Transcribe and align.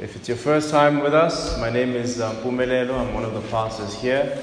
If 0.00 0.16
it's 0.16 0.26
your 0.26 0.36
first 0.36 0.70
time 0.70 0.98
with 0.98 1.14
us, 1.14 1.56
my 1.60 1.70
name 1.70 1.94
is 1.94 2.20
um, 2.20 2.34
Pumelelo. 2.38 2.98
I'm 2.98 3.14
one 3.14 3.24
of 3.24 3.32
the 3.32 3.40
pastors 3.42 3.94
here, 3.94 4.36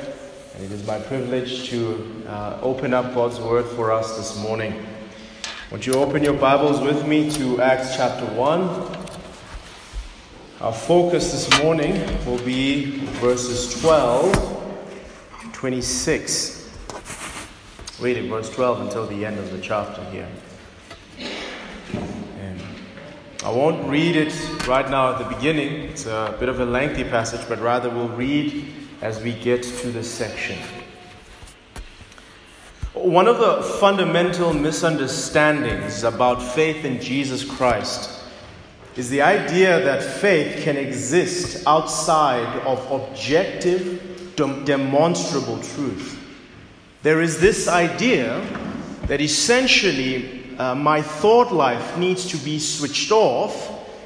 and 0.56 0.64
it 0.64 0.72
is 0.72 0.88
my 0.88 0.98
privilege 0.98 1.68
to 1.68 2.24
uh, 2.30 2.58
open 2.62 2.94
up 2.94 3.14
God's 3.14 3.38
Word 3.38 3.66
for 3.66 3.92
us 3.92 4.16
this 4.16 4.42
morning. 4.42 4.74
Won't 5.70 5.86
you 5.86 5.96
open 5.96 6.24
your 6.24 6.36
Bibles 6.36 6.80
with 6.80 7.06
me 7.06 7.30
to 7.32 7.62
Acts 7.62 7.98
chapter 7.98 8.26
1? 8.28 8.62
Our 10.62 10.72
focus 10.72 11.34
this 11.34 11.62
morning 11.62 11.96
will 12.26 12.42
be 12.46 13.00
verses 13.20 13.78
12 13.82 14.32
to 15.42 15.52
26. 15.52 16.72
Read 18.00 18.16
it 18.16 18.30
verse 18.30 18.50
12 18.52 18.82
until 18.84 19.06
the 19.06 19.26
end 19.26 19.38
of 19.38 19.52
the 19.52 19.60
chapter 19.60 20.02
here. 20.12 20.30
I 23.44 23.50
won't 23.50 23.90
read 23.90 24.16
it 24.16 24.68
right 24.68 24.88
now 24.88 25.14
at 25.14 25.18
the 25.18 25.36
beginning, 25.36 25.90
it's 25.90 26.06
a 26.06 26.36
bit 26.40 26.48
of 26.48 26.60
a 26.60 26.66
lengthy 26.66 27.04
passage, 27.04 27.42
but 27.50 27.60
rather 27.60 27.90
we'll 27.90 28.10
read 28.10 28.72
as 29.02 29.20
we 29.24 29.34
get 29.34 29.64
to 29.64 29.92
this 29.92 30.08
section. 30.08 30.60
One 32.94 33.28
of 33.28 33.40
the 33.40 33.64
fundamental 33.80 34.54
misunderstandings 34.54 36.04
about 36.04 36.40
faith 36.40 36.86
in 36.86 37.02
Jesus 37.02 37.44
Christ 37.44 38.12
is 38.96 39.10
the 39.10 39.24
idea 39.24 39.84
that 39.86 40.04
faith 40.04 40.64
can 40.64 40.78
exist 40.78 41.64
outside 41.66 42.62
of 42.68 42.92
objective, 42.92 44.36
demonstrable 44.36 45.58
truth. 45.64 46.20
There 47.02 47.22
is 47.22 47.40
this 47.40 47.68
idea 47.68 48.40
that 49.08 49.20
essentially 49.20 50.41
uh, 50.62 50.76
my 50.76 51.02
thought 51.02 51.52
life 51.52 51.98
needs 51.98 52.28
to 52.28 52.38
be 52.38 52.60
switched 52.60 53.12
off, 53.12 53.52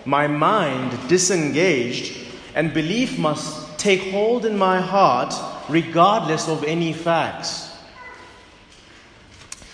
my 0.05 0.25
mind 0.25 0.97
disengaged, 1.09 2.17
and 2.55 2.73
belief 2.73 3.19
must 3.19 3.77
take 3.77 3.99
hold 4.11 4.45
in 4.45 4.57
my 4.57 4.79
heart 4.79 5.33
regardless 5.67 6.47
of 6.47 6.63
any 6.63 6.93
facts. 6.93 7.75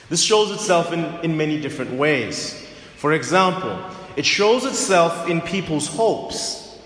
This 0.10 0.24
shows 0.24 0.50
itself 0.50 0.92
in, 0.92 1.06
in 1.22 1.38
many 1.38 1.62
different 1.62 1.92
ways. 1.92 2.68
For 2.96 3.14
example, 3.14 3.80
it 4.16 4.26
shows 4.26 4.66
itself 4.66 5.30
in 5.30 5.40
people's 5.40 5.86
hopes. 5.86 6.80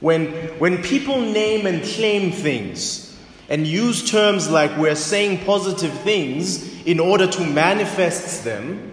When, 0.00 0.28
when 0.58 0.82
people 0.82 1.20
name 1.20 1.66
and 1.66 1.84
claim 1.84 2.32
things 2.32 3.14
and 3.50 3.66
use 3.66 4.10
terms 4.10 4.50
like 4.50 4.74
we're 4.78 4.94
saying 4.94 5.44
positive 5.44 5.92
things 6.00 6.86
in 6.86 6.98
order 6.98 7.26
to 7.26 7.44
manifest 7.44 8.44
them, 8.44 8.91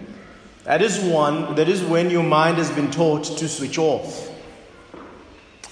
that 0.70 0.82
is 0.82 1.00
one, 1.00 1.56
that 1.56 1.68
is 1.68 1.82
when 1.82 2.10
your 2.10 2.22
mind 2.22 2.56
has 2.58 2.70
been 2.70 2.92
taught 2.92 3.24
to 3.24 3.48
switch 3.48 3.76
off. 3.76 4.30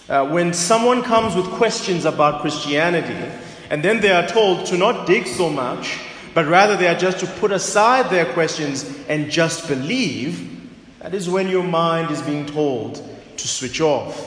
Uh, 0.09 0.29
when 0.29 0.53
someone 0.53 1.05
comes 1.05 1.37
with 1.37 1.45
questions 1.53 2.05
about 2.05 2.41
Christianity, 2.41 3.33
and 3.71 3.81
then 3.81 4.01
they 4.01 4.11
are 4.11 4.27
told 4.27 4.67
to 4.67 4.77
not 4.77 5.07
dig 5.07 5.29
so 5.29 5.51
much, 5.51 6.01
but 6.35 6.49
rather 6.49 6.77
they 6.77 6.89
are 6.89 6.99
just 6.99 7.21
to 7.21 7.29
put 7.39 7.53
aside 7.53 8.11
their 8.11 8.25
questions 8.33 8.93
and 9.09 9.31
just 9.31 9.69
believe, 9.69 10.69
that 10.99 11.15
is 11.15 11.31
when 11.31 11.47
your 11.47 11.63
mind 11.63 12.11
is 12.11 12.21
being 12.23 12.45
told 12.45 12.97
to 13.37 13.47
switch 13.47 13.81
off. 13.81 14.27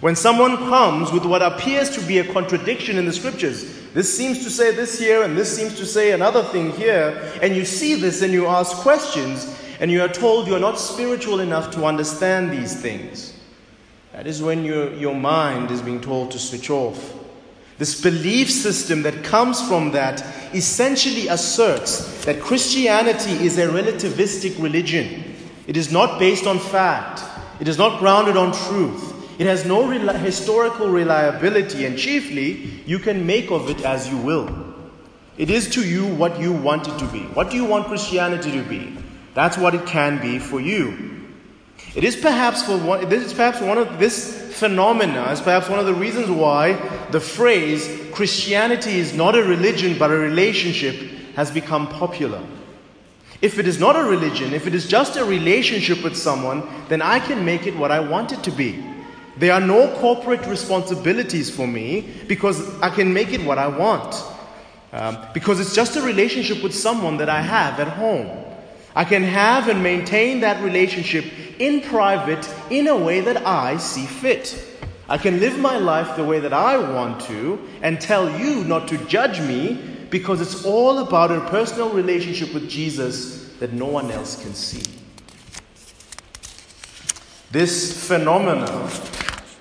When 0.00 0.16
someone 0.16 0.56
comes 0.56 1.12
with 1.12 1.24
what 1.24 1.42
appears 1.42 1.90
to 1.90 2.00
be 2.00 2.18
a 2.18 2.32
contradiction 2.32 2.98
in 2.98 3.06
the 3.06 3.12
scriptures, 3.12 3.80
this 3.94 4.12
seems 4.12 4.42
to 4.42 4.50
say 4.50 4.74
this 4.74 4.98
here 4.98 5.22
and 5.22 5.38
this 5.38 5.56
seems 5.56 5.76
to 5.76 5.86
say 5.86 6.10
another 6.10 6.42
thing 6.42 6.72
here, 6.72 7.30
and 7.40 7.54
you 7.54 7.64
see 7.64 7.94
this 7.94 8.20
and 8.22 8.32
you 8.32 8.48
ask 8.48 8.78
questions, 8.78 9.61
and 9.82 9.90
you 9.90 10.00
are 10.00 10.08
told 10.08 10.46
you 10.46 10.54
are 10.54 10.60
not 10.60 10.78
spiritual 10.78 11.40
enough 11.40 11.72
to 11.72 11.84
understand 11.84 12.52
these 12.52 12.80
things. 12.80 13.34
That 14.12 14.28
is 14.28 14.40
when 14.40 14.64
your, 14.64 14.94
your 14.94 15.12
mind 15.16 15.72
is 15.72 15.82
being 15.82 16.00
told 16.00 16.30
to 16.30 16.38
switch 16.38 16.70
off. 16.70 17.12
This 17.78 18.00
belief 18.00 18.48
system 18.48 19.02
that 19.02 19.24
comes 19.24 19.60
from 19.66 19.90
that 19.90 20.24
essentially 20.54 21.26
asserts 21.26 22.24
that 22.24 22.40
Christianity 22.40 23.32
is 23.44 23.58
a 23.58 23.66
relativistic 23.66 24.62
religion. 24.62 25.34
It 25.66 25.76
is 25.76 25.90
not 25.90 26.20
based 26.20 26.46
on 26.46 26.60
fact. 26.60 27.24
It 27.60 27.66
is 27.66 27.76
not 27.76 27.98
grounded 27.98 28.36
on 28.36 28.52
truth. 28.52 29.40
It 29.40 29.48
has 29.48 29.66
no 29.66 29.88
historical 29.88 30.90
reliability, 30.90 31.86
and 31.86 31.98
chiefly, 31.98 32.70
you 32.86 33.00
can 33.00 33.26
make 33.26 33.50
of 33.50 33.68
it 33.68 33.84
as 33.84 34.08
you 34.08 34.16
will. 34.18 34.48
It 35.38 35.50
is 35.50 35.68
to 35.70 35.84
you 35.84 36.06
what 36.06 36.38
you 36.38 36.52
want 36.52 36.86
it 36.86 36.96
to 37.00 37.06
be. 37.06 37.22
What 37.34 37.50
do 37.50 37.56
you 37.56 37.64
want 37.64 37.88
Christianity 37.88 38.52
to 38.52 38.62
be? 38.62 39.01
That's 39.34 39.56
what 39.56 39.74
it 39.74 39.86
can 39.86 40.20
be 40.20 40.38
for 40.38 40.60
you. 40.60 41.12
It 41.94 42.04
is 42.04 42.16
perhaps 42.16 42.62
for 42.62 42.78
one, 42.78 43.08
this 43.08 43.24
is 43.24 43.32
perhaps 43.32 43.60
one 43.60 43.78
of 43.78 43.98
this 43.98 44.40
phenomena 44.58 45.30
is 45.32 45.40
perhaps 45.40 45.68
one 45.68 45.78
of 45.78 45.86
the 45.86 45.94
reasons 45.94 46.30
why 46.30 46.74
the 47.10 47.20
phrase 47.20 48.00
Christianity 48.12 48.92
is 48.92 49.14
not 49.14 49.34
a 49.34 49.42
religion 49.42 49.98
but 49.98 50.10
a 50.10 50.16
relationship 50.16 50.94
has 51.34 51.50
become 51.50 51.88
popular. 51.88 52.42
If 53.42 53.58
it 53.58 53.66
is 53.66 53.80
not 53.80 53.96
a 53.96 54.04
religion, 54.04 54.54
if 54.54 54.66
it 54.66 54.74
is 54.74 54.86
just 54.86 55.16
a 55.16 55.24
relationship 55.24 56.04
with 56.04 56.16
someone, 56.16 56.62
then 56.88 57.02
I 57.02 57.18
can 57.18 57.44
make 57.44 57.66
it 57.66 57.76
what 57.76 57.90
I 57.90 58.00
want 58.00 58.32
it 58.32 58.42
to 58.44 58.52
be. 58.52 58.82
There 59.36 59.52
are 59.52 59.60
no 59.60 59.92
corporate 59.96 60.46
responsibilities 60.46 61.50
for 61.50 61.66
me 61.66 62.08
because 62.28 62.80
I 62.80 62.90
can 62.90 63.12
make 63.12 63.32
it 63.32 63.42
what 63.42 63.58
I 63.58 63.66
want. 63.66 64.22
Um, 64.92 65.18
because 65.34 65.58
it's 65.58 65.74
just 65.74 65.96
a 65.96 66.02
relationship 66.02 66.62
with 66.62 66.74
someone 66.74 67.16
that 67.16 67.28
I 67.28 67.40
have 67.40 67.80
at 67.80 67.88
home. 67.88 68.41
I 68.94 69.04
can 69.04 69.22
have 69.22 69.68
and 69.68 69.82
maintain 69.82 70.40
that 70.40 70.62
relationship 70.62 71.24
in 71.58 71.80
private 71.80 72.48
in 72.70 72.88
a 72.88 72.96
way 72.96 73.20
that 73.20 73.46
I 73.46 73.78
see 73.78 74.06
fit. 74.06 74.68
I 75.08 75.18
can 75.18 75.40
live 75.40 75.58
my 75.58 75.78
life 75.78 76.16
the 76.16 76.24
way 76.24 76.40
that 76.40 76.52
I 76.52 76.76
want 76.76 77.20
to 77.22 77.58
and 77.82 78.00
tell 78.00 78.38
you 78.38 78.64
not 78.64 78.88
to 78.88 78.98
judge 79.06 79.40
me 79.40 80.06
because 80.10 80.40
it's 80.40 80.64
all 80.64 80.98
about 80.98 81.30
a 81.30 81.40
personal 81.48 81.90
relationship 81.90 82.52
with 82.52 82.68
Jesus 82.68 83.48
that 83.58 83.72
no 83.72 83.86
one 83.86 84.10
else 84.10 84.42
can 84.42 84.54
see. 84.54 84.82
This 87.50 88.08
phenomenon 88.08 88.90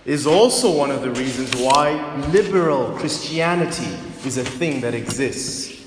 is 0.05 0.25
also 0.25 0.75
one 0.75 0.91
of 0.91 1.01
the 1.01 1.11
reasons 1.11 1.55
why 1.55 2.17
liberal 2.27 2.97
Christianity 2.97 3.97
is 4.25 4.37
a 4.37 4.43
thing 4.43 4.81
that 4.81 4.93
exists. 4.93 5.85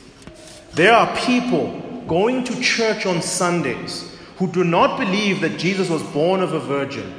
There 0.73 0.93
are 0.93 1.17
people 1.17 1.84
going 2.07 2.45
to 2.45 2.61
church 2.61 3.07
on 3.07 3.23
Sundays 3.23 4.17
who 4.37 4.47
do 4.49 4.65
not 4.65 4.99
believe 4.99 5.41
that 5.41 5.59
Jesus 5.59 5.89
was 5.89 6.03
born 6.03 6.41
of 6.43 6.53
a 6.53 6.61
virgin, 6.61 7.13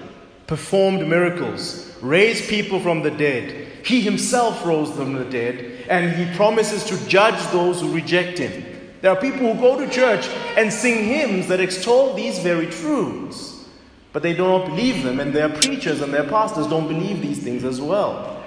performed 0.48 1.08
miracles, 1.08 1.92
raised 2.02 2.50
people 2.50 2.80
from 2.80 3.02
the 3.02 3.12
dead. 3.12 3.68
He 3.86 4.02
himself 4.02 4.66
rose 4.66 4.92
from 4.92 5.14
the 5.14 5.26
dead 5.26 5.86
and 5.90 6.12
he 6.16 6.36
promises 6.36 6.84
to 6.86 7.08
judge 7.08 7.40
those 7.52 7.82
who 7.82 7.94
reject 7.94 8.38
him. 8.38 8.64
There 9.02 9.12
are 9.12 9.20
people 9.20 9.54
who 9.54 9.62
go 9.62 9.80
to 9.80 9.90
church 9.90 10.28
and 10.58 10.72
sing 10.74 11.06
hymns 11.06 11.48
that 11.48 11.60
extol 11.60 12.14
these 12.16 12.40
very 12.40 12.68
truths, 12.68 13.66
but 14.14 14.24
they 14.24 14.34
do 14.34 14.44
not 14.44 14.66
believe 14.66 15.04
them, 15.04 15.20
and 15.20 15.31
their 15.34 15.50
preachers 15.50 16.02
and 16.02 16.14
their 16.14 16.24
pastors 16.24 16.66
don't 16.68 16.88
believe 16.88 17.22
these 17.22 17.44
things 17.44 17.64
as 17.64 17.80
well. 17.80 18.44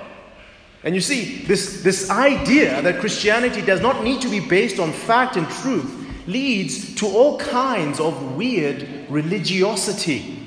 And 0.82 0.94
you 0.94 1.00
see, 1.00 1.44
this, 1.44 1.82
this 1.82 2.10
idea 2.10 2.80
that 2.82 2.98
Christianity 2.98 3.62
does 3.62 3.80
not 3.80 4.02
need 4.02 4.20
to 4.22 4.28
be 4.28 4.40
based 4.40 4.78
on 4.78 4.92
fact 4.92 5.36
and 5.36 5.48
truth 5.48 6.07
leads 6.28 6.94
to 6.96 7.06
all 7.06 7.38
kinds 7.38 7.98
of 7.98 8.36
weird 8.36 8.86
religiosity. 9.08 10.46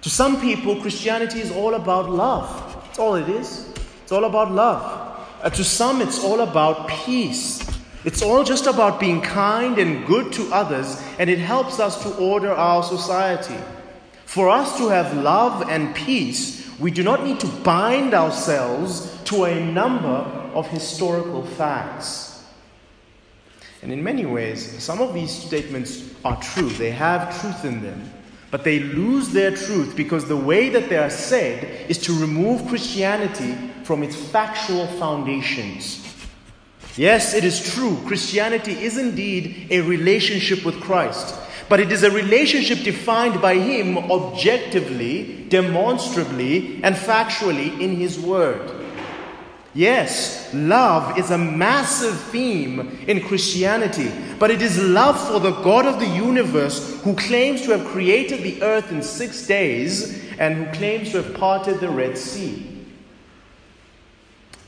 To 0.00 0.08
some 0.08 0.40
people, 0.40 0.80
Christianity 0.80 1.40
is 1.40 1.52
all 1.52 1.74
about 1.74 2.10
love. 2.10 2.82
That's 2.86 2.98
all 2.98 3.14
it 3.14 3.28
is. 3.28 3.68
It's 4.02 4.12
all 4.12 4.24
about 4.24 4.50
love. 4.50 4.82
Uh, 5.42 5.50
to 5.50 5.62
some, 5.62 6.00
it's 6.00 6.24
all 6.24 6.40
about 6.40 6.88
peace. 6.88 7.62
It's 8.06 8.22
all 8.22 8.44
just 8.44 8.66
about 8.66 8.98
being 8.98 9.20
kind 9.20 9.78
and 9.78 10.06
good 10.06 10.32
to 10.34 10.50
others, 10.52 11.02
and 11.18 11.28
it 11.28 11.38
helps 11.38 11.80
us 11.80 12.02
to 12.02 12.16
order 12.16 12.52
our 12.52 12.82
society. 12.82 13.56
For 14.24 14.48
us 14.48 14.78
to 14.78 14.88
have 14.88 15.14
love 15.14 15.68
and 15.68 15.94
peace, 15.94 16.66
we 16.80 16.90
do 16.90 17.02
not 17.02 17.24
need 17.24 17.40
to 17.40 17.46
bind 17.46 18.14
ourselves 18.14 19.18
to 19.24 19.44
a 19.44 19.64
number 19.64 20.24
of 20.54 20.66
historical 20.68 21.44
facts. 21.44 22.23
And 23.84 23.92
in 23.92 24.02
many 24.02 24.24
ways, 24.24 24.82
some 24.82 25.02
of 25.02 25.12
these 25.12 25.30
statements 25.30 26.08
are 26.24 26.40
true, 26.40 26.70
they 26.70 26.90
have 26.90 27.38
truth 27.38 27.66
in 27.66 27.82
them. 27.82 28.10
But 28.50 28.64
they 28.64 28.80
lose 28.80 29.28
their 29.28 29.54
truth 29.54 29.94
because 29.94 30.26
the 30.26 30.36
way 30.36 30.70
that 30.70 30.88
they 30.88 30.96
are 30.96 31.10
said 31.10 31.90
is 31.90 31.98
to 31.98 32.18
remove 32.18 32.66
Christianity 32.66 33.54
from 33.82 34.02
its 34.02 34.16
factual 34.16 34.86
foundations. 34.86 36.00
Yes, 36.96 37.34
it 37.34 37.44
is 37.44 37.74
true, 37.74 38.00
Christianity 38.06 38.72
is 38.72 38.96
indeed 38.96 39.66
a 39.70 39.82
relationship 39.82 40.64
with 40.64 40.80
Christ, 40.80 41.34
but 41.68 41.78
it 41.78 41.92
is 41.92 42.04
a 42.04 42.10
relationship 42.10 42.84
defined 42.84 43.42
by 43.42 43.56
Him 43.56 43.98
objectively, 43.98 45.44
demonstrably, 45.50 46.82
and 46.82 46.96
factually 46.96 47.78
in 47.80 47.96
His 47.96 48.18
Word. 48.18 48.73
Yes, 49.74 50.54
love 50.54 51.18
is 51.18 51.32
a 51.32 51.38
massive 51.38 52.18
theme 52.30 52.96
in 53.08 53.20
Christianity, 53.20 54.12
but 54.38 54.52
it 54.52 54.62
is 54.62 54.80
love 54.80 55.20
for 55.28 55.40
the 55.40 55.50
God 55.62 55.84
of 55.84 55.98
the 55.98 56.06
universe 56.06 57.02
who 57.02 57.14
claims 57.16 57.62
to 57.62 57.76
have 57.76 57.86
created 57.88 58.44
the 58.44 58.62
earth 58.62 58.92
in 58.92 59.02
six 59.02 59.48
days 59.48 60.22
and 60.38 60.54
who 60.54 60.72
claims 60.74 61.10
to 61.10 61.22
have 61.22 61.34
parted 61.34 61.80
the 61.80 61.88
Red 61.88 62.16
Sea. 62.16 62.70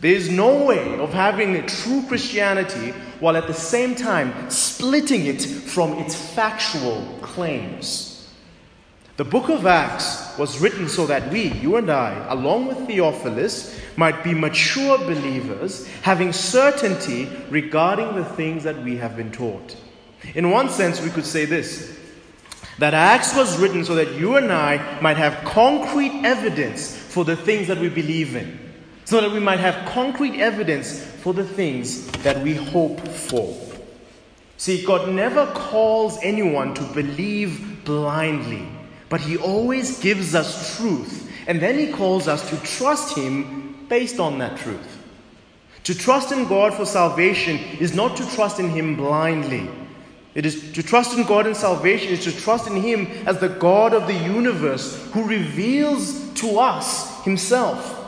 There 0.00 0.12
is 0.12 0.28
no 0.28 0.64
way 0.64 0.98
of 0.98 1.12
having 1.12 1.54
a 1.54 1.66
true 1.66 2.04
Christianity 2.08 2.90
while 3.20 3.36
at 3.36 3.46
the 3.46 3.54
same 3.54 3.94
time 3.94 4.50
splitting 4.50 5.26
it 5.26 5.40
from 5.40 5.92
its 5.98 6.16
factual 6.16 7.02
claims. 7.22 8.28
The 9.16 9.24
book 9.24 9.48
of 9.48 9.66
Acts 9.66 10.25
was 10.38 10.60
written 10.60 10.88
so 10.88 11.06
that 11.06 11.30
we, 11.30 11.52
you 11.52 11.76
and 11.76 11.90
I, 11.90 12.26
along 12.30 12.66
with 12.66 12.86
Theophilus, 12.86 13.78
might 13.96 14.22
be 14.22 14.34
mature 14.34 14.98
believers, 14.98 15.86
having 16.02 16.32
certainty 16.32 17.28
regarding 17.50 18.14
the 18.14 18.24
things 18.24 18.64
that 18.64 18.82
we 18.82 18.96
have 18.96 19.16
been 19.16 19.32
taught. 19.32 19.76
In 20.34 20.50
one 20.50 20.68
sense, 20.68 21.00
we 21.00 21.10
could 21.10 21.26
say 21.26 21.44
this 21.44 21.98
that 22.78 22.92
Acts 22.92 23.34
was 23.34 23.58
written 23.58 23.84
so 23.84 23.94
that 23.94 24.12
you 24.14 24.36
and 24.36 24.52
I 24.52 25.00
might 25.00 25.16
have 25.16 25.44
concrete 25.44 26.12
evidence 26.24 26.94
for 26.94 27.24
the 27.24 27.36
things 27.36 27.68
that 27.68 27.78
we 27.78 27.88
believe 27.88 28.36
in, 28.36 28.58
so 29.06 29.20
that 29.20 29.32
we 29.32 29.40
might 29.40 29.60
have 29.60 29.88
concrete 29.88 30.38
evidence 30.40 31.02
for 31.02 31.32
the 31.32 31.44
things 31.44 32.06
that 32.22 32.42
we 32.42 32.54
hope 32.54 33.00
for. 33.08 33.56
See, 34.58 34.84
God 34.84 35.08
never 35.08 35.46
calls 35.46 36.18
anyone 36.22 36.74
to 36.74 36.82
believe 36.92 37.84
blindly. 37.84 38.68
But 39.08 39.20
He 39.20 39.36
always 39.36 40.00
gives 40.00 40.34
us 40.34 40.76
truth, 40.76 41.30
and 41.46 41.60
then 41.60 41.78
He 41.78 41.92
calls 41.92 42.28
us 42.28 42.48
to 42.50 42.56
trust 42.58 43.16
Him 43.16 43.86
based 43.88 44.18
on 44.18 44.38
that 44.38 44.58
truth. 44.58 45.02
To 45.84 45.94
trust 45.94 46.32
in 46.32 46.48
God 46.48 46.74
for 46.74 46.84
salvation 46.84 47.58
is 47.78 47.94
not 47.94 48.16
to 48.16 48.28
trust 48.34 48.58
in 48.58 48.70
Him 48.70 48.96
blindly. 48.96 49.70
It 50.34 50.44
is 50.44 50.72
to 50.72 50.82
trust 50.82 51.16
in 51.16 51.24
God 51.24 51.46
in 51.46 51.54
salvation 51.54 52.08
is 52.08 52.24
to 52.24 52.32
trust 52.32 52.66
in 52.66 52.76
Him 52.76 53.06
as 53.26 53.38
the 53.38 53.48
God 53.48 53.94
of 53.94 54.06
the 54.06 54.14
universe 54.14 55.02
who 55.12 55.24
reveals 55.24 56.32
to 56.34 56.58
us 56.58 57.24
Himself. 57.24 58.02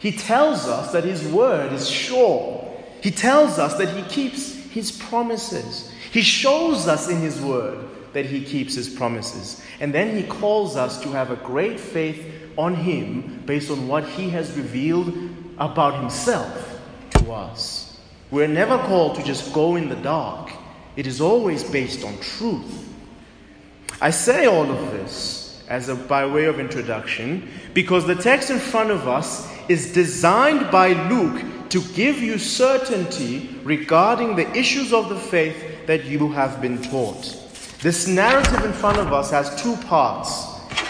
He 0.00 0.10
tells 0.10 0.66
us 0.66 0.92
that 0.92 1.04
His 1.04 1.24
word 1.28 1.72
is 1.72 1.88
sure. 1.88 2.68
He 3.00 3.12
tells 3.12 3.58
us 3.58 3.74
that 3.78 3.96
He 3.96 4.02
keeps 4.02 4.54
His 4.54 4.90
promises. 4.90 5.92
He 6.10 6.22
shows 6.22 6.88
us 6.88 7.08
in 7.08 7.18
His 7.18 7.40
word 7.40 7.88
that 8.12 8.26
he 8.26 8.44
keeps 8.44 8.74
his 8.74 8.88
promises. 8.88 9.62
And 9.80 9.92
then 9.92 10.16
he 10.16 10.22
calls 10.24 10.76
us 10.76 11.00
to 11.02 11.08
have 11.10 11.30
a 11.30 11.36
great 11.36 11.78
faith 11.78 12.24
on 12.56 12.74
him 12.74 13.42
based 13.46 13.70
on 13.70 13.88
what 13.88 14.04
he 14.04 14.28
has 14.30 14.56
revealed 14.56 15.08
about 15.58 16.00
himself 16.00 16.80
to 17.10 17.32
us. 17.32 17.98
We're 18.30 18.48
never 18.48 18.78
called 18.78 19.16
to 19.16 19.22
just 19.22 19.52
go 19.52 19.76
in 19.76 19.88
the 19.88 19.96
dark, 19.96 20.50
it 20.96 21.06
is 21.06 21.20
always 21.20 21.64
based 21.64 22.04
on 22.04 22.18
truth. 22.18 22.88
I 24.00 24.10
say 24.10 24.46
all 24.46 24.70
of 24.70 24.92
this 24.92 25.62
as 25.68 25.88
a, 25.88 25.94
by 25.94 26.26
way 26.26 26.44
of 26.44 26.58
introduction 26.58 27.48
because 27.72 28.06
the 28.06 28.14
text 28.14 28.50
in 28.50 28.58
front 28.58 28.90
of 28.90 29.08
us 29.08 29.50
is 29.68 29.92
designed 29.92 30.70
by 30.70 31.08
Luke 31.08 31.70
to 31.70 31.82
give 31.94 32.18
you 32.18 32.36
certainty 32.36 33.58
regarding 33.62 34.36
the 34.36 34.50
issues 34.56 34.92
of 34.92 35.08
the 35.08 35.18
faith 35.18 35.86
that 35.86 36.04
you 36.04 36.30
have 36.32 36.60
been 36.60 36.82
taught. 36.82 37.41
This 37.82 38.06
narrative 38.06 38.64
in 38.64 38.72
front 38.72 38.98
of 38.98 39.12
us 39.12 39.32
has 39.32 39.60
two 39.60 39.74
parts. 39.88 40.46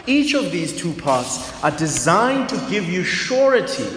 Each 0.06 0.34
of 0.34 0.52
these 0.52 0.76
two 0.78 0.92
parts 0.92 1.50
are 1.64 1.70
designed 1.70 2.50
to 2.50 2.66
give 2.68 2.86
you 2.86 3.02
surety 3.02 3.88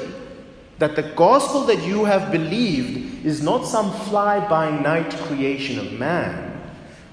that 0.77 0.95
the 0.95 1.03
gospel 1.03 1.65
that 1.65 1.85
you 1.85 2.05
have 2.05 2.31
believed 2.31 3.25
is 3.25 3.41
not 3.41 3.65
some 3.65 3.91
fly 4.07 4.39
by 4.47 4.71
night 4.79 5.11
creation 5.11 5.77
of 5.77 5.91
man, 5.91 6.61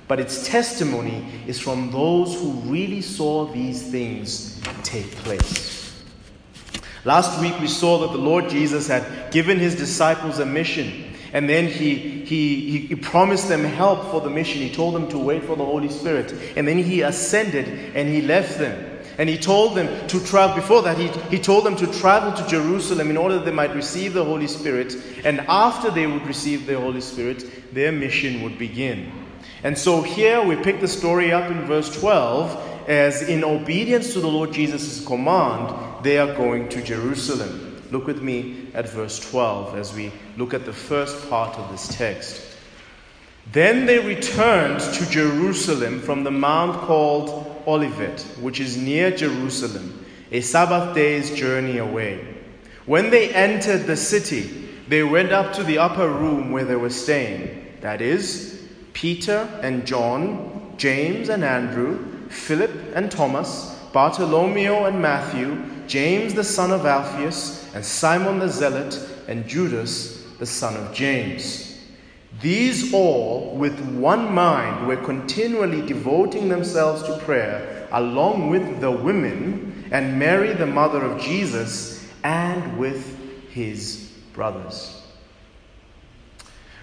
but 0.06 0.20
its 0.20 0.46
testimony 0.46 1.26
is 1.48 1.58
from 1.58 1.90
those 1.90 2.40
who 2.40 2.50
really 2.70 3.02
saw 3.02 3.46
these 3.46 3.82
things 3.82 4.60
take 4.84 5.10
place. 5.16 6.04
Last 7.04 7.40
week 7.40 7.58
we 7.58 7.66
saw 7.66 7.98
that 7.98 8.12
the 8.12 8.22
Lord 8.22 8.48
Jesus 8.48 8.86
had 8.86 9.32
given 9.32 9.58
his 9.58 9.74
disciples 9.74 10.38
a 10.38 10.46
mission 10.46 11.01
and 11.32 11.48
then 11.48 11.66
he, 11.66 11.96
he, 11.96 12.78
he 12.80 12.94
promised 12.94 13.48
them 13.48 13.64
help 13.64 14.10
for 14.10 14.20
the 14.20 14.28
mission. 14.28 14.60
He 14.60 14.70
told 14.70 14.94
them 14.94 15.08
to 15.08 15.18
wait 15.18 15.44
for 15.44 15.56
the 15.56 15.64
Holy 15.64 15.88
Spirit. 15.88 16.32
And 16.56 16.68
then 16.68 16.78
he 16.78 17.00
ascended 17.00 17.68
and 17.96 18.08
he 18.08 18.20
left 18.20 18.58
them. 18.58 18.90
And 19.18 19.28
he 19.28 19.38
told 19.38 19.74
them 19.74 20.08
to 20.08 20.24
travel, 20.24 20.56
before 20.56 20.82
that, 20.82 20.98
he, 20.98 21.08
he 21.34 21.38
told 21.38 21.64
them 21.64 21.76
to 21.76 21.86
travel 21.86 22.32
to 22.32 22.46
Jerusalem 22.48 23.10
in 23.10 23.16
order 23.16 23.36
that 23.36 23.44
they 23.44 23.52
might 23.52 23.74
receive 23.74 24.14
the 24.14 24.24
Holy 24.24 24.46
Spirit. 24.46 24.96
And 25.24 25.40
after 25.40 25.90
they 25.90 26.06
would 26.06 26.26
receive 26.26 26.66
the 26.66 26.78
Holy 26.78 27.00
Spirit, 27.00 27.74
their 27.74 27.92
mission 27.92 28.42
would 28.42 28.58
begin. 28.58 29.10
And 29.64 29.76
so 29.76 30.02
here 30.02 30.42
we 30.42 30.56
pick 30.56 30.80
the 30.80 30.88
story 30.88 31.32
up 31.32 31.50
in 31.50 31.66
verse 31.66 31.94
12 31.98 32.88
as 32.88 33.22
in 33.22 33.44
obedience 33.44 34.12
to 34.12 34.20
the 34.20 34.28
Lord 34.28 34.52
Jesus' 34.52 35.04
command, 35.04 36.04
they 36.04 36.18
are 36.18 36.34
going 36.34 36.68
to 36.70 36.82
Jerusalem. 36.82 37.61
Look 37.92 38.06
with 38.06 38.22
me 38.22 38.68
at 38.72 38.88
verse 38.88 39.20
12 39.20 39.76
as 39.76 39.92
we 39.92 40.10
look 40.38 40.54
at 40.54 40.64
the 40.64 40.72
first 40.72 41.28
part 41.28 41.58
of 41.58 41.70
this 41.70 41.88
text. 41.88 42.40
Then 43.52 43.84
they 43.84 43.98
returned 43.98 44.80
to 44.80 45.10
Jerusalem 45.10 46.00
from 46.00 46.24
the 46.24 46.30
mount 46.30 46.80
called 46.86 47.62
Olivet, 47.66 48.22
which 48.40 48.60
is 48.60 48.78
near 48.78 49.10
Jerusalem, 49.10 50.06
a 50.30 50.40
Sabbath 50.40 50.94
day's 50.94 51.34
journey 51.34 51.76
away. 51.76 52.26
When 52.86 53.10
they 53.10 53.28
entered 53.34 53.86
the 53.86 53.98
city, 53.98 54.70
they 54.88 55.02
went 55.02 55.30
up 55.30 55.52
to 55.54 55.62
the 55.62 55.76
upper 55.76 56.08
room 56.08 56.50
where 56.50 56.64
they 56.64 56.76
were 56.76 56.88
staying. 56.88 57.76
That 57.82 58.00
is, 58.00 58.68
Peter 58.94 59.46
and 59.60 59.86
John, 59.86 60.74
James 60.78 61.28
and 61.28 61.44
Andrew, 61.44 62.28
Philip 62.30 62.70
and 62.94 63.10
Thomas, 63.10 63.78
Bartholomew 63.92 64.84
and 64.84 65.00
Matthew, 65.00 65.62
James 65.86 66.34
the 66.34 66.44
son 66.44 66.70
of 66.70 66.86
Alphaeus, 66.86 67.74
and 67.74 67.84
Simon 67.84 68.38
the 68.38 68.48
Zealot, 68.48 68.98
and 69.28 69.46
Judas 69.46 70.22
the 70.38 70.46
son 70.46 70.76
of 70.76 70.94
James. 70.94 71.78
These 72.40 72.94
all, 72.94 73.54
with 73.56 73.78
one 73.94 74.32
mind, 74.32 74.86
were 74.86 74.96
continually 74.96 75.86
devoting 75.86 76.48
themselves 76.48 77.02
to 77.04 77.18
prayer, 77.18 77.86
along 77.92 78.50
with 78.50 78.80
the 78.80 78.90
women, 78.90 79.88
and 79.92 80.18
Mary, 80.18 80.54
the 80.54 80.66
mother 80.66 81.02
of 81.02 81.20
Jesus, 81.20 82.08
and 82.24 82.78
with 82.78 83.18
his 83.50 84.10
brothers. 84.32 85.02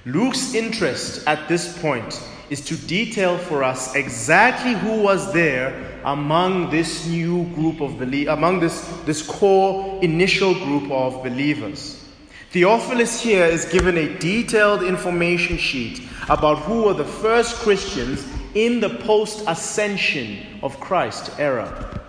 Luke's 0.05 0.53
interest 0.53 1.27
at 1.27 1.47
this 1.47 1.77
point 1.81 2.21
is 2.49 2.61
to 2.61 2.75
detail 2.75 3.37
for 3.37 3.63
us 3.63 3.95
exactly 3.95 4.73
who 4.73 5.01
was 5.01 5.31
there 5.33 6.01
among 6.05 6.69
this 6.69 7.05
new 7.07 7.43
group 7.53 7.81
of 7.81 7.97
believers, 7.99 8.33
among 8.33 8.59
this, 8.59 8.87
this 9.05 9.21
core 9.21 9.99
initial 10.01 10.53
group 10.53 10.89
of 10.91 11.21
believers. 11.23 12.03
Theophilus 12.51 13.21
here 13.21 13.45
is 13.45 13.65
given 13.65 13.97
a 13.97 14.17
detailed 14.17 14.81
information 14.81 15.57
sheet 15.57 16.01
about 16.29 16.57
who 16.59 16.83
were 16.83 16.95
the 16.95 17.05
first 17.05 17.55
Christians 17.57 18.25
in 18.55 18.79
the 18.79 18.89
post 18.89 19.43
ascension 19.47 20.59
of 20.63 20.79
Christ 20.79 21.31
era. 21.37 22.01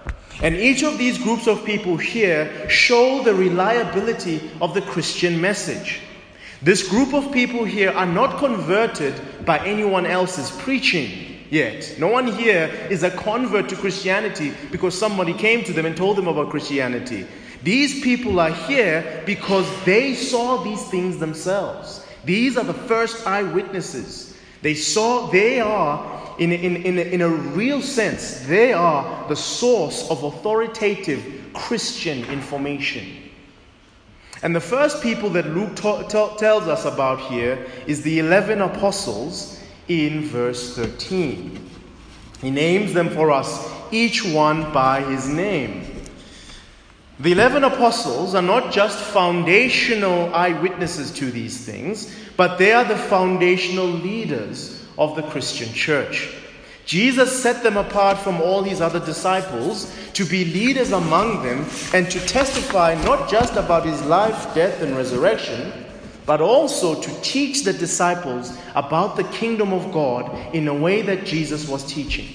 And 0.42 0.56
each 0.56 0.82
of 0.82 0.96
these 0.96 1.18
groups 1.18 1.46
of 1.46 1.64
people 1.66 1.98
here 1.98 2.68
show 2.70 3.22
the 3.22 3.34
reliability 3.34 4.50
of 4.62 4.72
the 4.72 4.80
Christian 4.80 5.38
message. 5.38 6.00
This 6.62 6.88
group 6.88 7.12
of 7.12 7.30
people 7.32 7.64
here 7.64 7.90
are 7.90 8.06
not 8.06 8.38
converted 8.38 9.14
by 9.44 9.58
anyone 9.66 10.06
else's 10.06 10.50
preaching 10.62 11.38
yet. 11.50 11.94
No 11.98 12.08
one 12.08 12.26
here 12.26 12.70
is 12.90 13.02
a 13.02 13.10
convert 13.10 13.68
to 13.70 13.76
Christianity 13.76 14.52
because 14.70 14.98
somebody 14.98 15.34
came 15.34 15.64
to 15.64 15.72
them 15.72 15.86
and 15.86 15.96
told 15.96 16.16
them 16.16 16.28
about 16.28 16.50
Christianity. 16.50 17.26
These 17.62 18.02
people 18.02 18.40
are 18.40 18.52
here 18.52 19.22
because 19.26 19.66
they 19.84 20.14
saw 20.14 20.62
these 20.62 20.82
things 20.88 21.18
themselves. 21.18 22.06
These 22.24 22.56
are 22.56 22.64
the 22.64 22.74
first 22.74 23.26
eyewitnesses. 23.26 24.36
They 24.62 24.74
saw, 24.74 25.26
they 25.30 25.60
are, 25.60 26.34
in, 26.38 26.52
in, 26.52 26.76
in, 26.76 26.98
in 26.98 27.20
a 27.22 27.28
real 27.28 27.82
sense, 27.82 28.40
they 28.46 28.72
are 28.72 29.28
the 29.28 29.36
source 29.36 30.08
of 30.10 30.22
authoritative 30.22 31.50
Christian 31.52 32.24
information. 32.26 33.19
And 34.42 34.56
the 34.56 34.60
first 34.60 35.02
people 35.02 35.28
that 35.30 35.46
Luke 35.46 35.76
t- 35.76 36.02
t- 36.08 36.36
tells 36.38 36.66
us 36.66 36.86
about 36.86 37.20
here 37.20 37.66
is 37.86 38.02
the 38.02 38.20
11 38.20 38.62
apostles 38.62 39.60
in 39.88 40.22
verse 40.24 40.74
13. 40.76 41.68
He 42.40 42.50
names 42.50 42.94
them 42.94 43.10
for 43.10 43.30
us, 43.30 43.70
each 43.90 44.24
one 44.24 44.72
by 44.72 45.02
his 45.02 45.28
name. 45.28 46.04
The 47.18 47.32
11 47.32 47.64
apostles 47.64 48.34
are 48.34 48.40
not 48.40 48.72
just 48.72 48.98
foundational 48.98 50.34
eyewitnesses 50.34 51.10
to 51.12 51.30
these 51.30 51.66
things, 51.66 52.14
but 52.38 52.56
they 52.56 52.72
are 52.72 52.84
the 52.84 52.96
foundational 52.96 53.86
leaders 53.86 54.82
of 54.96 55.16
the 55.16 55.22
Christian 55.24 55.70
church. 55.74 56.32
Jesus 56.90 57.40
set 57.40 57.62
them 57.62 57.76
apart 57.76 58.18
from 58.18 58.40
all 58.42 58.64
his 58.64 58.80
other 58.80 58.98
disciples 58.98 59.94
to 60.12 60.24
be 60.24 60.44
leaders 60.46 60.90
among 60.90 61.40
them 61.40 61.64
and 61.94 62.10
to 62.10 62.18
testify 62.26 63.00
not 63.04 63.30
just 63.30 63.54
about 63.54 63.86
his 63.86 64.04
life, 64.06 64.52
death, 64.56 64.82
and 64.82 64.96
resurrection, 64.96 65.72
but 66.26 66.40
also 66.40 67.00
to 67.00 67.20
teach 67.22 67.62
the 67.62 67.72
disciples 67.72 68.58
about 68.74 69.14
the 69.14 69.22
kingdom 69.22 69.72
of 69.72 69.92
God 69.92 70.36
in 70.52 70.66
a 70.66 70.74
way 70.74 71.00
that 71.02 71.24
Jesus 71.24 71.68
was 71.68 71.84
teaching. 71.84 72.26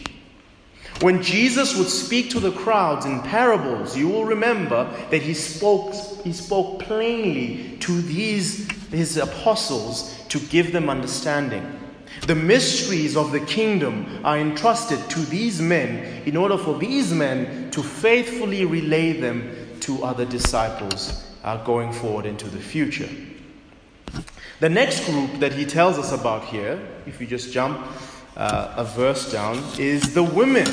When 1.01 1.21
Jesus 1.21 1.77
would 1.77 1.89
speak 1.89 2.29
to 2.29 2.39
the 2.39 2.53
crowds 2.53 3.05
in 3.05 3.19
parables, 3.23 3.97
you 3.97 4.07
will 4.07 4.23
remember 4.23 4.89
that 5.11 5.21
he 5.21 5.33
spoke, 5.33 5.93
he 6.23 6.31
spoke 6.31 6.79
plainly 6.79 7.75
to 7.81 8.01
these 8.03 8.71
his 8.89 9.17
apostles 9.17 10.17
to 10.29 10.39
give 10.39 10.71
them 10.71 10.89
understanding. 10.89 11.84
The 12.21 12.35
mysteries 12.35 13.15
of 13.15 13.31
the 13.31 13.39
kingdom 13.41 14.21
are 14.23 14.39
entrusted 14.39 14.99
to 15.11 15.19
these 15.19 15.61
men 15.61 16.23
in 16.25 16.35
order 16.35 16.57
for 16.57 16.77
these 16.77 17.13
men 17.13 17.69
to 17.71 17.83
faithfully 17.83 18.65
relay 18.65 19.13
them 19.13 19.55
to 19.81 20.03
other 20.03 20.25
disciples 20.25 21.25
uh, 21.43 21.63
going 21.63 21.93
forward 21.93 22.25
into 22.25 22.47
the 22.47 22.59
future. 22.59 23.09
The 24.59 24.69
next 24.69 25.05
group 25.05 25.39
that 25.39 25.53
he 25.53 25.65
tells 25.65 25.99
us 25.99 26.11
about 26.11 26.45
here, 26.45 26.79
if 27.05 27.19
you 27.19 27.27
just 27.27 27.51
jump 27.51 27.85
uh, 28.37 28.73
a 28.77 28.85
verse 28.85 29.31
down, 29.31 29.61
is 29.77 30.13
the 30.13 30.23
women. 30.23 30.65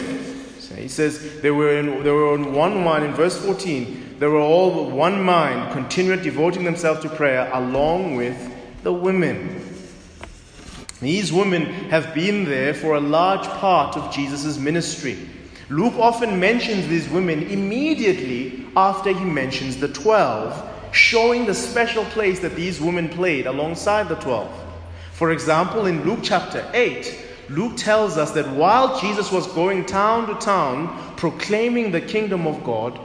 So 0.61 0.75
he 0.77 0.89
says 0.89 1.41
they 1.43 1.51
were, 1.51 1.79
in, 1.79 2.03
they 2.05 2.11
were 2.11 2.35
in 2.37 2.55
one 2.55 2.83
mind, 2.83 3.05
in 3.05 3.13
verse 3.13 3.45
14, 3.45 4.17
they 4.21 4.29
were 4.29 4.41
all 4.41 4.89
one 4.89 5.23
mind, 5.23 5.73
continuing 5.73 6.23
devoting 6.23 6.63
themselves 6.65 7.03
to 7.03 7.09
prayer 7.09 7.51
along 7.53 8.15
with 8.15 8.39
the 8.85 8.93
women. 8.93 9.72
These 11.03 11.33
women 11.33 11.65
have 11.91 12.15
been 12.15 12.45
there 12.45 12.73
for 12.73 12.95
a 12.95 13.01
large 13.01 13.45
part 13.59 13.97
of 13.97 14.15
Jesus' 14.15 14.57
ministry. 14.57 15.19
Luke 15.69 15.95
often 15.99 16.39
mentions 16.39 16.87
these 16.87 17.09
women 17.09 17.43
immediately 17.43 18.65
after 18.77 19.13
he 19.13 19.25
mentions 19.25 19.79
the 19.79 19.89
12, 19.89 20.95
showing 20.95 21.45
the 21.45 21.55
special 21.55 22.05
place 22.05 22.39
that 22.39 22.55
these 22.55 22.81
women 22.81 23.09
played 23.09 23.49
alongside 23.49 24.09
the 24.09 24.15
12. 24.15 24.49
For 25.13 25.33
example, 25.33 25.87
in 25.87 26.05
Luke 26.05 26.21
chapter 26.23 26.65
8, 26.73 27.19
Luke 27.49 27.77
tells 27.77 28.17
us 28.17 28.31
that 28.31 28.49
while 28.51 29.01
Jesus 29.01 29.33
was 29.33 29.49
going 29.49 29.85
town 29.85 30.29
to 30.29 30.35
town 30.37 31.17
proclaiming 31.17 31.91
the 31.91 32.01
kingdom 32.01 32.47
of 32.47 32.63
God, 32.63 33.01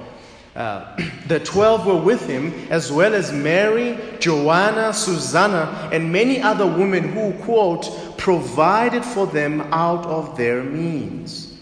uh, 0.58 0.98
the 1.28 1.40
twelve 1.40 1.86
were 1.86 1.96
with 1.96 2.28
him, 2.28 2.54
as 2.70 2.92
well 2.92 3.14
as 3.14 3.32
Mary, 3.32 3.98
Joanna, 4.20 4.92
Susanna, 4.92 5.90
and 5.94 6.12
many 6.12 6.42
other 6.42 6.66
women 6.66 7.04
who, 7.10 7.32
quote, 7.44 8.18
provided 8.18 9.06
for 9.06 9.28
them 9.28 9.62
out 9.72 10.06
of 10.06 10.36
their 10.36 10.64
means. 10.64 11.58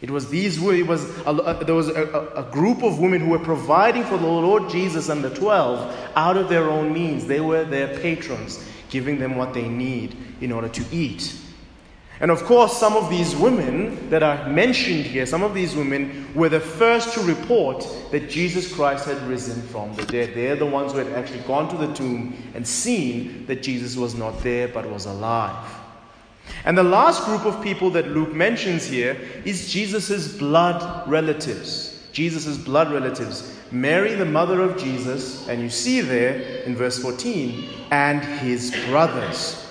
It 0.00 0.10
was 0.10 0.28
these 0.28 0.62
it 0.62 0.86
was 0.86 1.10
a, 1.26 1.62
there 1.66 1.74
was 1.74 1.88
a, 1.88 2.30
a, 2.36 2.44
group 2.52 2.84
of 2.84 3.00
women 3.00 3.20
who 3.20 3.30
were 3.30 3.38
providing 3.40 4.04
for 4.04 4.16
the 4.16 4.26
Lord 4.26 4.70
Jesus 4.70 5.08
and 5.08 5.24
the 5.24 5.34
twelve 5.34 5.92
out 6.14 6.36
of 6.36 6.48
their 6.48 6.70
own 6.70 6.92
means. 6.92 7.26
They 7.26 7.40
were 7.40 7.64
their 7.64 7.98
patrons, 7.98 8.64
giving 8.90 9.18
them 9.18 9.34
what 9.36 9.54
they 9.54 9.66
need 9.66 10.16
in 10.40 10.52
order 10.52 10.68
to 10.68 10.84
eat. 10.92 11.36
And 12.20 12.32
of 12.32 12.42
course, 12.44 12.76
some 12.76 12.96
of 12.96 13.08
these 13.08 13.36
women 13.36 14.10
that 14.10 14.24
are 14.24 14.48
mentioned 14.48 15.04
here, 15.04 15.24
some 15.24 15.42
of 15.42 15.54
these 15.54 15.76
women 15.76 16.28
were 16.34 16.48
the 16.48 16.58
first 16.58 17.14
to 17.14 17.20
report 17.20 17.86
that 18.10 18.28
Jesus 18.28 18.72
Christ 18.72 19.06
had 19.06 19.20
risen 19.28 19.62
from 19.62 19.94
the 19.94 20.04
dead. 20.06 20.34
They're 20.34 20.56
the 20.56 20.66
ones 20.66 20.92
who 20.92 20.98
had 20.98 21.12
actually 21.12 21.40
gone 21.40 21.68
to 21.68 21.76
the 21.76 21.94
tomb 21.94 22.36
and 22.54 22.66
seen 22.66 23.46
that 23.46 23.62
Jesus 23.62 23.96
was 23.96 24.16
not 24.16 24.42
there 24.42 24.66
but 24.66 24.90
was 24.90 25.06
alive. 25.06 25.74
And 26.64 26.76
the 26.76 26.82
last 26.82 27.24
group 27.24 27.44
of 27.44 27.62
people 27.62 27.90
that 27.90 28.08
Luke 28.08 28.32
mentions 28.32 28.86
here 28.86 29.16
is 29.44 29.72
Jesus' 29.72 30.36
blood 30.36 31.08
relatives. 31.08 32.02
Jesus' 32.12 32.58
blood 32.58 32.90
relatives. 32.90 33.56
Mary, 33.70 34.14
the 34.14 34.24
mother 34.24 34.60
of 34.62 34.76
Jesus, 34.76 35.46
and 35.48 35.60
you 35.60 35.70
see 35.70 36.00
there 36.00 36.40
in 36.64 36.74
verse 36.74 36.98
14, 36.98 37.68
and 37.90 38.24
his 38.24 38.74
brothers. 38.86 39.67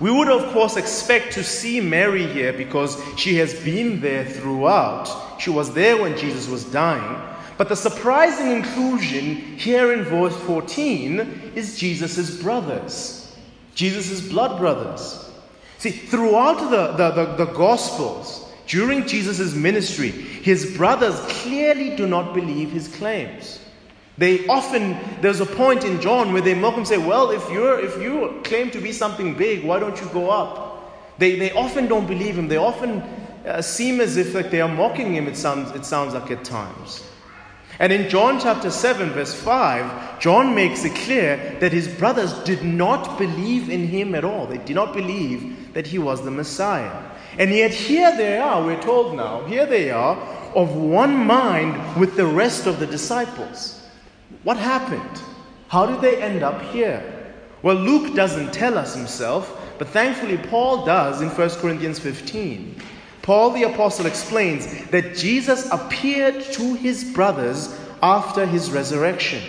We 0.00 0.10
would, 0.10 0.28
of 0.28 0.52
course, 0.52 0.76
expect 0.76 1.32
to 1.34 1.44
see 1.44 1.80
Mary 1.80 2.26
here 2.26 2.52
because 2.52 3.00
she 3.16 3.36
has 3.36 3.54
been 3.62 4.00
there 4.00 4.24
throughout. 4.24 5.40
She 5.40 5.50
was 5.50 5.72
there 5.74 6.00
when 6.00 6.16
Jesus 6.16 6.48
was 6.48 6.64
dying. 6.64 7.20
But 7.58 7.68
the 7.68 7.76
surprising 7.76 8.50
inclusion 8.50 9.36
here 9.58 9.92
in 9.92 10.04
verse 10.04 10.36
14 10.42 11.52
is 11.54 11.78
Jesus' 11.78 12.42
brothers, 12.42 13.36
Jesus' 13.74 14.26
blood 14.26 14.58
brothers. 14.58 15.30
See, 15.78 15.90
throughout 15.90 16.70
the, 16.70 16.92
the, 16.92 17.10
the, 17.10 17.44
the 17.44 17.52
Gospels, 17.52 18.48
during 18.66 19.06
Jesus' 19.06 19.54
ministry, 19.54 20.10
his 20.10 20.76
brothers 20.76 21.18
clearly 21.42 21.94
do 21.94 22.06
not 22.06 22.34
believe 22.34 22.70
his 22.70 22.88
claims. 22.88 23.58
They 24.18 24.46
often, 24.46 24.96
there's 25.20 25.40
a 25.40 25.46
point 25.46 25.84
in 25.84 26.00
John 26.00 26.32
where 26.32 26.42
they 26.42 26.54
mock 26.54 26.74
him 26.74 26.84
say, 26.84 26.98
Well, 26.98 27.30
if, 27.30 27.48
you're, 27.50 27.80
if 27.80 28.00
you 28.00 28.40
claim 28.44 28.70
to 28.72 28.80
be 28.80 28.92
something 28.92 29.34
big, 29.34 29.64
why 29.64 29.78
don't 29.78 29.98
you 30.00 30.06
go 30.08 30.30
up? 30.30 31.18
They, 31.18 31.36
they 31.36 31.52
often 31.52 31.86
don't 31.86 32.06
believe 32.06 32.36
him. 32.36 32.48
They 32.48 32.56
often 32.56 33.00
uh, 33.46 33.62
seem 33.62 34.00
as 34.00 34.16
if 34.16 34.34
like 34.34 34.50
they 34.50 34.60
are 34.60 34.68
mocking 34.68 35.14
him, 35.14 35.28
it 35.28 35.36
sounds, 35.36 35.70
it 35.72 35.84
sounds 35.84 36.14
like 36.14 36.30
at 36.30 36.44
times. 36.44 37.04
And 37.78 37.92
in 37.92 38.08
John 38.10 38.38
chapter 38.38 38.70
7, 38.70 39.10
verse 39.10 39.34
5, 39.34 40.20
John 40.20 40.54
makes 40.54 40.84
it 40.84 40.94
clear 40.94 41.56
that 41.60 41.72
his 41.72 41.88
brothers 41.88 42.32
did 42.44 42.62
not 42.62 43.18
believe 43.18 43.70
in 43.70 43.88
him 43.88 44.14
at 44.14 44.24
all. 44.24 44.46
They 44.46 44.58
did 44.58 44.76
not 44.76 44.92
believe 44.92 45.72
that 45.72 45.86
he 45.86 45.98
was 45.98 46.22
the 46.22 46.30
Messiah. 46.30 47.10
And 47.38 47.50
yet, 47.50 47.72
here 47.72 48.14
they 48.16 48.38
are, 48.38 48.62
we're 48.62 48.80
told 48.80 49.16
now, 49.16 49.44
here 49.46 49.64
they 49.64 49.90
are, 49.90 50.16
of 50.54 50.76
one 50.76 51.16
mind 51.16 51.98
with 51.98 52.14
the 52.14 52.26
rest 52.26 52.66
of 52.66 52.78
the 52.78 52.86
disciples. 52.86 53.81
What 54.44 54.56
happened? 54.56 55.22
How 55.68 55.86
did 55.86 56.00
they 56.00 56.20
end 56.20 56.42
up 56.42 56.60
here? 56.62 57.02
Well, 57.62 57.76
Luke 57.76 58.14
doesn't 58.14 58.52
tell 58.52 58.76
us 58.76 58.94
himself, 58.94 59.74
but 59.78 59.88
thankfully 59.88 60.36
Paul 60.36 60.84
does 60.84 61.22
in 61.22 61.28
1 61.28 61.50
Corinthians 61.50 61.98
15. 61.98 62.80
Paul 63.22 63.50
the 63.50 63.62
Apostle 63.62 64.06
explains 64.06 64.84
that 64.86 65.14
Jesus 65.14 65.70
appeared 65.70 66.42
to 66.52 66.74
his 66.74 67.04
brothers 67.04 67.78
after 68.02 68.44
his 68.44 68.72
resurrection. 68.72 69.42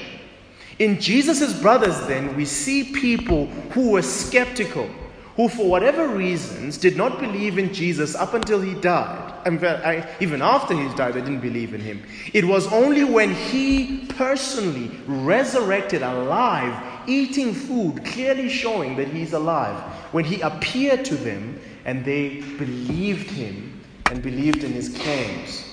In 0.78 1.00
Jesus' 1.00 1.60
brothers, 1.60 2.00
then, 2.08 2.36
we 2.36 2.46
see 2.46 2.84
people 2.84 3.48
who 3.72 3.92
were 3.92 4.02
skeptical, 4.02 4.90
who, 5.36 5.50
for 5.50 5.68
whatever 5.68 6.08
reasons, 6.08 6.78
did 6.78 6.96
not 6.96 7.20
believe 7.20 7.58
in 7.58 7.74
Jesus 7.74 8.16
up 8.16 8.34
until 8.34 8.62
he 8.62 8.76
died. 8.76 9.32
Fact, 9.60 10.22
even 10.22 10.42
after 10.42 10.76
he 10.76 10.88
died, 10.96 11.16
they 11.16 11.22
didn't 11.22 11.42
believe 11.42 11.74
in 11.74 11.82
him. 11.82 12.04
It 12.34 12.46
was 12.46 12.72
only 12.72 13.04
when 13.04 13.34
he 13.34 14.06
personally 14.10 14.92
resurrected 15.08 16.02
alive, 16.02 16.82
eating 17.08 17.54
food, 17.54 18.06
clearly 18.06 18.48
showing 18.48 18.96
that 18.98 19.08
he's 19.08 19.34
alive, 19.34 19.78
when 20.14 20.24
he 20.24 20.40
appeared 20.42 21.04
to 21.06 21.16
them 21.16 21.60
and 21.86 22.06
they 22.06 22.42
believed 22.58 23.30
him 23.32 23.82
and 24.12 24.22
believed 24.22 24.64
in 24.64 24.72
his 24.72 24.90
claims. 24.90 25.66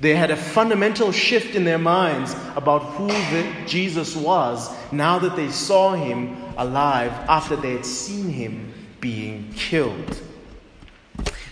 They 0.00 0.14
had 0.14 0.30
a 0.30 0.36
fundamental 0.36 1.12
shift 1.12 1.54
in 1.54 1.64
their 1.64 1.78
minds 1.78 2.34
about 2.54 2.80
who 2.80 3.08
Jesus 3.66 4.16
was 4.16 4.74
now 4.92 5.18
that 5.18 5.36
they 5.36 5.50
saw 5.50 5.94
him 5.94 6.36
alive 6.56 7.12
after 7.28 7.56
they 7.56 7.72
had 7.72 7.86
seen 7.86 8.28
him 8.28 8.72
being 9.00 9.52
killed. 9.54 10.20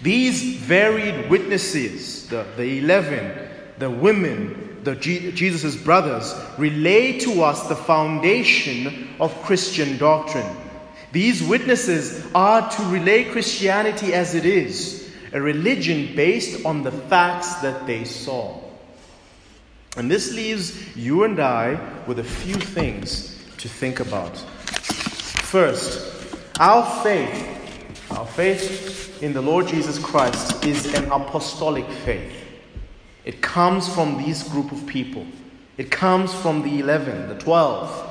These 0.03 0.57
varied 0.57 1.31
witnesses, 1.31 2.29
the, 2.29 2.47
the 2.57 2.79
11, 2.79 3.49
the 3.79 3.91
women, 3.91 4.81
the 4.85 4.95
Jesus' 4.95 5.77
brothers, 5.77 6.35
relay 6.59 7.19
to 7.21 7.43
us 7.43 7.69
the 7.69 7.77
foundation 7.77 9.09
of 9.19 9.35
Christian 9.43 9.97
doctrine. 9.97 10.57
These 11.13 11.43
witnesses 11.43 12.27
are 12.35 12.69
to 12.69 12.83
relay 12.85 13.25
Christianity 13.25 14.13
as 14.13 14.35
it 14.35 14.45
is, 14.45 15.11
a 15.33 15.41
religion 15.41 16.15
based 16.15 16.67
on 16.67 16.83
the 16.83 16.93
facts 16.93 17.55
that 17.63 17.87
they 17.87 18.05
saw. 18.05 18.61
And 19.97 20.11
this 20.11 20.35
leaves 20.35 20.97
you 20.97 21.25
and 21.25 21.39
I 21.39 21.79
with 22.07 22.19
a 22.19 22.25
few 22.25 22.57
things 22.57 23.39
to 23.59 23.69
think 23.69 24.01
about. 24.01 24.37
First, 24.37 26.14
our 26.61 27.03
faith, 27.03 28.11
our 28.13 28.27
faith 28.27 29.23
in 29.23 29.33
the 29.33 29.43
Lord 29.43 29.67
Jesus 29.67 29.99
Christ 29.99 30.65
is 30.65 30.95
an 30.95 31.11
apostolic 31.11 31.89
faith. 31.89 32.33
It 33.25 33.43
comes 33.43 33.93
from 33.93 34.23
this 34.23 34.49
group 34.49 34.71
of 34.71 34.87
people. 34.87 35.27
It 35.79 35.91
comes 35.91 36.33
from 36.33 36.63
the 36.63 36.79
11, 36.79 37.29
the 37.29 37.39
12. 37.39 38.11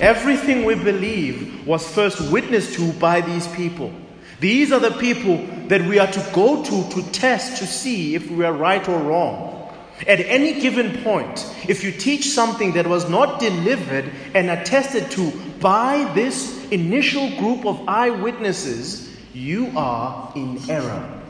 Everything 0.00 0.64
we 0.64 0.74
believe 0.74 1.66
was 1.66 1.86
first 1.86 2.32
witnessed 2.32 2.74
to 2.74 2.92
by 2.94 3.20
these 3.20 3.46
people. 3.48 3.92
These 4.40 4.72
are 4.72 4.80
the 4.80 4.92
people 4.92 5.46
that 5.68 5.82
we 5.82 5.98
are 5.98 6.10
to 6.10 6.30
go 6.32 6.64
to 6.64 6.90
to 6.90 7.10
test 7.12 7.58
to 7.58 7.66
see 7.66 8.14
if 8.14 8.30
we 8.30 8.44
are 8.44 8.52
right 8.52 8.88
or 8.88 8.98
wrong. 8.98 9.63
At 10.06 10.20
any 10.20 10.60
given 10.60 11.02
point, 11.02 11.46
if 11.68 11.84
you 11.84 11.92
teach 11.92 12.30
something 12.30 12.72
that 12.72 12.86
was 12.86 13.08
not 13.08 13.40
delivered 13.40 14.10
and 14.34 14.50
attested 14.50 15.10
to 15.12 15.30
by 15.60 16.12
this 16.14 16.68
initial 16.70 17.30
group 17.38 17.64
of 17.64 17.88
eyewitnesses, 17.88 19.16
you 19.32 19.72
are 19.76 20.32
in 20.34 20.58
error. 20.68 21.22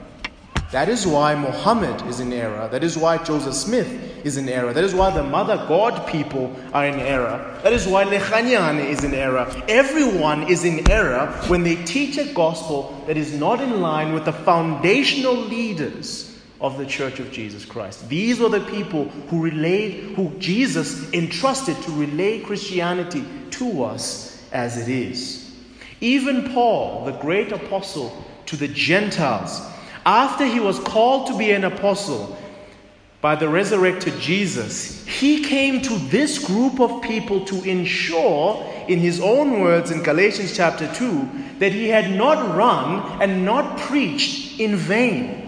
That 0.73 0.89
is 0.89 1.07
why 1.07 1.37
Muhammad 1.37 2.05
is 2.09 2.19
in 2.19 2.33
error. 2.33 2.69
That 2.69 2.83
is 2.83 2.99
why 2.99 3.19
Joseph 3.23 3.55
Smith 3.55 3.87
is 4.27 4.39
in 4.39 4.49
error. 4.49 4.73
That 4.73 4.83
is 4.83 4.93
why 4.93 5.11
the 5.11 5.23
Mother 5.23 5.57
God 5.69 6.09
people 6.09 6.57
are 6.73 6.87
in 6.87 6.99
error. 6.99 7.61
That 7.63 7.73
is 7.73 7.87
why 7.87 8.05
Lechanyane 8.05 8.85
is 8.85 9.05
in 9.05 9.15
error. 9.15 9.47
Everyone 9.69 10.51
is 10.51 10.65
in 10.65 10.91
error 10.91 11.29
when 11.47 11.63
they 11.63 11.77
teach 11.85 12.19
a 12.19 12.33
gospel 12.33 13.05
that 13.07 13.17
is 13.17 13.35
not 13.35 13.61
in 13.61 13.83
line 13.83 14.15
with 14.15 14.25
the 14.25 14.33
foundational 14.33 15.37
leaders 15.37 16.34
of 16.61 16.79
the 16.79 16.87
Church 16.87 17.21
of 17.21 17.31
Jesus 17.31 17.65
Christ. 17.65 18.09
These 18.09 18.39
were 18.39 18.49
the 18.49 18.61
people 18.61 19.07
who 19.29 19.43
relayed, 19.43 20.15
who 20.15 20.31
Jesus 20.39 21.13
entrusted 21.13 21.77
to 21.83 21.91
relay 21.93 22.41
Christianity 22.41 23.25
to 23.53 23.85
us 23.85 24.43
as 24.53 24.79
it 24.79 24.89
is. 24.89 25.53
Even 26.01 26.53
Paul, 26.53 27.05
the 27.05 27.13
great 27.13 27.53
apostle 27.53 28.25
to 28.47 28.57
the 28.57 28.69
Gentiles, 28.69 29.61
after 30.07 30.45
he 30.45 30.61
was 30.61 30.79
called 30.79 31.27
to 31.29 31.39
be 31.39 31.51
an 31.51 31.65
apostle 31.65 32.37
by 33.21 33.35
the 33.35 33.49
resurrected 33.49 34.19
Jesus, 34.21 35.05
he 35.07 35.43
came 35.45 35.81
to 35.81 35.97
this 36.09 36.45
group 36.45 36.79
of 36.79 37.03
people 37.03 37.45
to 37.47 37.63
ensure, 37.65 38.63
in 38.87 38.99
his 38.99 39.19
own 39.19 39.61
words 39.61 39.91
in 39.91 40.03
Galatians 40.03 40.55
chapter 40.55 40.93
2, 40.93 41.29
that 41.59 41.73
he 41.73 41.89
had 41.89 42.11
not 42.11 42.55
run 42.55 43.23
and 43.23 43.45
not 43.45 43.79
preached 43.79 44.61
in 44.61 44.77
vain. 44.77 45.44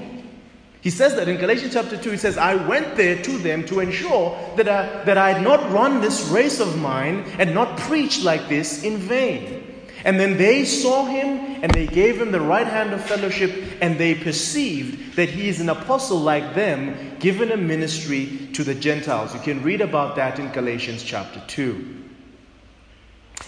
He 0.87 0.91
says 0.91 1.17
that 1.17 1.27
in 1.27 1.39
Galatians 1.39 1.73
chapter 1.73 1.97
2, 1.97 2.13
he 2.13 2.17
says, 2.17 2.39
I 2.39 2.55
went 2.55 2.95
there 2.95 3.21
to 3.21 3.39
them 3.39 3.67
to 3.67 3.81
ensure 3.81 4.39
that 4.55 4.69
I, 4.69 5.03
that 5.03 5.19
I 5.19 5.33
had 5.33 5.43
not 5.43 5.73
run 5.73 6.01
this 6.01 6.29
race 6.29 6.61
of 6.61 6.81
mine 6.81 7.25
and 7.41 7.53
not 7.53 7.77
preached 7.77 8.23
like 8.23 8.49
this 8.49 8.85
in 8.85 8.99
vain. 8.99 9.65
And 10.05 10.21
then 10.21 10.37
they 10.37 10.65
saw 10.65 11.05
him 11.05 11.59
and 11.61 11.73
they 11.73 11.89
gave 11.89 12.23
him 12.23 12.31
the 12.31 12.41
right 12.41 12.69
hand 12.69 12.93
of 12.93 13.05
fellowship 13.05 13.51
and 13.81 13.99
they 13.99 14.15
perceived 14.15 15.17
that 15.17 15.29
he 15.29 15.49
is 15.49 15.59
an 15.59 15.71
apostle 15.71 16.21
like 16.21 16.55
them, 16.55 17.17
given 17.19 17.51
a 17.51 17.57
ministry 17.57 18.49
to 18.53 18.63
the 18.63 18.77
Gentiles. 18.77 19.35
You 19.35 19.41
can 19.41 19.65
read 19.65 19.81
about 19.81 20.15
that 20.15 20.39
in 20.39 20.53
Galatians 20.53 21.03
chapter 21.03 21.43
2. 21.49 22.05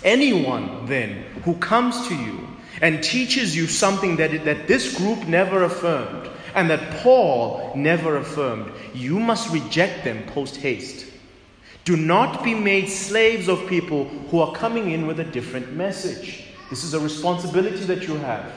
Anyone 0.03 0.87
then 0.87 1.23
who 1.45 1.55
comes 1.55 2.09
to 2.09 2.17
you 2.17 2.49
and 2.83 3.01
teaches 3.01 3.57
you 3.57 3.69
something 3.69 4.17
that, 4.17 4.45
that 4.45 4.67
this 4.67 4.99
group 4.99 5.29
never 5.29 5.63
affirmed, 5.63 6.31
and 6.59 6.69
that 6.71 6.91
Paul 7.03 7.73
never 7.77 8.17
affirmed. 8.17 8.73
You 8.93 9.21
must 9.21 9.53
reject 9.53 10.03
them 10.03 10.27
post 10.27 10.57
haste. 10.57 11.07
Do 11.85 11.97
not 11.97 12.43
be 12.43 12.53
made 12.53 12.89
slaves 12.89 13.49
of 13.49 13.65
people 13.69 14.09
who 14.29 14.41
are 14.41 14.53
coming 14.53 14.91
in 14.91 15.07
with 15.07 15.21
a 15.21 15.25
different 15.25 15.73
message. 15.75 16.49
This 16.69 16.83
is 16.83 16.95
a 16.95 17.01
responsibility 17.01 17.85
that 17.85 18.09
you 18.09 18.17
have. 18.17 18.53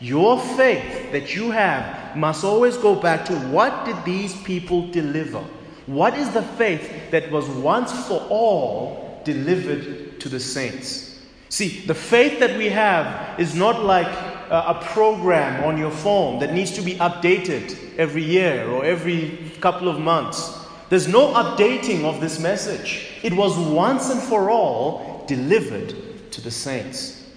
Your 0.00 0.38
faith 0.38 1.10
that 1.12 1.34
you 1.34 1.50
have 1.50 2.14
must 2.14 2.44
always 2.44 2.76
go 2.76 2.94
back 2.94 3.24
to 3.24 3.34
what 3.48 3.86
did 3.86 4.04
these 4.04 4.36
people 4.42 4.90
deliver? 4.90 5.42
What 5.86 6.14
is 6.18 6.28
the 6.32 6.42
faith 6.42 7.10
that 7.10 7.30
was 7.30 7.48
once 7.48 8.06
for 8.06 8.20
all 8.28 9.22
delivered 9.24 10.20
to 10.20 10.28
the 10.28 10.40
saints? 10.40 11.22
See, 11.48 11.86
the 11.86 11.94
faith 11.94 12.38
that 12.40 12.58
we 12.58 12.68
have 12.68 13.40
is 13.40 13.54
not 13.54 13.82
like 13.82 14.35
a 14.50 14.80
program 14.82 15.64
on 15.64 15.76
your 15.76 15.90
phone 15.90 16.38
that 16.40 16.52
needs 16.52 16.72
to 16.72 16.82
be 16.82 16.94
updated 16.94 17.96
every 17.98 18.22
year 18.22 18.68
or 18.68 18.84
every 18.84 19.52
couple 19.60 19.88
of 19.88 19.98
months. 19.98 20.66
There's 20.88 21.08
no 21.08 21.32
updating 21.34 22.04
of 22.04 22.20
this 22.20 22.38
message. 22.38 23.08
It 23.22 23.32
was 23.32 23.58
once 23.58 24.10
and 24.10 24.22
for 24.22 24.50
all 24.50 25.24
delivered 25.26 25.94
to 26.32 26.40
the 26.40 26.50
saints. 26.50 27.28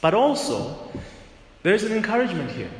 But 0.00 0.12
also, 0.12 0.76
there's 1.62 1.84
an 1.84 1.92
encouragement 1.92 2.50
here. 2.50 2.70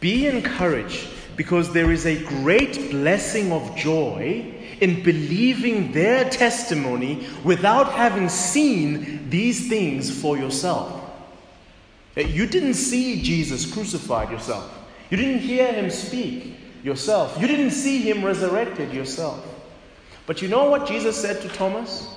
Be 0.00 0.26
encouraged 0.26 1.08
because 1.36 1.72
there 1.72 1.92
is 1.92 2.06
a 2.06 2.24
great 2.24 2.90
blessing 2.90 3.52
of 3.52 3.76
joy 3.76 4.54
in 4.80 5.02
believing 5.02 5.92
their 5.92 6.28
testimony 6.30 7.26
without 7.44 7.92
having 7.92 8.28
seen 8.28 9.28
these 9.28 9.68
things 9.68 10.10
for 10.22 10.38
yourself. 10.38 10.97
You 12.26 12.46
didn't 12.46 12.74
see 12.74 13.22
Jesus 13.22 13.70
crucified 13.72 14.30
yourself. 14.30 14.74
You 15.10 15.16
didn't 15.16 15.40
hear 15.40 15.72
him 15.72 15.90
speak 15.90 16.56
yourself. 16.82 17.36
You 17.40 17.46
didn't 17.46 17.70
see 17.70 18.00
him 18.00 18.24
resurrected 18.24 18.92
yourself. 18.92 19.44
But 20.26 20.42
you 20.42 20.48
know 20.48 20.68
what 20.68 20.86
Jesus 20.86 21.16
said 21.16 21.40
to 21.42 21.48
Thomas? 21.48 22.14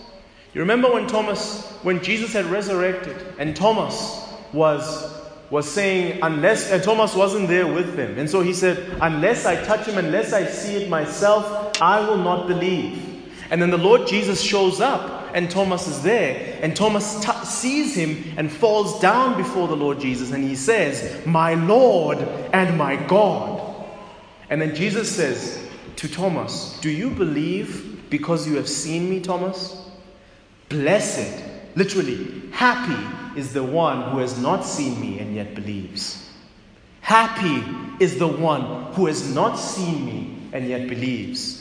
You 0.54 0.62
remember 0.62 0.92
when 0.92 1.08
Thomas, 1.08 1.66
when 1.84 2.04
Jesus 2.04 2.34
had 2.34 2.46
resurrected, 2.46 3.16
and 3.38 3.56
Thomas 3.56 4.28
was 4.52 5.18
was 5.52 5.70
saying, 5.70 6.18
unless 6.24 6.72
and 6.72 6.82
Thomas 6.82 7.14
wasn't 7.14 7.50
there 7.50 7.68
with 7.68 7.98
them. 7.98 8.18
And 8.18 8.30
so 8.30 8.40
he 8.42 8.54
said, 8.54 8.98
Unless 9.02 9.46
I 9.46 9.62
touch 9.66 9.86
him, 9.86 9.98
unless 9.98 10.32
I 10.32 10.46
see 10.46 10.76
it 10.82 10.90
myself, 10.90 11.82
I 11.82 12.00
will 12.00 12.18
not 12.18 12.48
believe. 12.48 13.34
And 13.52 13.62
then 13.62 13.70
the 13.70 13.78
Lord 13.78 14.08
Jesus 14.08 14.42
shows 14.42 14.80
up 14.80 15.21
and 15.34 15.50
Thomas 15.50 15.88
is 15.88 16.02
there. 16.04 16.60
And 16.62 16.76
Thomas 16.76 17.24
t- 17.24 17.46
sees 17.46 17.96
him 17.96 18.34
and 18.38 18.52
falls 18.52 19.00
down 19.00 19.38
before 19.38 19.68
the 19.68 19.76
Lord 19.76 20.00
Jesus 20.00 20.32
and 20.32 20.44
he 20.44 20.56
says, 20.56 21.26
My 21.26 21.54
Lord 21.54 22.20
and 22.54 22.78
my 22.78 22.96
God. 22.96 23.88
And 24.50 24.62
then 24.62 24.76
Jesus 24.76 25.14
says 25.14 25.66
to 25.98 26.10
Thomas, 26.10 26.78
Do 26.82 26.90
you 26.90 27.10
believe 27.10 28.10
because 28.10 28.48
you 28.48 28.56
have 28.56 28.68
seen 28.68 29.10
me, 29.10 29.20
Thomas? 29.20 29.90
Blessed, 30.70 31.44
literally, 31.76 32.50
happy 32.52 33.40
is 33.40 33.54
the 33.54 33.64
one 33.64 34.12
who 34.12 34.20
has 34.20 34.38
not 34.40 34.66
seen 34.66 35.00
me 35.00 35.20
and 35.20 35.36
yet 35.36 35.56
believes. 35.56 36.30
Happy 37.02 37.64
is 38.04 38.18
the 38.20 38.28
one 38.28 38.94
who 38.94 39.08
has 39.08 39.34
not 39.34 39.56
seen 39.56 40.06
me 40.06 40.38
and 40.54 40.68
yet 40.68 40.88
believes. 40.88 41.61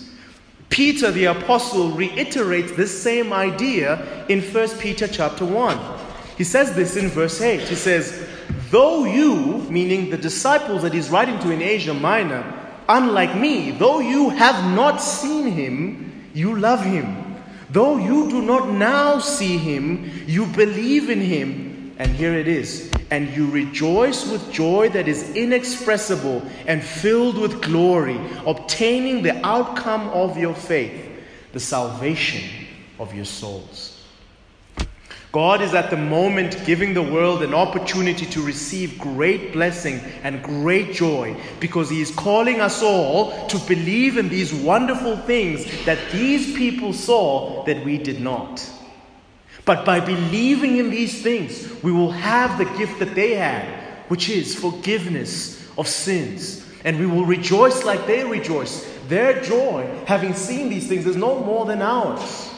Peter 0.71 1.11
the 1.11 1.25
apostle 1.25 1.91
reiterates 1.91 2.73
this 2.73 3.03
same 3.03 3.33
idea 3.33 4.25
in 4.29 4.41
1 4.41 4.79
Peter 4.79 5.07
chapter 5.07 5.45
1. 5.45 5.79
He 6.39 6.45
says 6.45 6.75
this 6.75 6.97
in 6.97 7.09
verse 7.09 7.41
8. 7.41 7.61
He 7.61 7.75
says, 7.75 8.27
Though 8.71 9.05
you, 9.05 9.67
meaning 9.69 10.11
the 10.11 10.17
disciples 10.17 10.83
that 10.83 10.95
he's 10.95 11.11
writing 11.11 11.39
to 11.41 11.51
in 11.51 11.61
Asia 11.61 11.93
Minor, 11.93 12.45
unlike 12.89 13.37
me, 13.37 13.73
though 13.73 13.99
you 13.99 14.31
have 14.31 14.75
not 14.75 14.99
seen 14.99 15.49
him, 15.49 16.31
you 16.33 16.57
love 16.59 16.85
him. 16.85 17.37
Though 17.69 17.99
you 17.99 18.31
do 18.31 18.41
not 18.41 18.71
now 18.71 19.19
see 19.19 19.59
him, 19.59 20.11
you 20.27 20.47
believe 20.47 21.11
in 21.11 21.21
him. 21.21 21.70
And 22.01 22.17
here 22.17 22.33
it 22.33 22.49
is 22.49 22.91
and 23.11 23.29
you 23.37 23.51
rejoice 23.51 24.27
with 24.27 24.51
joy 24.51 24.89
that 24.89 25.07
is 25.07 25.37
inexpressible 25.37 26.43
and 26.67 26.83
filled 26.83 27.37
with 27.37 27.61
glory, 27.61 28.19
obtaining 28.47 29.21
the 29.21 29.47
outcome 29.47 30.09
of 30.09 30.39
your 30.39 30.55
faith, 30.55 30.99
the 31.53 31.61
salvation 31.61 32.67
of 32.99 33.13
your 33.13 33.27
souls. 33.27 34.03
God 35.31 35.61
is 35.61 35.75
at 35.75 35.91
the 35.91 35.97
moment 35.99 36.65
giving 36.65 36.95
the 36.95 37.03
world 37.03 37.43
an 37.43 37.53
opportunity 37.53 38.25
to 38.25 38.41
receive 38.41 38.99
great 38.99 39.53
blessing 39.53 40.01
and 40.23 40.43
great 40.43 40.95
joy 40.95 41.39
because 41.61 41.91
He 41.91 42.01
is 42.01 42.11
calling 42.13 42.63
us 42.63 42.83
all 42.83 43.47
to 43.49 43.59
believe 43.69 44.17
in 44.17 44.31
these 44.31 44.55
wonderful 44.55 45.19
things 45.19 45.85
that 45.85 45.99
these 46.13 46.57
people 46.57 46.95
saw 46.95 47.63
that 47.65 47.85
we 47.85 47.99
did 47.99 48.23
not. 48.23 48.67
But 49.71 49.85
by 49.85 50.01
believing 50.01 50.79
in 50.79 50.91
these 50.91 51.23
things, 51.23 51.81
we 51.85 51.93
will 51.93 52.11
have 52.11 52.59
the 52.59 52.65
gift 52.77 52.99
that 52.99 53.15
they 53.15 53.37
had, 53.37 53.65
which 54.09 54.29
is 54.29 54.53
forgiveness 54.53 55.65
of 55.79 55.87
sins. 55.87 56.67
And 56.85 56.99
we 56.99 57.07
will 57.07 57.25
rejoice 57.25 57.85
like 57.85 58.05
they 58.09 58.25
rejoice. 58.25 58.85
Their 59.07 59.41
joy, 59.41 59.89
having 60.07 60.35
seen 60.35 60.71
these 60.71 60.89
things, 60.89 61.07
is 61.07 61.15
no 61.15 61.39
more 61.45 61.67
than 61.67 61.83
ours. 61.83 62.53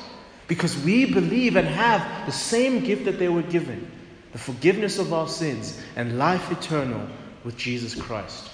Because 0.48 0.74
we 0.84 1.04
believe 1.04 1.56
and 1.56 1.68
have 1.68 2.24
the 2.24 2.32
same 2.32 2.80
gift 2.82 3.04
that 3.04 3.18
they 3.18 3.28
were 3.28 3.42
given 3.42 3.90
the 4.32 4.38
forgiveness 4.38 4.98
of 4.98 5.12
our 5.12 5.28
sins 5.28 5.78
and 5.96 6.16
life 6.16 6.50
eternal 6.50 7.06
with 7.44 7.58
Jesus 7.58 7.94
Christ. 7.94 8.48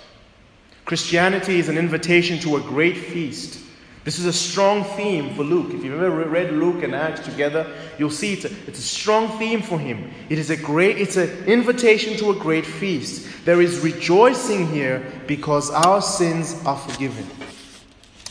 Christianity 0.85 1.61
is 1.61 1.69
an 1.69 1.79
invitation 1.79 2.41
to 2.41 2.57
a 2.57 2.61
great 2.61 2.97
feast 2.97 3.61
This 4.09 4.19
is 4.19 4.25
a 4.25 4.33
strong 4.33 4.85
theme 4.85 5.35
for 5.35 5.45
Luke. 5.45 5.75
If 5.75 5.85
you've 5.85 6.03
ever 6.03 6.25
read 6.25 6.55
Luke 6.55 6.83
and 6.83 6.95
Acts 6.95 7.21
together, 7.21 7.71
you'll 7.99 8.09
see 8.09 8.33
it's 8.33 8.47
a, 8.47 8.51
it's 8.67 8.79
a 8.79 8.83
strong 8.83 9.39
theme 9.39 9.61
for 9.61 9.79
him. 9.79 10.11
It 10.31 10.39
is 10.39 10.49
a 10.49 10.57
great, 10.57 10.97
it's 10.97 11.19
an 11.19 11.45
invitation 11.45 12.17
to 12.17 12.31
a 12.31 12.35
great 12.35 12.65
feast. 12.65 13.45
There 13.45 13.61
is 13.61 13.81
rejoicing 13.81 14.67
here 14.69 15.05
because 15.27 15.71
our 15.71 16.01
sins 16.01 16.59
are 16.65 16.79
forgiven. 16.79 17.27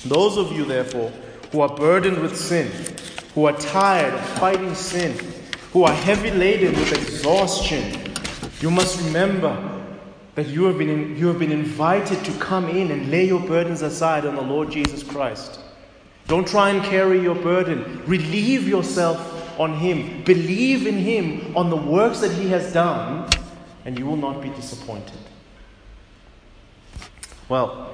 Those 0.03 0.37
of 0.37 0.51
you, 0.51 0.65
therefore, 0.65 1.11
who 1.51 1.61
are 1.61 1.75
burdened 1.75 2.23
with 2.23 2.35
sin, 2.35 2.71
who 3.35 3.45
are 3.45 3.55
tired 3.57 4.15
of 4.15 4.29
fighting 4.39 4.73
sin, 4.73 5.15
who 5.73 5.83
are 5.83 5.93
heavy 5.93 6.31
laden 6.31 6.73
with 6.73 6.91
exhaustion, 6.91 8.15
you 8.61 8.71
must 8.71 8.99
remember 9.05 9.53
that 10.33 10.47
you 10.47 10.63
have, 10.63 10.79
been 10.79 10.89
in, 10.89 11.15
you 11.15 11.27
have 11.27 11.37
been 11.37 11.51
invited 11.51 12.25
to 12.25 12.31
come 12.39 12.67
in 12.67 12.89
and 12.89 13.11
lay 13.11 13.27
your 13.27 13.41
burdens 13.41 13.83
aside 13.83 14.25
on 14.25 14.35
the 14.35 14.41
Lord 14.41 14.71
Jesus 14.71 15.03
Christ. 15.03 15.59
Don't 16.27 16.47
try 16.47 16.71
and 16.71 16.83
carry 16.83 17.21
your 17.21 17.35
burden. 17.35 18.03
Relieve 18.05 18.67
yourself 18.67 19.59
on 19.59 19.73
Him. 19.73 20.23
Believe 20.23 20.85
in 20.85 20.95
Him 20.95 21.55
on 21.55 21.69
the 21.69 21.75
works 21.75 22.19
that 22.19 22.31
He 22.31 22.49
has 22.49 22.73
done, 22.73 23.29
and 23.85 23.97
you 23.97 24.05
will 24.05 24.17
not 24.17 24.41
be 24.41 24.49
disappointed. 24.49 25.19
Well, 27.49 27.93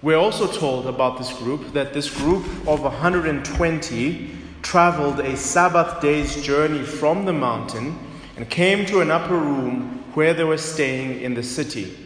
we're 0.00 0.16
also 0.16 0.46
told 0.46 0.86
about 0.86 1.18
this 1.18 1.32
group 1.32 1.72
that 1.72 1.92
this 1.92 2.08
group 2.10 2.44
of 2.66 2.82
120 2.82 4.30
traveled 4.62 5.20
a 5.20 5.36
Sabbath 5.36 6.00
day's 6.00 6.40
journey 6.42 6.84
from 6.84 7.24
the 7.24 7.32
mountain 7.32 7.98
and 8.36 8.48
came 8.48 8.86
to 8.86 9.00
an 9.00 9.10
upper 9.10 9.36
room 9.36 10.04
where 10.14 10.34
they 10.34 10.44
were 10.44 10.58
staying 10.58 11.20
in 11.20 11.34
the 11.34 11.42
city. 11.42 11.96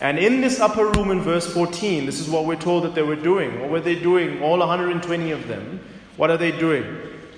And 0.00 0.18
in 0.18 0.40
this 0.40 0.60
upper 0.60 0.86
room 0.86 1.10
in 1.10 1.20
verse 1.20 1.46
14, 1.52 2.06
this 2.06 2.20
is 2.20 2.28
what 2.28 2.46
we're 2.46 2.56
told 2.56 2.84
that 2.84 2.94
they 2.94 3.02
were 3.02 3.16
doing. 3.16 3.60
What 3.60 3.70
were 3.70 3.80
they 3.80 3.96
doing? 3.96 4.42
All 4.42 4.58
120 4.58 5.30
of 5.30 5.46
them. 5.46 5.80
What 6.16 6.30
are 6.30 6.38
they 6.38 6.52
doing? 6.52 6.84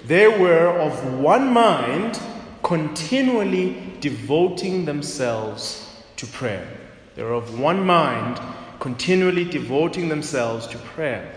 They 0.06 0.28
were 0.28 0.68
of 0.68 1.18
one 1.18 1.52
mind, 1.52 2.20
continually 2.62 3.92
devoting 4.00 4.84
themselves 4.84 6.02
to 6.16 6.26
prayer. 6.26 6.66
They 7.16 7.22
were 7.24 7.34
of 7.34 7.58
one 7.58 7.84
mind, 7.84 8.40
continually 8.78 9.44
devoting 9.44 10.08
themselves 10.08 10.66
to 10.68 10.78
prayer. 10.78 11.32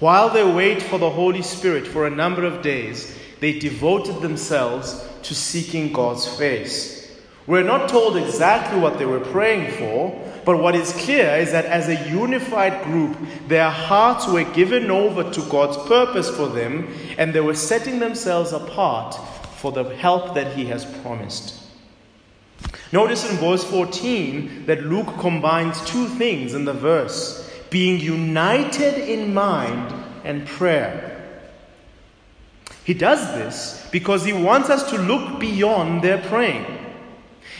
While 0.00 0.30
they 0.30 0.44
wait 0.44 0.82
for 0.82 0.98
the 0.98 1.10
Holy 1.10 1.42
Spirit 1.42 1.86
for 1.86 2.06
a 2.06 2.10
number 2.10 2.44
of 2.44 2.62
days, 2.62 3.16
they 3.40 3.58
devoted 3.58 4.20
themselves 4.20 5.06
to 5.22 5.34
seeking 5.34 5.92
God's 5.92 6.26
face. 6.26 7.18
We're 7.46 7.62
not 7.62 7.88
told 7.88 8.16
exactly 8.16 8.78
what 8.78 8.98
they 8.98 9.04
were 9.04 9.20
praying 9.20 9.72
for, 9.72 10.31
but 10.44 10.58
what 10.58 10.74
is 10.74 10.92
clear 10.92 11.36
is 11.36 11.52
that 11.52 11.64
as 11.66 11.88
a 11.88 12.08
unified 12.08 12.82
group, 12.84 13.16
their 13.48 13.70
hearts 13.70 14.26
were 14.26 14.44
given 14.44 14.90
over 14.90 15.30
to 15.30 15.40
God's 15.42 15.76
purpose 15.88 16.28
for 16.28 16.48
them, 16.48 16.92
and 17.18 17.32
they 17.32 17.40
were 17.40 17.54
setting 17.54 17.98
themselves 17.98 18.52
apart 18.52 19.14
for 19.56 19.72
the 19.72 19.84
help 19.96 20.34
that 20.34 20.54
He 20.54 20.64
has 20.66 20.84
promised. 21.02 21.62
Notice 22.92 23.30
in 23.30 23.36
verse 23.36 23.64
14 23.64 24.66
that 24.66 24.84
Luke 24.84 25.18
combines 25.18 25.82
two 25.84 26.06
things 26.06 26.54
in 26.54 26.64
the 26.64 26.72
verse 26.72 27.48
being 27.70 27.98
united 27.98 28.98
in 29.08 29.32
mind 29.32 29.94
and 30.24 30.46
prayer. 30.46 31.08
He 32.84 32.94
does 32.94 33.20
this 33.34 33.88
because 33.90 34.24
he 34.24 34.32
wants 34.32 34.68
us 34.68 34.90
to 34.90 34.98
look 34.98 35.40
beyond 35.40 36.02
their 36.02 36.18
praying. 36.18 36.81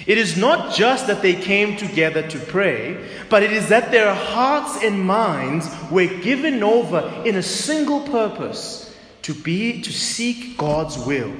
It 0.07 0.19
is 0.19 0.37
not 0.37 0.75
just 0.75 1.07
that 1.07 1.23
they 1.23 1.35
came 1.35 1.77
together 1.77 2.27
to 2.29 2.39
pray, 2.39 3.09
but 3.29 3.43
it 3.43 3.53
is 3.53 3.69
that 3.69 3.91
their 3.91 4.13
hearts 4.13 4.83
and 4.83 5.01
minds 5.01 5.69
were 5.91 6.07
given 6.07 6.63
over 6.63 7.23
in 7.25 7.37
a 7.37 7.43
single 7.43 8.01
purpose 8.01 8.95
to 9.23 9.35
be 9.35 9.81
to 9.83 9.93
seek 9.93 10.57
God's 10.59 10.99
will. 10.99 11.33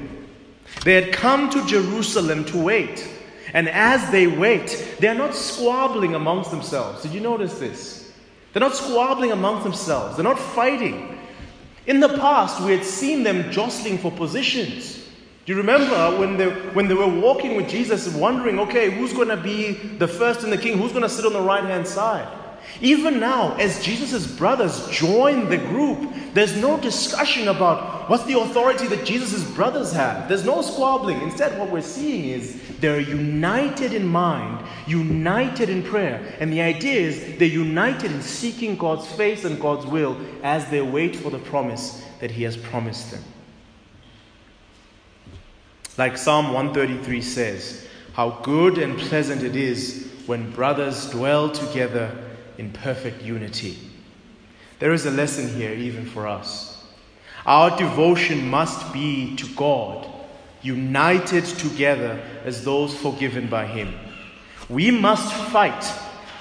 They 0.85 0.95
had 0.95 1.13
come 1.13 1.51
to 1.51 1.67
Jerusalem 1.67 2.45
to 2.47 2.59
wait. 2.59 3.09
And 3.53 3.69
as 3.69 4.11
they 4.11 4.27
wait, 4.27 4.97
they 4.99 5.09
are 5.09 5.15
not 5.15 5.35
squabbling 5.35 6.15
amongst 6.15 6.51
themselves. 6.51 7.03
Did 7.03 7.13
you 7.13 7.21
notice 7.21 7.59
this? 7.59 8.13
They're 8.53 8.61
not 8.61 8.77
squabbling 8.77 9.33
amongst 9.33 9.65
themselves. 9.65 10.17
They're 10.17 10.25
not 10.25 10.39
fighting. 10.39 11.19
In 11.87 12.01
the 12.01 12.09
past, 12.09 12.63
we 12.63 12.73
had 12.73 12.85
seen 12.85 13.23
them 13.23 13.51
jostling 13.51 13.99
for 13.99 14.13
positions. 14.13 15.02
Do 15.45 15.53
you 15.53 15.59
remember 15.59 16.19
when 16.21 16.37
they, 16.37 16.49
when 16.71 16.87
they 16.87 16.95
were 16.95 17.09
walking 17.09 17.57
with 17.57 17.69
Jesus 17.69 18.07
wondering, 18.15 18.61
okay, 18.61 18.91
who's 18.91 19.13
going 19.13 19.29
to 19.29 19.37
be 19.37 19.73
the 19.73 20.07
first 20.07 20.45
in 20.45 20.51
the 20.51 20.59
king? 20.59 20.79
Who's 20.79 20.93
going 20.93 21.03
to 21.03 21.09
sit 21.09 21.27
on 21.27 21.33
the 21.33 21.41
right 21.41 21.65
hand 21.65 21.87
side? 21.87 22.29
Even 22.81 23.19
now, 23.19 23.57
as 23.57 23.83
Jesus' 23.83 24.27
brothers 24.27 24.89
join 24.89 25.49
the 25.49 25.59
group, 25.59 26.13
there's 26.33 26.57
no 26.57 26.79
discussion 26.79 27.49
about 27.49 28.09
what's 28.09 28.25
the 28.25 28.39
authority 28.39 28.87
that 28.87 29.05
Jesus' 29.05 29.43
brothers 29.51 29.93
have. 29.93 30.29
There's 30.29 30.45
no 30.45 30.63
squabbling. 30.63 31.21
Instead, 31.23 31.59
what 31.59 31.71
we're 31.71 31.83
seeing 31.83 32.25
is 32.31 32.61
they're 32.79 33.01
united 33.01 33.93
in 33.93 34.07
mind, 34.07 34.65
united 34.87 35.69
in 35.69 35.83
prayer. 35.83 36.37
And 36.39 36.53
the 36.53 36.63
idea 36.63 37.01
is 37.01 37.39
they're 37.39 37.49
united 37.49 38.13
in 38.13 38.23
seeking 38.23 38.77
God's 38.77 39.07
face 39.13 39.45
and 39.45 39.61
God's 39.61 39.87
will 39.87 40.17
as 40.43 40.69
they 40.71 40.81
wait 40.81 41.17
for 41.17 41.31
the 41.31 41.39
promise 41.39 42.05
that 42.21 42.31
He 42.31 42.45
has 42.45 42.57
promised 42.57 43.11
them. 43.11 43.23
Like 46.03 46.19
Psalm 46.19 46.47
133 46.47 47.23
says, 47.23 47.87
How 48.15 48.31
good 48.43 48.77
and 48.77 48.99
pleasant 48.99 49.45
it 49.45 49.55
is 49.55 50.11
when 50.27 50.51
brothers 50.51 51.09
dwell 51.11 51.49
together 51.49 52.11
in 52.59 52.73
perfect 52.73 53.23
unity. 53.23 53.79
There 54.81 54.93
is 54.93 55.07
a 55.07 55.13
lesson 55.13 55.55
here, 55.55 55.73
even 55.73 56.05
for 56.05 56.27
us. 56.27 56.85
Our 57.47 57.79
devotion 57.79 58.49
must 58.51 58.93
be 58.93 59.37
to 59.37 59.47
God, 59.55 60.09
united 60.61 61.45
together 61.45 62.21
as 62.45 62.65
those 62.65 62.93
forgiven 62.97 63.47
by 63.47 63.67
Him. 63.67 63.95
We 64.69 64.91
must 64.91 65.33
fight 65.53 65.89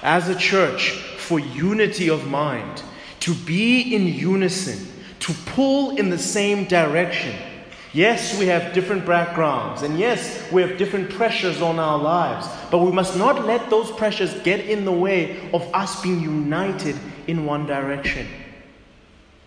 as 0.02 0.28
a 0.28 0.34
church 0.34 0.90
for 1.18 1.38
unity 1.38 2.10
of 2.10 2.26
mind, 2.26 2.82
to 3.20 3.32
be 3.32 3.94
in 3.94 4.08
unison, 4.08 4.88
to 5.20 5.32
pull 5.54 5.96
in 5.98 6.10
the 6.10 6.18
same 6.18 6.64
direction 6.64 7.36
Yes, 7.94 8.38
we 8.38 8.46
have 8.46 8.72
different 8.72 9.04
backgrounds, 9.04 9.82
and 9.82 9.98
yes, 9.98 10.50
we 10.50 10.62
have 10.62 10.78
different 10.78 11.10
pressures 11.10 11.60
on 11.60 11.78
our 11.78 11.98
lives, 11.98 12.48
but 12.70 12.78
we 12.78 12.90
must 12.90 13.18
not 13.18 13.44
let 13.44 13.68
those 13.68 13.90
pressures 13.90 14.32
get 14.42 14.60
in 14.60 14.86
the 14.86 14.92
way 14.92 15.50
of 15.52 15.62
us 15.74 16.00
being 16.02 16.20
united 16.20 16.96
in 17.26 17.44
one 17.44 17.66
direction. 17.66 18.26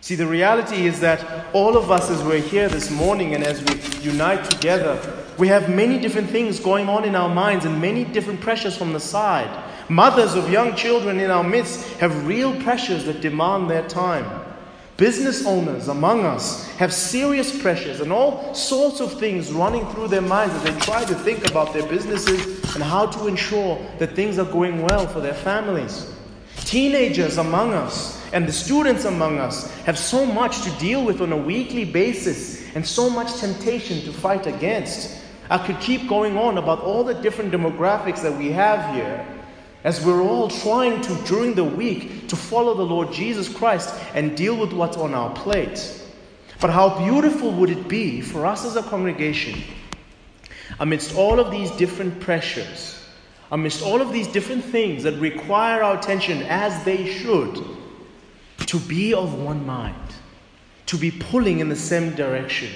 See, 0.01 0.13
the 0.13 0.27
reality 0.27 0.85
is 0.85 0.99
that 0.99 1.47
all 1.53 1.75
of 1.75 1.89
us, 1.89 2.11
as 2.11 2.21
we're 2.21 2.37
here 2.37 2.69
this 2.69 2.91
morning 2.91 3.33
and 3.33 3.43
as 3.43 3.63
we 3.63 4.01
unite 4.07 4.47
together, 4.51 5.01
we 5.39 5.47
have 5.47 5.67
many 5.67 5.97
different 5.97 6.29
things 6.29 6.59
going 6.59 6.87
on 6.87 7.03
in 7.03 7.15
our 7.15 7.33
minds 7.33 7.65
and 7.65 7.81
many 7.81 8.03
different 8.03 8.39
pressures 8.39 8.77
from 8.77 8.93
the 8.93 8.99
side. 8.99 9.49
Mothers 9.89 10.35
of 10.35 10.51
young 10.51 10.75
children 10.75 11.19
in 11.19 11.31
our 11.31 11.43
midst 11.43 11.83
have 11.93 12.27
real 12.27 12.55
pressures 12.61 13.05
that 13.05 13.21
demand 13.21 13.71
their 13.71 13.87
time. 13.87 14.44
Business 14.97 15.45
owners 15.45 15.89
among 15.89 16.23
us 16.23 16.69
have 16.77 16.93
serious 16.93 17.61
pressures 17.61 17.99
and 17.99 18.13
all 18.13 18.53
sorts 18.53 19.01
of 19.01 19.19
things 19.19 19.51
running 19.51 19.85
through 19.87 20.07
their 20.07 20.21
minds 20.21 20.55
as 20.55 20.63
they 20.63 20.79
try 20.79 21.03
to 21.03 21.13
think 21.15 21.49
about 21.49 21.73
their 21.73 21.85
businesses 21.87 22.63
and 22.75 22.83
how 22.83 23.05
to 23.05 23.27
ensure 23.27 23.77
that 23.99 24.15
things 24.15 24.39
are 24.39 24.45
going 24.45 24.83
well 24.83 25.05
for 25.05 25.19
their 25.19 25.33
families. 25.33 26.15
Teenagers 26.59 27.37
among 27.37 27.73
us 27.73 28.23
and 28.31 28.47
the 28.47 28.53
students 28.53 29.03
among 29.03 29.37
us 29.37 29.69
have 29.81 29.99
so 29.99 30.25
much 30.25 30.61
to 30.61 30.69
deal 30.79 31.03
with 31.03 31.19
on 31.19 31.33
a 31.33 31.37
weekly 31.37 31.83
basis 31.83 32.65
and 32.73 32.87
so 32.87 33.09
much 33.09 33.37
temptation 33.41 33.99
to 34.05 34.13
fight 34.13 34.47
against. 34.47 35.21
I 35.49 35.57
could 35.57 35.81
keep 35.81 36.07
going 36.07 36.37
on 36.37 36.57
about 36.57 36.79
all 36.79 37.03
the 37.03 37.15
different 37.15 37.51
demographics 37.51 38.21
that 38.21 38.37
we 38.37 38.49
have 38.51 38.95
here 38.95 39.27
as 39.85 40.03
we're 40.03 40.23
all 40.23 40.49
trying 40.49 40.99
to, 40.99 41.15
during 41.25 41.53
the 41.53 41.63
week, 41.63 42.27
to 42.27 42.35
follow 42.35 42.73
the 42.73 42.83
Lord 42.83 43.13
Jesus 43.13 43.47
Christ 43.47 43.93
and 44.15 44.35
deal 44.35 44.57
with 44.57 44.73
what's 44.73 44.97
on 44.97 45.13
our 45.13 45.31
plate. 45.35 46.01
But 46.59 46.71
how 46.71 46.97
beautiful 46.97 47.51
would 47.51 47.69
it 47.69 47.87
be 47.87 48.19
for 48.19 48.47
us 48.47 48.65
as 48.65 48.77
a 48.77 48.81
congregation, 48.81 49.61
amidst 50.79 51.15
all 51.15 51.39
of 51.39 51.51
these 51.51 51.69
different 51.71 52.19
pressures, 52.19 53.07
amidst 53.51 53.83
all 53.83 54.01
of 54.01 54.11
these 54.11 54.27
different 54.27 54.65
things 54.65 55.03
that 55.03 55.19
require 55.19 55.83
our 55.83 55.99
attention 55.99 56.41
as 56.49 56.83
they 56.83 57.05
should, 57.05 57.63
to 58.57 58.79
be 58.79 59.13
of 59.13 59.35
one 59.35 59.63
mind, 59.67 59.95
to 60.87 60.97
be 60.97 61.11
pulling 61.11 61.59
in 61.59 61.69
the 61.69 61.75
same 61.75 62.15
direction, 62.15 62.71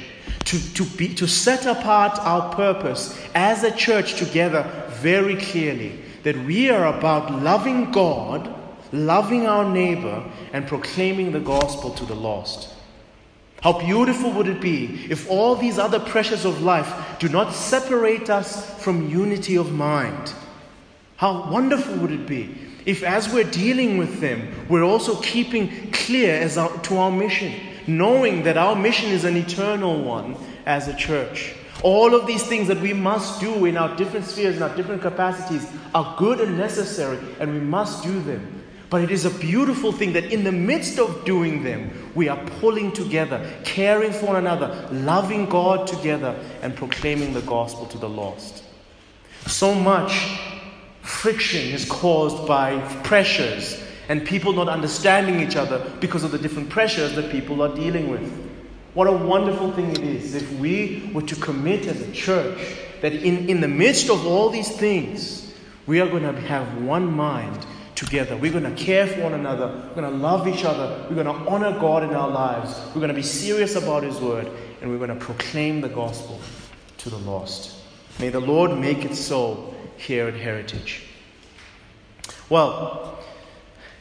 to, 0.45 0.73
to, 0.75 0.85
be, 0.85 1.15
to 1.15 1.27
set 1.27 1.65
apart 1.65 2.19
our 2.19 2.53
purpose 2.53 3.19
as 3.33 3.63
a 3.63 3.75
church 3.75 4.19
together 4.19 4.63
very 5.01 5.35
clearly 5.37 6.03
that 6.23 6.37
we 6.37 6.69
are 6.69 6.97
about 6.97 7.41
loving 7.41 7.91
God, 7.91 8.53
loving 8.91 9.47
our 9.47 9.69
neighbor, 9.69 10.23
and 10.53 10.67
proclaiming 10.67 11.31
the 11.31 11.39
gospel 11.39 11.91
to 11.91 12.05
the 12.05 12.15
lost. 12.15 12.73
How 13.61 13.77
beautiful 13.77 14.31
would 14.31 14.47
it 14.47 14.61
be 14.61 15.05
if 15.09 15.29
all 15.29 15.55
these 15.55 15.77
other 15.77 15.99
pressures 15.99 16.45
of 16.45 16.61
life 16.61 17.19
do 17.19 17.27
not 17.27 17.53
separate 17.53 18.29
us 18.29 18.73
from 18.81 19.09
unity 19.09 19.57
of 19.57 19.73
mind? 19.73 20.33
How 21.17 21.51
wonderful 21.51 21.95
would 21.97 22.11
it 22.11 22.25
be 22.25 22.55
if 22.85 23.03
as 23.03 23.31
we're 23.31 23.43
dealing 23.43 23.97
with 23.97 24.19
them, 24.19 24.51
we're 24.69 24.83
also 24.83 25.21
keeping 25.21 25.91
clear 25.91 26.33
as 26.33 26.57
our, 26.57 26.75
to 26.83 26.97
our 26.97 27.11
mission, 27.11 27.53
knowing 27.85 28.43
that 28.43 28.57
our 28.57 28.75
mission 28.75 29.11
is 29.11 29.25
an 29.25 29.35
eternal 29.35 30.01
one 30.01 30.35
as 30.65 30.87
a 30.87 30.95
church. 30.95 31.53
All 31.81 32.13
of 32.13 32.27
these 32.27 32.43
things 32.43 32.67
that 32.67 32.81
we 32.81 32.93
must 32.93 33.39
do 33.39 33.65
in 33.65 33.77
our 33.77 33.95
different 33.95 34.25
spheres 34.25 34.55
and 34.55 34.63
our 34.63 34.75
different 34.75 35.01
capacities 35.01 35.65
are 35.95 36.15
good 36.17 36.41
and 36.41 36.57
necessary, 36.57 37.17
and 37.39 37.53
we 37.53 37.59
must 37.59 38.03
do 38.03 38.19
them. 38.21 38.63
But 38.89 39.01
it 39.01 39.11
is 39.11 39.25
a 39.25 39.29
beautiful 39.29 39.91
thing 39.91 40.13
that 40.13 40.25
in 40.25 40.43
the 40.43 40.51
midst 40.51 40.97
of 40.97 41.23
doing 41.23 41.63
them, 41.63 42.11
we 42.15 42.27
are 42.27 42.43
pulling 42.59 42.91
together, 42.91 43.47
caring 43.63 44.11
for 44.11 44.27
one 44.27 44.35
another, 44.37 44.89
loving 44.91 45.45
God 45.45 45.87
together, 45.87 46.35
and 46.61 46.75
proclaiming 46.75 47.33
the 47.33 47.41
gospel 47.41 47.85
to 47.85 47.97
the 47.97 48.09
lost. 48.09 48.63
So 49.45 49.73
much 49.73 50.39
friction 51.01 51.71
is 51.71 51.85
caused 51.85 52.47
by 52.47 52.79
pressures 53.03 53.81
and 54.09 54.25
people 54.25 54.53
not 54.53 54.67
understanding 54.67 55.39
each 55.39 55.55
other 55.55 55.87
because 55.99 56.23
of 56.23 56.31
the 56.31 56.39
different 56.39 56.69
pressures 56.69 57.13
that 57.15 57.31
people 57.31 57.61
are 57.61 57.73
dealing 57.75 58.09
with. 58.09 58.48
What 58.99 59.07
a 59.07 59.13
wonderful 59.13 59.71
thing 59.71 59.91
it 59.91 59.99
is 59.99 60.35
if 60.35 60.51
we 60.59 61.09
were 61.13 61.21
to 61.21 61.35
commit 61.37 61.85
as 61.85 62.01
a 62.01 62.11
church 62.11 62.59
that 62.99 63.13
in, 63.13 63.49
in 63.49 63.61
the 63.61 63.67
midst 63.69 64.09
of 64.09 64.25
all 64.25 64.49
these 64.49 64.69
things, 64.69 65.53
we 65.87 66.01
are 66.01 66.09
going 66.09 66.23
to 66.23 66.33
have 66.41 66.81
one 66.81 67.09
mind 67.09 67.65
together. 67.95 68.35
We're 68.35 68.51
going 68.51 68.65
to 68.65 68.75
care 68.75 69.07
for 69.07 69.21
one 69.21 69.35
another. 69.35 69.67
We're 69.67 70.01
going 70.01 70.11
to 70.11 70.17
love 70.17 70.49
each 70.49 70.65
other. 70.65 71.05
We're 71.07 71.23
going 71.23 71.33
to 71.33 71.49
honor 71.49 71.79
God 71.79 72.03
in 72.03 72.13
our 72.13 72.29
lives. 72.29 72.77
We're 72.87 72.95
going 72.95 73.07
to 73.07 73.13
be 73.13 73.21
serious 73.21 73.77
about 73.77 74.03
His 74.03 74.17
word. 74.17 74.51
And 74.81 74.91
we're 74.91 74.97
going 74.97 75.17
to 75.17 75.25
proclaim 75.25 75.79
the 75.79 75.87
gospel 75.87 76.41
to 76.97 77.09
the 77.09 77.19
lost. 77.19 77.77
May 78.19 78.27
the 78.27 78.41
Lord 78.41 78.77
make 78.77 79.05
it 79.05 79.15
so 79.15 79.73
here 79.95 80.27
at 80.27 80.33
Heritage. 80.33 81.03
Well, 82.49 83.17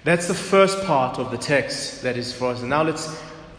that's 0.03 0.27
the 0.27 0.35
first 0.35 0.85
part 0.87 1.21
of 1.21 1.31
the 1.31 1.39
text 1.39 2.03
that 2.03 2.17
is 2.17 2.33
for 2.33 2.51
us. 2.51 2.63
And 2.63 2.71
now 2.71 2.83
let's 2.83 3.07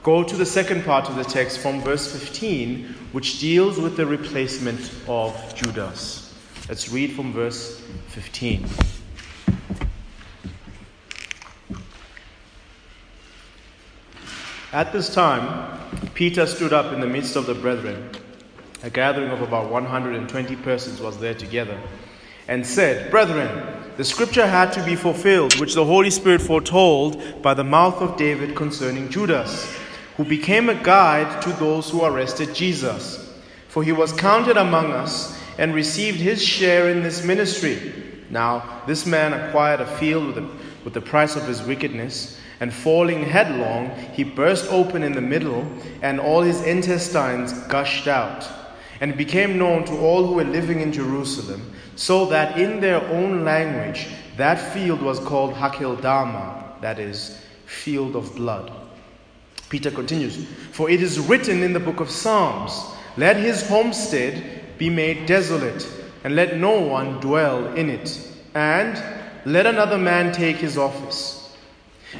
go 0.10 0.24
to 0.24 0.36
the 0.36 0.45
second 0.45 0.84
part 0.84 1.08
of 1.08 1.15
the 1.15 1.24
text 1.24 1.60
from 1.60 1.82
verse 1.82 2.12
15, 2.12 2.84
which 3.12 3.39
deals 3.39 3.78
with 3.78 3.95
the 3.95 4.04
replacement 4.04 4.91
of 5.08 5.32
Judas. 5.54 6.34
Let's 6.67 6.89
read 6.89 7.12
from 7.12 7.32
verse 7.32 7.80
15. 8.08 8.65
At 14.74 14.91
this 14.91 15.13
time, 15.13 15.80
Peter 16.15 16.48
stood 16.48 16.74
up 16.74 16.91
in 16.91 17.02
the 17.02 17.06
midst 17.06 17.36
of 17.36 17.45
the 17.45 17.54
brethren. 17.54 18.10
A 18.82 18.89
gathering 18.89 19.30
of 19.30 19.43
about 19.43 19.69
120 19.69 20.56
persons 20.56 21.00
was 21.00 21.19
there 21.19 21.36
together, 21.36 21.80
and 22.48 22.65
said, 22.65 23.12
Brethren, 23.12 23.52
the 23.98 24.04
scripture 24.04 24.48
had 24.48 24.74
to 24.74 24.84
be 24.84 24.95
fulfilled, 24.95 25.60
which 25.60 25.76
the 25.76 25.86
Holy 25.86 26.10
Spirit 26.10 26.41
foretold 26.41 27.43
by 27.43 27.54
the 27.54 27.63
mouth 27.63 28.02
of 28.02 28.17
David 28.17 28.56
concerning 28.56 29.08
Judas, 29.10 29.79
who 30.20 30.26
became 30.26 30.68
a 30.68 30.76
guide 30.76 31.42
to 31.42 31.50
those 31.54 31.90
who 31.90 32.04
arrested 32.04 32.54
Jesus. 32.54 33.34
For 33.70 33.86
he 33.86 33.94
was 33.94 34.12
counted 34.12 34.58
among 34.58 34.92
us 34.92 35.42
and 35.58 35.74
received 35.74 36.20
his 36.20 36.44
share 36.44 36.90
in 36.90 37.02
this 37.02 37.24
ministry. 37.24 37.94
Now, 38.30 38.82
this 38.86 39.06
man 39.06 39.32
acquired 39.32 39.80
a 39.80 39.86
field 39.86 40.26
with 40.26 40.36
the, 40.36 40.50
with 40.84 40.94
the 40.94 41.00
price 41.00 41.38
of 41.38 41.48
his 41.48 41.64
wickedness 41.64 42.38
and 42.60 42.74
falling 42.74 43.24
headlong, 43.24 43.92
he 44.12 44.26
burst 44.26 44.70
open 44.70 45.04
in 45.04 45.14
the 45.14 45.22
middle, 45.22 45.66
and 46.02 46.20
all 46.20 46.42
his 46.42 46.64
intestines 46.64 47.54
gushed 47.70 48.10
out. 48.10 48.46
And 49.00 49.16
became 49.16 49.58
known 49.58 49.86
to 49.86 49.98
all 50.00 50.28
who 50.28 50.34
were 50.34 50.44
living 50.44 50.82
in 50.82 50.92
Jerusalem, 50.92 51.74
so 51.96 52.26
that 52.26 52.60
in 52.60 52.82
their 52.82 53.02
own 53.08 53.46
language 53.46 54.10
that 54.36 54.74
field 54.74 55.02
was 55.02 55.18
called 55.20 55.54
Hakeldama, 55.54 56.82
that 56.82 57.00
is, 57.00 57.42
field 57.66 58.18
of 58.18 58.36
blood. 58.36 58.79
Peter 59.70 59.92
continues, 59.92 60.46
For 60.72 60.90
it 60.90 61.02
is 61.02 61.20
written 61.20 61.62
in 61.62 61.74
the 61.74 61.80
book 61.80 62.00
of 62.00 62.10
Psalms, 62.10 62.86
Let 63.18 63.38
his 63.38 63.68
homestead 63.68 64.78
be 64.78 64.90
made 64.90 65.28
desolate, 65.28 65.88
and 66.24 66.36
let 66.36 66.58
no 66.58 66.80
one 66.80 67.20
dwell 67.20 67.74
in 67.76 67.90
it, 67.90 68.28
and 68.56 69.02
let 69.46 69.66
another 69.66 69.98
man 69.98 70.34
take 70.34 70.58
his 70.58 70.78
office. 70.78 71.56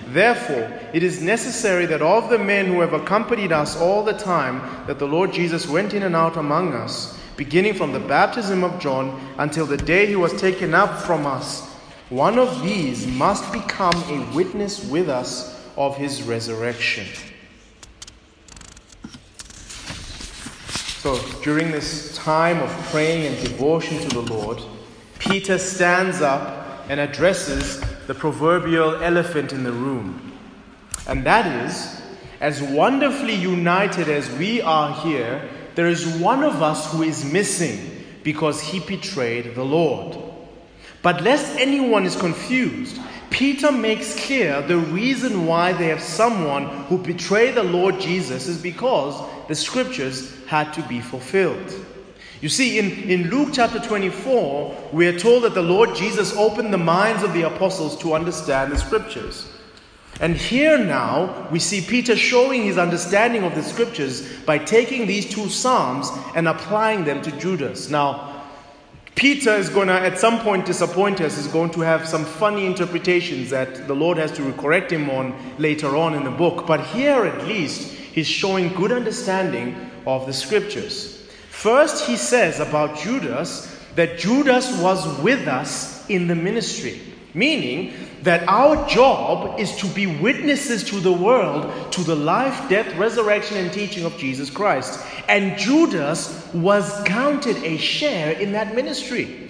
Therefore, 0.10 0.72
it 0.94 1.02
is 1.02 1.22
necessary 1.22 1.88
that 1.88 2.04
of 2.04 2.30
the 2.30 2.38
men 2.38 2.68
who 2.68 2.82
have 2.82 2.94
accompanied 2.94 3.52
us 3.52 3.76
all 3.76 4.04
the 4.04 4.14
time 4.14 4.86
that 4.86 5.00
the 5.00 5.08
Lord 5.08 5.34
Jesus 5.34 5.68
went 5.68 5.96
in 5.96 6.04
and 6.04 6.16
out 6.16 6.38
among 6.38 6.74
us, 6.74 7.18
beginning 7.36 7.74
from 7.74 7.92
the 7.92 8.00
baptism 8.00 8.64
of 8.64 8.80
John 8.80 9.20
until 9.40 9.66
the 9.66 9.78
day 9.78 10.06
he 10.06 10.16
was 10.16 10.40
taken 10.40 10.76
up 10.76 11.02
from 11.02 11.26
us, 11.26 11.68
one 12.10 12.38
of 12.38 12.62
these 12.62 13.08
must 13.08 13.52
become 13.52 13.96
a 14.10 14.36
witness 14.36 14.84
with 14.86 15.10
us 15.10 15.60
of 15.76 15.96
his 15.96 16.22
resurrection. 16.24 17.08
So, 21.00 21.18
during 21.44 21.72
this 21.72 22.14
time 22.18 22.60
of 22.60 22.70
praying 22.92 23.26
and 23.26 23.42
devotion 23.42 24.00
to 24.00 24.10
the 24.10 24.34
Lord, 24.34 24.62
Peter 25.18 25.58
stands 25.58 26.20
up 26.22 26.90
and 26.90 27.00
addresses 27.00 27.80
the 28.08 28.14
proverbial 28.14 29.02
elephant 29.02 29.54
in 29.54 29.64
the 29.64 29.72
room. 29.72 30.38
And 31.08 31.26
that 31.26 31.66
is, 31.66 32.02
as 32.42 32.62
wonderfully 32.62 33.34
united 33.34 34.10
as 34.10 34.30
we 34.32 34.62
are 34.62 34.94
here, 35.02 35.50
there 35.76 35.88
is 35.88 36.06
one 36.06 36.44
of 36.44 36.62
us 36.62 36.92
who 36.92 37.04
is 37.04 37.24
missing 37.24 38.04
because 38.24 38.60
he 38.60 38.82
betrayed 38.82 39.56
the 39.56 39.64
Lord. 39.64 40.18
But 41.02 41.24
lest 41.24 41.58
anyone 41.58 42.06
is 42.06 42.18
confused, 42.18 43.00
Peter 43.30 43.72
makes 43.72 44.20
clear 44.26 44.62
the 44.64 44.78
reason 44.78 45.46
why 45.46 45.72
they 45.72 45.88
have 45.88 46.02
someone 46.02 46.66
who 46.88 46.98
betrayed 46.98 47.56
the 47.56 47.64
Lord 47.64 48.02
Jesus 48.02 48.50
is 48.50 48.62
because 48.62 49.16
the 49.50 49.56
scriptures 49.56 50.34
had 50.46 50.72
to 50.76 50.84
be 50.84 51.02
fulfilled. 51.02 51.74
You 52.40 52.48
see, 52.48 52.80
in, 52.80 52.92
in 53.10 53.30
Luke 53.30 53.50
chapter 53.52 53.80
24, 53.80 54.92
we 54.94 55.08
are 55.08 55.20
told 55.20 55.44
that 55.44 55.56
the 55.56 55.62
Lord 55.62 55.94
Jesus 55.96 56.34
opened 56.38 56.72
the 56.72 56.78
minds 56.78 57.24
of 57.24 57.34
the 57.34 57.42
apostles 57.42 57.98
to 58.00 58.14
understand 58.14 58.72
the 58.72 58.78
scriptures. 58.78 59.52
And 60.22 60.38
here 60.38 60.78
now, 60.78 61.48
we 61.52 61.60
see 61.60 61.82
Peter 61.82 62.16
showing 62.16 62.64
his 62.64 62.78
understanding 62.78 63.44
of 63.44 63.56
the 63.56 63.64
scriptures 63.64 64.32
by 64.44 64.60
taking 64.60 65.08
these 65.08 65.28
two 65.28 65.50
Psalms 65.50 66.10
and 66.36 66.48
applying 66.48 67.04
them 67.04 67.22
to 67.24 67.32
Judas. 67.40 67.90
Now, 67.90 68.46
Peter 69.16 69.56
is 69.56 69.68
going 69.68 69.88
to, 69.88 69.94
at 69.94 70.20
some 70.20 70.40
point, 70.40 70.66
disappoint 70.66 71.20
us, 71.22 71.36
He's 71.36 71.48
going 71.48 71.72
to 71.72 71.82
have 71.82 72.08
some 72.08 72.24
funny 72.24 72.66
interpretations 72.66 73.50
that 73.50 73.88
the 73.88 73.96
Lord 73.96 74.18
has 74.18 74.32
to 74.34 74.54
correct 74.54 74.92
him 74.92 75.10
on 75.10 75.36
later 75.58 75.98
on 75.98 76.14
in 76.14 76.24
the 76.24 76.32
book. 76.32 76.68
But 76.68 76.86
here, 76.86 77.26
at 77.26 77.48
least, 77.48 77.99
he's 78.19 78.27
showing 78.27 78.73
good 78.73 78.91
understanding 78.91 79.89
of 80.05 80.25
the 80.25 80.34
scriptures. 80.34 81.25
First, 81.51 82.05
he 82.05 82.17
says 82.17 82.60
about 82.60 82.97
Judas 82.97 83.73
that 83.95 84.19
Judas 84.19 84.77
was 84.82 85.17
with 85.19 85.47
us 85.47 86.08
in 86.10 86.27
the 86.27 86.36
ministry, 86.36 86.99
meaning 87.34 87.93
that 88.23 88.45
our 88.49 88.86
job 88.89 89.58
is 89.58 89.73
to 89.77 89.88
be 89.88 90.19
witnesses 90.19 90.84
to 90.84 90.99
the 90.99 91.13
world 91.13 91.93
to 91.93 92.03
the 92.03 92.15
life, 92.15 92.67
death, 92.67 92.93
resurrection, 92.97 93.55
and 93.55 93.71
teaching 93.71 94.03
of 94.03 94.17
Jesus 94.17 94.49
Christ. 94.49 94.99
And 95.29 95.58
Judas 95.58 96.45
was 96.53 97.01
counted 97.05 97.55
a 97.63 97.77
share 97.77 98.34
in 98.34 98.51
that 98.51 98.75
ministry. 98.75 99.49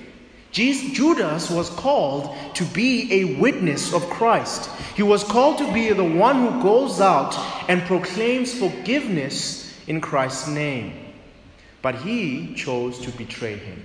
Jesus, 0.52 0.92
Judas 0.98 1.50
was 1.50 1.70
called 1.70 2.36
to 2.56 2.66
be 2.66 3.12
a 3.14 3.40
witness 3.40 3.94
of 3.94 4.10
Christ. 4.10 4.70
He 4.96 5.04
was 5.04 5.24
called 5.24 5.60
to 5.60 5.74
be 5.74 5.92
the 5.94 6.04
one 6.04 6.40
who 6.40 6.64
goes 6.64 7.00
out 7.00 7.38
and 7.70 7.82
proclaims 7.84 8.58
forgiveness 8.58 9.74
in 9.88 10.02
Christ's 10.02 10.48
name. 10.48 10.94
But 11.82 11.96
he 11.96 12.56
chose 12.56 13.00
to 13.00 13.12
betray 13.12 13.58
him. 13.58 13.84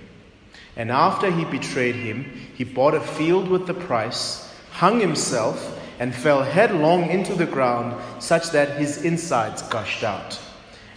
And 0.75 0.91
after 0.91 1.31
he 1.31 1.45
betrayed 1.45 1.95
him, 1.95 2.25
he 2.55 2.63
bought 2.63 2.95
a 2.95 2.99
field 2.99 3.47
with 3.47 3.67
the 3.67 3.73
price, 3.73 4.51
hung 4.71 4.99
himself, 4.99 5.79
and 5.99 6.13
fell 6.13 6.43
headlong 6.43 7.09
into 7.09 7.33
the 7.35 7.45
ground, 7.45 7.95
such 8.21 8.49
that 8.49 8.77
his 8.77 9.05
insides 9.05 9.61
gushed 9.63 10.03
out. 10.03 10.37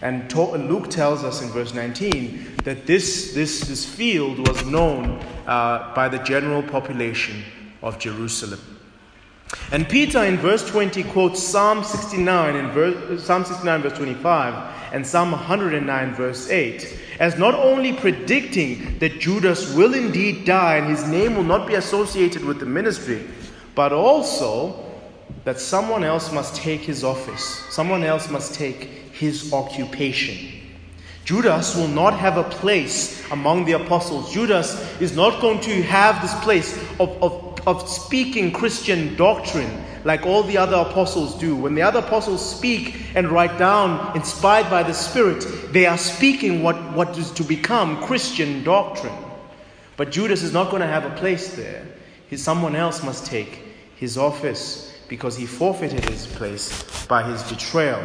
And 0.00 0.32
Luke 0.32 0.90
tells 0.90 1.24
us 1.24 1.42
in 1.42 1.48
verse 1.48 1.74
19 1.74 2.56
that 2.64 2.86
this, 2.86 3.34
this, 3.34 3.62
this 3.62 3.84
field 3.84 4.46
was 4.46 4.64
known 4.64 5.20
uh, 5.46 5.92
by 5.94 6.08
the 6.08 6.18
general 6.18 6.62
population 6.62 7.42
of 7.82 7.98
Jerusalem. 7.98 8.60
And 9.72 9.88
Peter 9.88 10.24
in 10.24 10.36
verse 10.36 10.68
20 10.68 11.02
quotes 11.04 11.42
Psalm 11.42 11.82
69 11.82 12.56
in 12.56 12.70
verse, 12.70 13.24
Psalm 13.24 13.44
69 13.44 13.82
verse 13.82 13.96
25 13.96 14.74
and 14.92 15.06
Psalm 15.06 15.32
109 15.32 16.14
verse 16.14 16.50
8 16.50 16.98
as 17.18 17.38
not 17.38 17.54
only 17.54 17.92
predicting 17.92 18.98
that 18.98 19.18
Judas 19.18 19.74
will 19.74 19.94
indeed 19.94 20.44
die 20.44 20.76
and 20.76 20.88
his 20.88 21.06
name 21.08 21.34
will 21.34 21.44
not 21.44 21.66
be 21.66 21.74
associated 21.74 22.44
with 22.44 22.60
the 22.60 22.66
ministry, 22.66 23.26
but 23.74 23.92
also 23.92 24.84
that 25.44 25.58
someone 25.58 26.04
else 26.04 26.32
must 26.32 26.54
take 26.54 26.80
his 26.80 27.02
office, 27.02 27.42
someone 27.70 28.04
else 28.04 28.30
must 28.30 28.54
take 28.54 29.07
his 29.18 29.52
occupation. 29.52 30.36
Judas 31.24 31.76
will 31.76 31.88
not 31.88 32.14
have 32.14 32.38
a 32.38 32.44
place 32.44 33.22
among 33.30 33.66
the 33.66 33.72
apostles. 33.72 34.32
Judas 34.32 34.74
is 35.00 35.14
not 35.14 35.40
going 35.42 35.60
to 35.60 35.82
have 35.82 36.22
this 36.22 36.34
place 36.42 36.74
of, 36.98 37.22
of 37.22 37.48
of 37.68 37.86
speaking 37.86 38.50
Christian 38.50 39.14
doctrine 39.16 39.84
like 40.04 40.24
all 40.24 40.42
the 40.42 40.56
other 40.56 40.76
apostles 40.76 41.34
do. 41.34 41.54
When 41.54 41.74
the 41.74 41.82
other 41.82 41.98
apostles 41.98 42.56
speak 42.56 42.96
and 43.14 43.28
write 43.28 43.58
down, 43.58 44.16
inspired 44.16 44.70
by 44.70 44.82
the 44.82 44.94
Spirit, 44.94 45.44
they 45.72 45.84
are 45.84 45.98
speaking 45.98 46.62
what, 46.62 46.76
what 46.94 47.18
is 47.18 47.30
to 47.32 47.42
become 47.42 48.02
Christian 48.04 48.64
doctrine. 48.64 49.16
But 49.98 50.10
Judas 50.10 50.42
is 50.42 50.52
not 50.52 50.70
going 50.70 50.80
to 50.80 50.88
have 50.88 51.04
a 51.04 51.14
place 51.16 51.56
there. 51.56 51.84
someone 52.36 52.74
else 52.74 53.02
must 53.02 53.26
take 53.26 53.64
his 53.96 54.16
office 54.16 54.98
because 55.08 55.36
he 55.36 55.44
forfeited 55.44 56.08
his 56.08 56.26
place 56.26 57.06
by 57.06 57.22
his 57.22 57.42
betrayal. 57.42 58.02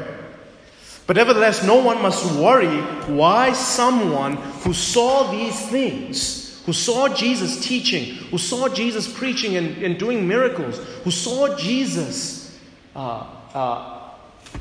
But 1.05 1.17
nevertheless, 1.17 1.63
no 1.63 1.83
one 1.83 2.01
must 2.01 2.39
worry 2.39 2.79
why 3.13 3.51
someone 3.53 4.37
who 4.63 4.73
saw 4.73 5.31
these 5.31 5.59
things, 5.69 6.61
who 6.65 6.71
saw 6.71 7.09
Jesus 7.09 7.65
teaching, 7.65 8.15
who 8.31 8.37
saw 8.37 8.69
Jesus 8.69 9.11
preaching 9.11 9.57
and, 9.57 9.83
and 9.83 9.99
doing 9.99 10.27
miracles, 10.27 10.79
who 11.03 11.11
saw 11.11 11.57
Jesus 11.57 12.57
uh, 12.95 13.25
uh, 13.53 13.99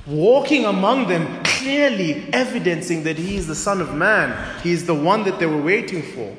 walking 0.06 0.64
among 0.64 1.06
them, 1.06 1.44
clearly 1.44 2.26
evidencing 2.32 3.04
that 3.04 3.16
he 3.16 3.36
is 3.36 3.46
the 3.46 3.54
Son 3.54 3.80
of 3.80 3.94
Man, 3.94 4.60
he 4.62 4.72
is 4.72 4.84
the 4.84 4.94
one 4.94 5.22
that 5.24 5.38
they 5.38 5.46
were 5.46 5.62
waiting 5.62 6.02
for, 6.02 6.36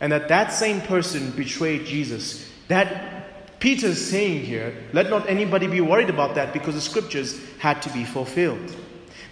and 0.00 0.10
that 0.10 0.26
that 0.28 0.52
same 0.52 0.80
person 0.80 1.30
betrayed 1.32 1.86
Jesus. 1.86 2.50
That 2.66 3.60
Peter's 3.60 4.04
saying 4.04 4.42
here, 4.42 4.74
let 4.92 5.08
not 5.08 5.28
anybody 5.28 5.68
be 5.68 5.80
worried 5.80 6.10
about 6.10 6.34
that 6.34 6.52
because 6.52 6.74
the 6.74 6.80
scriptures 6.80 7.40
had 7.58 7.80
to 7.82 7.90
be 7.90 8.04
fulfilled. 8.04 8.74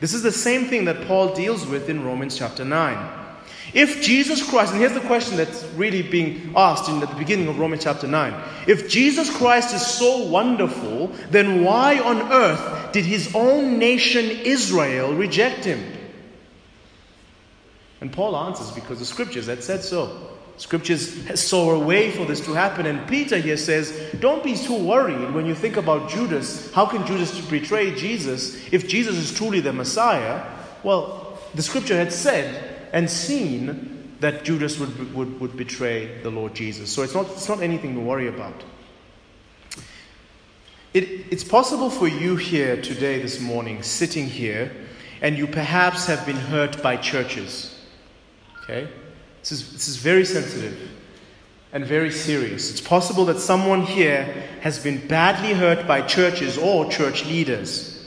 This 0.03 0.15
is 0.15 0.25
the 0.25 0.33
same 0.33 0.65
thing 0.65 0.87
that 0.87 1.07
Paul 1.07 1.33
deals 1.33 1.65
with 1.65 1.89
in 1.89 2.05
Romans 2.05 2.37
chapter 2.37 2.65
9. 2.65 3.21
If 3.73 4.03
Jesus 4.03 4.43
Christ, 4.43 4.73
and 4.73 4.81
here's 4.81 4.95
the 4.95 5.01
question 5.03 5.37
that's 5.37 5.63
really 5.77 6.03
being 6.03 6.55
asked 6.57 6.89
in 6.89 6.99
the 6.99 7.07
beginning 7.07 7.47
of 7.47 7.61
Romans 7.61 7.85
chapter 7.85 8.09
9. 8.09 8.35
If 8.67 8.89
Jesus 8.89 9.31
Christ 9.31 9.73
is 9.73 9.87
so 9.87 10.27
wonderful, 10.27 11.13
then 11.31 11.63
why 11.63 12.01
on 12.01 12.33
earth 12.33 12.93
did 12.93 13.05
his 13.05 13.33
own 13.33 13.79
nation 13.79 14.25
Israel 14.25 15.15
reject 15.15 15.65
him? 15.65 15.81
And 18.01 18.13
Paul 18.13 18.37
answers 18.37 18.73
because 18.73 18.99
the 18.99 19.05
scriptures 19.05 19.47
had 19.47 19.63
said 19.63 19.85
so. 19.85 20.32
Scriptures 20.59 21.41
saw 21.41 21.73
a 21.73 21.79
way 21.79 22.11
for 22.11 22.25
this 22.25 22.41
to 22.45 22.53
happen. 22.53 22.87
And 22.87 23.07
Peter 23.09 23.39
here 23.39 23.57
says, 23.57 24.15
Don't 24.21 24.45
be 24.45 24.55
too 24.55 24.77
worried 24.77 25.35
when 25.35 25.47
you 25.47 25.55
think 25.55 25.77
about 25.77 26.11
Judas. 26.11 26.73
How 26.73 26.87
can 26.87 27.07
Judas 27.07 27.41
betray 27.49 27.95
Jesus 27.95 28.73
if 28.73 28.87
Jesus 28.87 29.17
is 29.17 29.37
truly 29.37 29.61
the 29.61 29.73
Messiah? 29.73 30.47
Well, 30.83 31.39
the 31.55 31.63
scripture 31.63 31.97
had 31.97 32.13
said 32.13 32.91
and 32.93 33.11
seen 33.11 34.17
that 34.21 34.45
Judas 34.45 34.79
would, 34.79 35.15
would, 35.15 35.41
would 35.41 35.57
betray 35.57 36.19
the 36.23 36.31
Lord 36.31 36.55
Jesus. 36.55 36.91
So 36.91 37.03
it's 37.03 37.15
not, 37.15 37.29
it's 37.31 37.49
not 37.49 37.61
anything 37.61 37.95
to 37.95 38.01
worry 38.01 38.29
about. 38.29 38.63
It, 40.95 41.27
it's 41.31 41.45
possible 41.45 41.91
for 41.91 42.07
you 42.07 42.37
here 42.37 42.81
today, 42.81 43.21
this 43.21 43.41
morning, 43.41 43.83
sitting 43.83 44.27
here, 44.27 44.71
and 45.23 45.37
you 45.37 45.47
perhaps 45.47 46.07
have 46.07 46.25
been 46.27 46.37
hurt 46.37 46.83
by 46.83 46.97
churches. 46.97 47.75
Okay? 48.63 48.89
This 49.43 49.53
is, 49.53 49.73
this 49.73 49.89
is 49.89 49.97
very 49.97 50.25
sensitive 50.25 50.91
and 51.73 51.85
very 51.85 52.13
serious. 52.13 52.71
It's 52.71 52.81
possible 52.81 53.25
that 53.25 53.41
someone 53.41 53.83
here 53.83 54.23
has 54.61 54.79
been 54.79 55.07
badly 55.09 55.53
hurt 55.53 55.87
by 55.87 56.03
churches 56.03 56.57
or 56.57 56.89
church 56.91 57.27
leaders. 57.27 58.07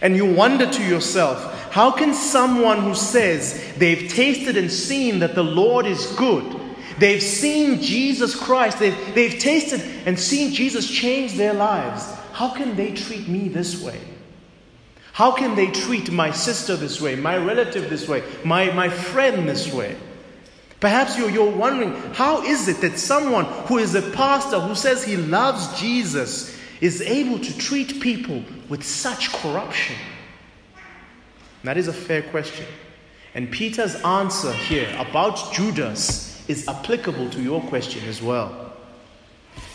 And 0.00 0.14
you 0.14 0.32
wonder 0.32 0.70
to 0.70 0.84
yourself, 0.84 1.72
how 1.72 1.90
can 1.90 2.14
someone 2.14 2.80
who 2.82 2.94
says 2.94 3.74
they've 3.78 4.08
tasted 4.10 4.56
and 4.56 4.70
seen 4.70 5.18
that 5.20 5.34
the 5.34 5.42
Lord 5.42 5.86
is 5.86 6.06
good, 6.12 6.60
they've 6.98 7.22
seen 7.22 7.82
Jesus 7.82 8.36
Christ, 8.36 8.78
they've, 8.78 9.14
they've 9.14 9.38
tasted 9.38 9.80
and 10.06 10.18
seen 10.18 10.52
Jesus 10.52 10.88
change 10.88 11.34
their 11.34 11.54
lives, 11.54 12.14
how 12.32 12.50
can 12.50 12.76
they 12.76 12.92
treat 12.92 13.26
me 13.26 13.48
this 13.48 13.82
way? 13.82 14.00
How 15.12 15.32
can 15.32 15.56
they 15.56 15.68
treat 15.68 16.12
my 16.12 16.30
sister 16.30 16.76
this 16.76 17.00
way, 17.00 17.16
my 17.16 17.38
relative 17.38 17.88
this 17.88 18.06
way, 18.06 18.22
my, 18.44 18.70
my 18.72 18.90
friend 18.90 19.48
this 19.48 19.72
way? 19.72 19.96
Perhaps 20.80 21.16
you're, 21.16 21.30
you're 21.30 21.50
wondering 21.50 21.94
how 22.12 22.42
is 22.42 22.68
it 22.68 22.80
that 22.82 22.98
someone 22.98 23.46
who 23.66 23.78
is 23.78 23.94
a 23.94 24.02
pastor 24.10 24.60
who 24.60 24.74
says 24.74 25.02
he 25.02 25.16
loves 25.16 25.80
Jesus 25.80 26.56
is 26.80 27.00
able 27.00 27.38
to 27.38 27.58
treat 27.58 28.00
people 28.00 28.42
with 28.68 28.84
such 28.84 29.32
corruption? 29.32 29.96
That 31.64 31.76
is 31.76 31.88
a 31.88 31.92
fair 31.92 32.22
question. 32.22 32.66
And 33.34 33.50
Peter's 33.50 33.96
answer 34.02 34.52
here 34.52 34.94
about 34.98 35.52
Judas 35.52 36.48
is 36.48 36.68
applicable 36.68 37.30
to 37.30 37.42
your 37.42 37.60
question 37.62 38.04
as 38.08 38.22
well. 38.22 38.72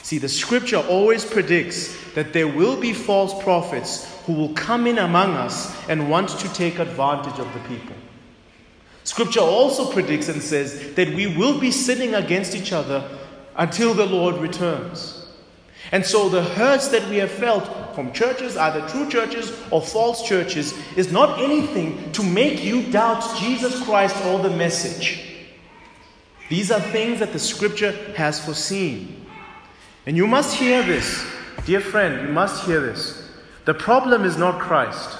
See, 0.03 0.17
the 0.17 0.29
scripture 0.29 0.77
always 0.77 1.25
predicts 1.25 1.95
that 2.13 2.33
there 2.33 2.47
will 2.47 2.79
be 2.79 2.93
false 2.93 3.43
prophets 3.43 4.07
who 4.25 4.33
will 4.33 4.53
come 4.53 4.87
in 4.87 4.97
among 4.97 5.33
us 5.33 5.75
and 5.89 6.09
want 6.09 6.29
to 6.29 6.53
take 6.53 6.79
advantage 6.79 7.39
of 7.39 7.51
the 7.53 7.59
people. 7.61 7.95
Scripture 9.03 9.41
also 9.41 9.91
predicts 9.91 10.29
and 10.29 10.41
says 10.41 10.93
that 10.93 11.09
we 11.09 11.27
will 11.35 11.59
be 11.59 11.71
sinning 11.71 12.13
against 12.15 12.55
each 12.55 12.71
other 12.71 13.17
until 13.55 13.93
the 13.93 14.05
Lord 14.05 14.35
returns. 14.35 15.17
And 15.91 16.05
so 16.05 16.29
the 16.29 16.43
hurts 16.43 16.87
that 16.89 17.07
we 17.09 17.17
have 17.17 17.31
felt 17.31 17.95
from 17.95 18.13
churches, 18.13 18.55
either 18.55 18.87
true 18.87 19.09
churches 19.09 19.51
or 19.71 19.81
false 19.81 20.27
churches, 20.27 20.73
is 20.95 21.11
not 21.11 21.41
anything 21.41 22.11
to 22.13 22.23
make 22.23 22.63
you 22.63 22.83
doubt 22.91 23.39
Jesus 23.39 23.83
Christ 23.83 24.15
or 24.25 24.39
the 24.39 24.49
message. 24.49 25.25
These 26.49 26.71
are 26.71 26.79
things 26.79 27.19
that 27.19 27.33
the 27.33 27.39
scripture 27.39 27.91
has 28.15 28.43
foreseen. 28.43 29.25
And 30.05 30.15
you 30.15 30.27
must 30.27 30.55
hear 30.55 30.83
this, 30.83 31.25
dear 31.65 31.81
friend, 31.81 32.27
you 32.27 32.33
must 32.33 32.65
hear 32.65 32.79
this. 32.79 33.29
The 33.65 33.73
problem 33.73 34.23
is 34.23 34.37
not 34.37 34.59
Christ, 34.59 35.17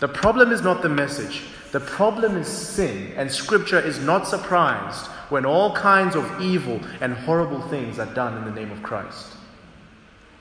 the 0.00 0.08
problem 0.08 0.52
is 0.52 0.62
not 0.62 0.82
the 0.82 0.88
message. 0.88 1.42
The 1.72 1.80
problem 1.80 2.36
is 2.36 2.48
sin, 2.48 3.12
and 3.16 3.30
Scripture 3.30 3.80
is 3.80 4.00
not 4.00 4.26
surprised 4.26 5.06
when 5.30 5.46
all 5.46 5.72
kinds 5.74 6.16
of 6.16 6.40
evil 6.40 6.80
and 7.00 7.14
horrible 7.14 7.60
things 7.62 7.98
are 7.98 8.12
done 8.14 8.36
in 8.38 8.44
the 8.44 8.60
name 8.60 8.72
of 8.72 8.82
Christ. 8.82 9.26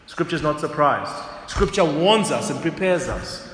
Scripture 0.07 0.37
is 0.37 0.41
not 0.41 0.59
surprised. 0.59 1.13
Scripture 1.47 1.85
warns 1.85 2.31
us 2.31 2.49
and 2.49 2.59
prepares 2.61 3.07
us. 3.07 3.53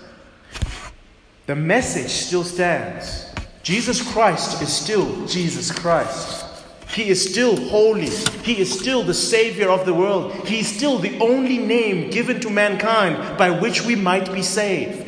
The 1.48 1.56
message 1.56 2.10
still 2.10 2.46
stands. 2.46 3.30
Jesus 3.62 4.02
Christ 4.14 4.62
is 4.62 4.72
still 4.72 5.26
Jesus 5.28 5.70
Christ. 5.70 6.46
He 6.88 7.10
is 7.10 7.30
still 7.30 7.58
holy. 7.58 8.10
He 8.44 8.60
is 8.60 8.72
still 8.72 9.04
the 9.04 9.14
Savior 9.14 9.70
of 9.70 9.86
the 9.86 9.94
world. 9.94 10.34
He 10.48 10.60
is 10.60 10.68
still 10.68 10.98
the 10.98 11.20
only 11.20 11.58
name 11.58 12.10
given 12.10 12.40
to 12.40 12.50
mankind 12.50 13.38
by 13.38 13.50
which 13.50 13.84
we 13.84 13.96
might 13.96 14.32
be 14.32 14.42
saved. 14.42 15.05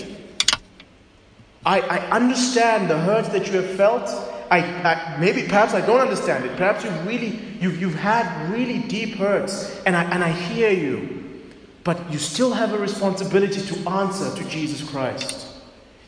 I, 1.68 1.80
I 1.82 1.98
understand 2.12 2.90
the 2.90 2.98
hurt 2.98 3.26
that 3.34 3.48
you 3.48 3.62
have 3.62 3.70
felt. 3.72 4.08
I, 4.50 4.60
I, 4.60 5.18
maybe 5.20 5.44
perhaps 5.44 5.74
I 5.74 5.86
don't 5.86 6.00
understand 6.00 6.46
it. 6.46 6.56
Perhaps 6.56 6.86
you've 6.86 7.06
really 7.06 7.38
you've, 7.60 7.82
you've 7.82 7.96
had 7.96 8.50
really 8.50 8.80
deep 8.80 9.16
hurts, 9.16 9.78
and 9.86 9.94
I, 9.94 10.04
and 10.06 10.24
I 10.24 10.32
hear 10.32 10.72
you. 10.72 11.44
But 11.84 12.10
you 12.10 12.20
still 12.20 12.54
have 12.54 12.72
a 12.72 12.78
responsibility 12.78 13.62
to 13.62 13.90
answer 13.90 14.34
to 14.34 14.50
Jesus 14.50 14.90
Christ. 14.90 15.46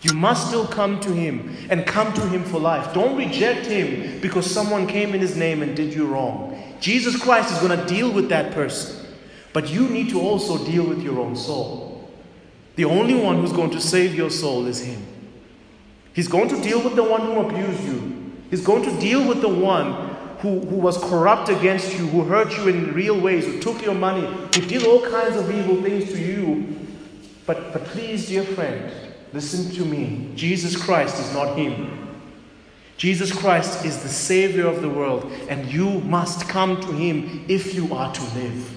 You 0.01 0.13
must 0.13 0.47
still 0.47 0.65
come 0.65 1.01
to 1.01 1.11
Him 1.11 1.53
and 1.69 1.85
come 1.85 2.13
to 2.13 2.21
Him 2.21 2.45
for 2.45 2.57
life. 2.57 2.93
Don't 2.93 3.17
reject 3.17 3.65
Him 3.65 4.21
because 4.21 4.49
someone 4.49 4.87
came 4.87 5.13
in 5.13 5.19
His 5.19 5.35
name 5.35 5.61
and 5.61 5.75
did 5.75 5.93
you 5.93 6.07
wrong. 6.07 6.57
Jesus 6.79 7.21
Christ 7.21 7.51
is 7.51 7.59
going 7.59 7.77
to 7.77 7.85
deal 7.85 8.09
with 8.09 8.29
that 8.29 8.53
person. 8.53 9.07
But 9.51 9.69
you 9.69 9.89
need 9.89 10.09
to 10.11 10.21
also 10.21 10.65
deal 10.65 10.85
with 10.85 11.03
your 11.03 11.19
own 11.19 11.35
soul. 11.35 12.09
The 12.77 12.85
only 12.85 13.15
one 13.15 13.41
who's 13.41 13.51
going 13.51 13.71
to 13.71 13.81
save 13.81 14.15
your 14.15 14.29
soul 14.29 14.65
is 14.65 14.79
Him. 14.79 15.05
He's 16.13 16.27
going 16.27 16.49
to 16.49 16.61
deal 16.61 16.83
with 16.83 16.95
the 16.95 17.03
one 17.03 17.21
who 17.21 17.39
abused 17.39 17.83
you. 17.83 18.33
He's 18.49 18.65
going 18.65 18.83
to 18.83 18.99
deal 18.99 19.27
with 19.27 19.41
the 19.41 19.49
one 19.49 20.09
who, 20.39 20.59
who 20.61 20.75
was 20.75 20.97
corrupt 20.97 21.49
against 21.49 21.97
you, 21.97 22.07
who 22.07 22.23
hurt 22.23 22.55
you 22.57 22.67
in 22.67 22.93
real 22.93 23.19
ways, 23.19 23.45
who 23.45 23.59
took 23.59 23.81
your 23.83 23.93
money, 23.93 24.25
who 24.25 24.67
did 24.67 24.85
all 24.85 25.01
kinds 25.09 25.35
of 25.35 25.51
evil 25.51 25.81
things 25.81 26.11
to 26.11 26.19
you. 26.19 26.75
But, 27.45 27.73
but 27.73 27.85
please, 27.85 28.27
dear 28.27 28.43
friend, 28.43 28.91
listen 29.33 29.73
to 29.75 29.85
me. 29.85 30.31
Jesus 30.35 30.75
Christ 30.75 31.19
is 31.19 31.33
not 31.33 31.57
him. 31.57 32.07
Jesus 32.97 33.31
Christ 33.31 33.85
is 33.85 34.03
the 34.03 34.09
Savior 34.09 34.67
of 34.67 34.81
the 34.81 34.89
world, 34.89 35.31
and 35.47 35.71
you 35.71 36.01
must 36.01 36.49
come 36.49 36.81
to 36.81 36.91
him 36.91 37.45
if 37.47 37.73
you 37.73 37.93
are 37.93 38.13
to 38.13 38.21
live. 38.35 38.75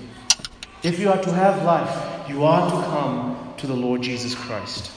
If 0.83 0.99
you 0.99 1.11
are 1.11 1.21
to 1.21 1.33
have 1.33 1.65
life, 1.65 2.29
you 2.29 2.45
are 2.45 2.71
to 2.71 2.87
come 2.87 3.55
to 3.57 3.67
the 3.67 3.75
Lord 3.75 4.03
Jesus 4.03 4.35
Christ. 4.35 4.93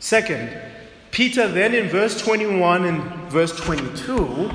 Second, 0.00 0.50
Peter 1.10 1.48
then 1.48 1.74
in 1.74 1.88
verse 1.88 2.20
21 2.20 2.84
and 2.84 3.02
verse 3.30 3.56
22 3.60 4.50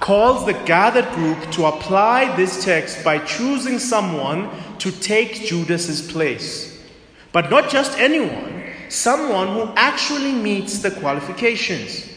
calls 0.00 0.44
the 0.44 0.52
gathered 0.64 1.10
group 1.14 1.50
to 1.52 1.66
apply 1.66 2.34
this 2.36 2.64
text 2.64 3.02
by 3.02 3.18
choosing 3.20 3.78
someone 3.78 4.50
to 4.78 4.90
take 4.90 5.46
Judas's 5.46 6.12
place. 6.12 6.82
But 7.32 7.50
not 7.50 7.70
just 7.70 7.98
anyone, 7.98 8.64
someone 8.88 9.48
who 9.48 9.72
actually 9.76 10.32
meets 10.32 10.80
the 10.80 10.90
qualifications. 10.90 12.08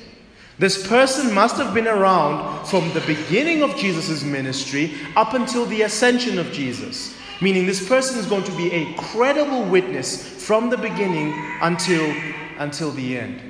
This 0.57 0.86
person 0.88 1.34
must 1.34 1.55
have 1.55 1.74
been 1.74 1.88
around 1.88 2.66
from 2.68 2.91
the 2.93 3.01
beginning 3.01 3.64
of 3.64 3.78
Jesus' 3.78 4.24
ministry 4.24 4.93
up 5.16 5.34
until 5.34 5.66
the 5.66 5.84
ascension 5.84 6.38
of 6.38 6.51
Jesus. 6.51 7.16
Meaning, 7.42 7.66
this 7.66 7.88
person 7.88 8.20
is 8.20 8.26
going 8.26 8.44
to 8.44 8.52
be 8.58 8.72
a 8.72 8.94
credible 8.96 9.64
witness 9.64 10.46
from 10.46 10.70
the 10.70 10.78
beginning 10.78 11.34
until, 11.62 12.14
until 12.58 12.92
the 12.92 13.18
end. 13.18 13.42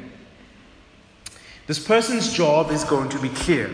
This 1.65 1.79
person's 1.79 2.31
job 2.33 2.71
is 2.71 2.83
going 2.83 3.09
to 3.09 3.19
be 3.19 3.29
clear. 3.29 3.69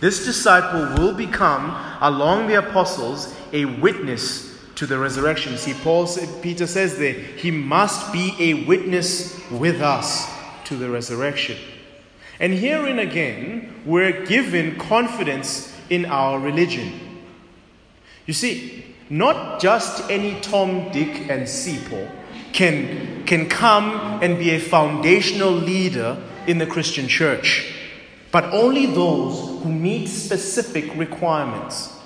This 0.00 0.24
disciple 0.24 1.02
will 1.02 1.14
become, 1.14 1.76
along 2.00 2.48
the 2.48 2.54
apostles, 2.54 3.34
a 3.52 3.64
witness 3.64 4.58
to 4.76 4.86
the 4.86 4.98
resurrection. 4.98 5.56
See, 5.58 5.74
Paul, 5.74 6.08
Peter 6.42 6.66
says 6.66 6.96
there, 6.96 7.12
he 7.12 7.50
must 7.50 8.12
be 8.12 8.34
a 8.38 8.64
witness 8.64 9.38
with 9.50 9.82
us 9.82 10.32
to 10.64 10.76
the 10.76 10.88
resurrection. 10.88 11.58
And 12.40 12.54
herein 12.54 12.98
again, 12.98 13.82
we're 13.84 14.24
given 14.24 14.78
confidence 14.78 15.76
in 15.90 16.06
our 16.06 16.38
religion. 16.38 17.20
You 18.24 18.32
see, 18.32 18.89
not 19.10 19.60
just 19.60 20.08
any 20.08 20.40
Tom, 20.40 20.90
Dick, 20.92 21.28
and 21.28 21.42
Sipho 21.42 22.10
can, 22.52 23.24
can 23.26 23.48
come 23.48 24.22
and 24.22 24.38
be 24.38 24.50
a 24.50 24.60
foundational 24.60 25.50
leader 25.50 26.16
in 26.46 26.58
the 26.58 26.66
Christian 26.66 27.08
church, 27.08 27.74
but 28.30 28.44
only 28.44 28.86
those 28.86 29.62
who 29.62 29.72
meet 29.72 30.06
specific 30.06 30.94
requirements. 30.96 31.96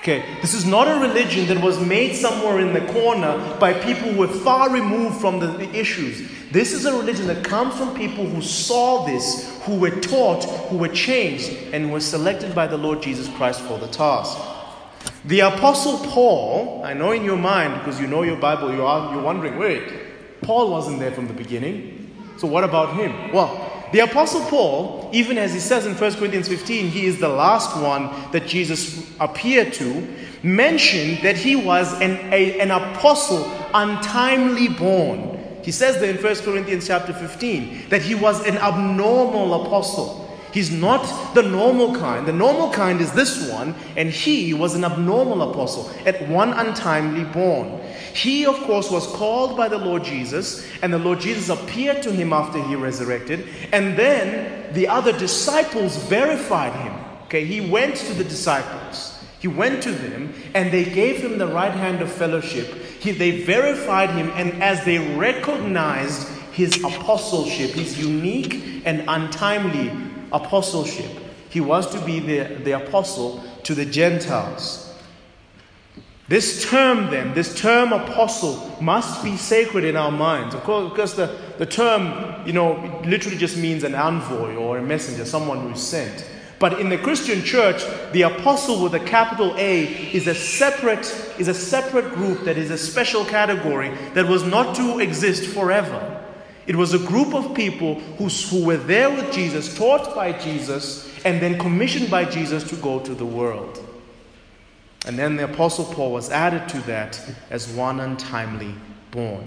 Okay, 0.00 0.24
this 0.40 0.52
is 0.52 0.66
not 0.66 0.88
a 0.88 1.00
religion 1.00 1.46
that 1.46 1.62
was 1.62 1.78
made 1.80 2.16
somewhere 2.16 2.58
in 2.58 2.72
the 2.72 2.92
corner 2.92 3.56
by 3.60 3.72
people 3.72 4.10
who 4.10 4.18
were 4.18 4.26
far 4.26 4.68
removed 4.68 5.20
from 5.20 5.38
the, 5.38 5.46
the, 5.46 5.70
issues. 5.70 6.28
This 6.50 6.72
is 6.72 6.86
a 6.86 6.92
religion 6.92 7.28
that 7.28 7.44
comes 7.44 7.76
from 7.76 7.94
people 7.94 8.26
who 8.26 8.42
saw 8.42 9.06
this, 9.06 9.56
who 9.62 9.78
were 9.78 10.00
taught, 10.00 10.44
who 10.68 10.76
were 10.76 10.88
changed, 10.88 11.50
and 11.72 11.92
were 11.92 12.00
selected 12.00 12.52
by 12.52 12.66
the 12.66 12.76
Lord 12.76 13.00
Jesus 13.00 13.28
Christ 13.36 13.60
for 13.60 13.78
the 13.78 13.86
task. 13.86 14.36
The 15.24 15.40
Apostle 15.40 15.98
Paul, 16.10 16.82
I 16.84 16.94
know 16.94 17.12
in 17.12 17.22
your 17.22 17.36
mind, 17.36 17.78
because 17.78 18.00
you 18.00 18.08
know 18.08 18.22
your 18.22 18.36
Bible, 18.36 18.74
you 18.74 18.84
are, 18.84 19.12
you're 19.14 19.22
wondering, 19.22 19.56
wait, 19.56 19.92
Paul 20.40 20.70
wasn't 20.70 20.98
there 20.98 21.12
from 21.12 21.28
the 21.28 21.32
beginning. 21.32 22.10
So 22.38 22.48
what 22.48 22.64
about 22.64 22.96
him? 22.96 23.32
Well, 23.32 23.70
the 23.92 24.00
Apostle 24.00 24.40
Paul, 24.42 25.10
even 25.12 25.38
as 25.38 25.52
he 25.52 25.60
says 25.60 25.86
in 25.86 25.94
1 25.94 26.14
Corinthians 26.14 26.48
15, 26.48 26.88
he 26.88 27.06
is 27.06 27.20
the 27.20 27.28
last 27.28 27.80
one 27.80 28.10
that 28.32 28.48
Jesus 28.48 29.08
appeared 29.20 29.72
to, 29.74 30.08
mentioned 30.42 31.18
that 31.22 31.36
he 31.36 31.54
was 31.54 31.92
an, 32.00 32.18
a, 32.32 32.58
an 32.58 32.72
apostle 32.72 33.44
untimely 33.74 34.68
born. 34.68 35.38
He 35.62 35.70
says 35.70 36.00
there 36.00 36.10
in 36.10 36.20
1 36.20 36.36
Corinthians 36.36 36.88
chapter 36.88 37.12
15 37.12 37.90
that 37.90 38.02
he 38.02 38.16
was 38.16 38.44
an 38.44 38.56
abnormal 38.56 39.66
apostle. 39.66 40.21
He's 40.52 40.70
not 40.70 41.34
the 41.34 41.42
normal 41.42 41.94
kind. 41.94 42.26
The 42.26 42.32
normal 42.32 42.70
kind 42.72 43.00
is 43.00 43.12
this 43.12 43.50
one, 43.50 43.74
and 43.96 44.10
he 44.10 44.52
was 44.52 44.74
an 44.74 44.84
abnormal 44.84 45.50
apostle, 45.50 45.90
at 46.04 46.28
one 46.28 46.52
untimely 46.52 47.24
born. 47.24 47.80
He, 48.12 48.44
of 48.44 48.56
course, 48.64 48.90
was 48.90 49.06
called 49.06 49.56
by 49.56 49.68
the 49.68 49.78
Lord 49.78 50.04
Jesus, 50.04 50.66
and 50.82 50.92
the 50.92 50.98
Lord 50.98 51.20
Jesus 51.20 51.48
appeared 51.48 52.02
to 52.02 52.12
him 52.12 52.34
after 52.34 52.62
he 52.62 52.74
resurrected, 52.74 53.48
and 53.72 53.96
then 53.96 54.74
the 54.74 54.88
other 54.88 55.18
disciples 55.18 55.96
verified 55.96 56.74
him. 56.74 56.94
Okay, 57.24 57.46
he 57.46 57.62
went 57.62 57.96
to 57.96 58.12
the 58.12 58.24
disciples, 58.24 59.18
he 59.38 59.48
went 59.48 59.82
to 59.84 59.90
them, 59.90 60.34
and 60.54 60.70
they 60.70 60.84
gave 60.84 61.16
him 61.16 61.38
the 61.38 61.46
right 61.46 61.72
hand 61.72 62.02
of 62.02 62.12
fellowship. 62.12 62.74
He, 63.00 63.12
they 63.12 63.42
verified 63.42 64.10
him, 64.10 64.30
and 64.34 64.62
as 64.62 64.84
they 64.84 64.98
recognized 65.16 66.28
his 66.52 66.84
apostleship, 66.84 67.70
his 67.70 67.98
unique 67.98 68.82
and 68.84 69.04
untimely 69.08 70.11
apostleship. 70.32 71.10
He 71.50 71.60
was 71.60 71.90
to 71.92 72.00
be 72.04 72.18
the, 72.18 72.54
the 72.64 72.72
apostle 72.72 73.44
to 73.64 73.74
the 73.74 73.84
Gentiles. 73.84 74.88
This 76.28 76.68
term, 76.70 77.10
then, 77.10 77.34
this 77.34 77.54
term 77.54 77.92
apostle, 77.92 78.76
must 78.80 79.22
be 79.22 79.36
sacred 79.36 79.84
in 79.84 79.96
our 79.96 80.10
minds. 80.10 80.54
Of 80.54 80.62
course, 80.62 80.90
because 80.90 81.14
the, 81.14 81.38
the 81.58 81.66
term, 81.66 82.46
you 82.46 82.54
know, 82.54 83.02
literally 83.04 83.36
just 83.36 83.58
means 83.58 83.84
an 83.84 83.94
envoy 83.94 84.54
or 84.54 84.78
a 84.78 84.82
messenger, 84.82 85.26
someone 85.26 85.60
who 85.60 85.70
is 85.70 85.82
sent. 85.82 86.26
But 86.58 86.80
in 86.80 86.88
the 86.88 86.96
Christian 86.96 87.42
church, 87.42 87.82
the 88.12 88.22
apostle 88.22 88.82
with 88.82 88.94
a 88.94 89.00
capital 89.00 89.54
A 89.58 89.82
is 90.14 90.28
a 90.28 90.34
separate, 90.34 91.04
is 91.36 91.48
a 91.48 91.54
separate 91.54 92.14
group 92.14 92.44
that 92.44 92.56
is 92.56 92.70
a 92.70 92.78
special 92.78 93.24
category 93.24 93.92
that 94.14 94.26
was 94.26 94.44
not 94.44 94.76
to 94.76 95.00
exist 95.00 95.50
forever. 95.50 96.21
It 96.66 96.76
was 96.76 96.94
a 96.94 96.98
group 96.98 97.34
of 97.34 97.54
people 97.54 97.94
who, 98.18 98.28
who 98.28 98.64
were 98.64 98.76
there 98.76 99.10
with 99.10 99.32
Jesus, 99.32 99.76
taught 99.76 100.14
by 100.14 100.32
Jesus, 100.32 101.10
and 101.24 101.40
then 101.40 101.58
commissioned 101.58 102.10
by 102.10 102.24
Jesus 102.24 102.62
to 102.70 102.76
go 102.76 103.00
to 103.00 103.14
the 103.14 103.26
world. 103.26 103.84
And 105.06 105.18
then 105.18 105.36
the 105.36 105.44
Apostle 105.44 105.84
Paul 105.86 106.12
was 106.12 106.30
added 106.30 106.68
to 106.70 106.78
that 106.82 107.20
as 107.50 107.68
one 107.68 107.98
untimely 108.00 108.74
born. 109.10 109.46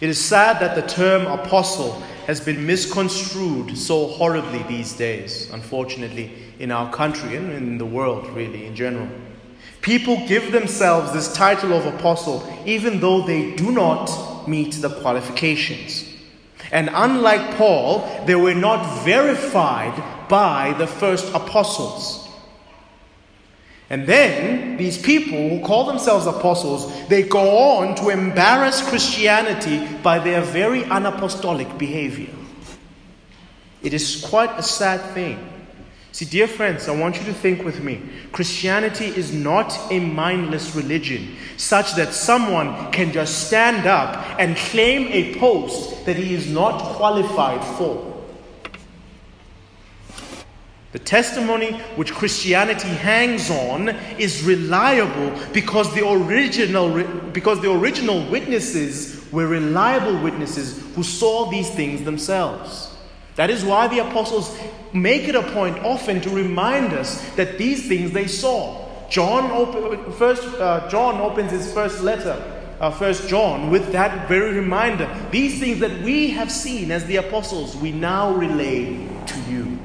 It 0.00 0.10
is 0.10 0.22
sad 0.22 0.60
that 0.60 0.76
the 0.76 0.86
term 0.86 1.26
apostle 1.26 1.92
has 2.26 2.40
been 2.40 2.66
misconstrued 2.66 3.76
so 3.76 4.06
horribly 4.06 4.62
these 4.64 4.92
days, 4.92 5.50
unfortunately, 5.50 6.32
in 6.58 6.70
our 6.70 6.92
country 6.92 7.36
and 7.36 7.52
in 7.52 7.78
the 7.78 7.86
world, 7.86 8.28
really, 8.30 8.66
in 8.66 8.76
general. 8.76 9.08
People 9.80 10.24
give 10.28 10.52
themselves 10.52 11.12
this 11.12 11.32
title 11.32 11.72
of 11.72 11.86
apostle 11.86 12.46
even 12.64 13.00
though 13.00 13.22
they 13.22 13.56
do 13.56 13.72
not 13.72 14.08
meet 14.48 14.72
the 14.72 14.88
qualifications. 14.88 16.08
And 16.70 16.88
unlike 16.92 17.56
Paul, 17.56 18.24
they 18.26 18.34
were 18.34 18.54
not 18.54 19.04
verified 19.04 20.28
by 20.28 20.74
the 20.78 20.86
first 20.86 21.34
apostles. 21.34 22.28
And 23.90 24.06
then 24.06 24.78
these 24.78 24.96
people 24.96 25.50
who 25.50 25.60
call 25.60 25.84
themselves 25.84 26.26
apostles, 26.26 27.08
they 27.08 27.24
go 27.24 27.58
on 27.58 27.94
to 27.96 28.08
embarrass 28.08 28.80
Christianity 28.88 29.86
by 30.02 30.18
their 30.18 30.40
very 30.40 30.82
unapostolic 30.84 31.76
behavior. 31.76 32.32
It 33.82 33.92
is 33.92 34.24
quite 34.24 34.58
a 34.58 34.62
sad 34.62 35.00
thing. 35.12 35.51
See, 36.12 36.26
dear 36.26 36.46
friends, 36.46 36.88
I 36.88 36.94
want 36.94 37.18
you 37.18 37.24
to 37.24 37.32
think 37.32 37.64
with 37.64 37.82
me. 37.82 38.02
Christianity 38.32 39.06
is 39.06 39.32
not 39.32 39.74
a 39.90 39.98
mindless 39.98 40.76
religion, 40.76 41.36
such 41.56 41.94
that 41.94 42.12
someone 42.12 42.92
can 42.92 43.12
just 43.12 43.48
stand 43.48 43.86
up 43.86 44.38
and 44.38 44.54
claim 44.54 45.08
a 45.08 45.34
post 45.38 46.04
that 46.04 46.16
he 46.16 46.34
is 46.34 46.50
not 46.50 46.96
qualified 46.96 47.64
for. 47.78 48.10
The 50.92 50.98
testimony 50.98 51.78
which 51.96 52.12
Christianity 52.12 52.88
hangs 52.88 53.50
on 53.50 53.88
is 54.18 54.44
reliable 54.44 55.32
because 55.54 55.94
the 55.94 56.06
original, 56.06 57.02
because 57.32 57.62
the 57.62 57.72
original 57.72 58.28
witnesses 58.28 59.26
were 59.32 59.46
reliable 59.46 60.22
witnesses 60.22 60.84
who 60.94 61.02
saw 61.02 61.50
these 61.50 61.70
things 61.70 62.04
themselves. 62.04 62.91
That 63.36 63.50
is 63.50 63.64
why 63.64 63.88
the 63.88 64.00
apostles 64.00 64.58
make 64.92 65.28
it 65.28 65.34
a 65.34 65.42
point 65.42 65.78
often 65.78 66.20
to 66.20 66.30
remind 66.30 66.92
us 66.92 67.20
that 67.36 67.56
these 67.56 67.88
things 67.88 68.12
they 68.12 68.26
saw. 68.26 68.88
John, 69.08 69.50
op- 69.50 70.14
first, 70.14 70.42
uh, 70.58 70.88
John 70.88 71.20
opens 71.20 71.50
his 71.50 71.72
first 71.72 72.02
letter, 72.02 72.60
uh, 72.80 72.90
First 72.90 73.28
John, 73.28 73.70
with 73.70 73.92
that 73.92 74.28
very 74.28 74.54
reminder. 74.54 75.08
These 75.30 75.60
things 75.60 75.80
that 75.80 76.02
we 76.02 76.30
have 76.30 76.50
seen 76.50 76.90
as 76.90 77.04
the 77.06 77.16
apostles, 77.16 77.76
we 77.76 77.92
now 77.92 78.32
relay 78.32 78.96
to 79.26 79.40
you. 79.50 79.78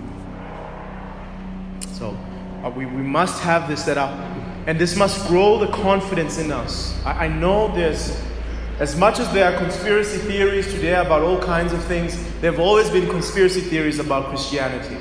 So 1.93 2.17
uh, 2.63 2.69
we, 2.69 2.85
we 2.85 3.01
must 3.01 3.41
have 3.43 3.69
this 3.69 3.85
set 3.85 3.97
up, 3.97 4.11
and 4.65 4.79
this 4.79 4.95
must 4.95 5.27
grow 5.27 5.57
the 5.57 5.67
confidence 5.67 6.37
in 6.37 6.51
us. 6.51 6.97
I, 7.05 7.25
I 7.25 7.27
know 7.27 7.73
there's 7.73 8.21
as 8.79 8.95
much 8.95 9.19
as 9.19 9.31
there 9.33 9.51
are 9.51 9.57
conspiracy 9.57 10.19
theories 10.19 10.71
today 10.71 10.93
about 10.93 11.23
all 11.23 11.39
kinds 11.39 11.73
of 11.73 11.83
things, 11.85 12.15
there 12.41 12.51
have 12.51 12.59
always 12.59 12.89
been 12.91 13.09
conspiracy 13.09 13.61
theories 13.61 13.97
about 13.97 14.27
Christianity. 14.27 14.97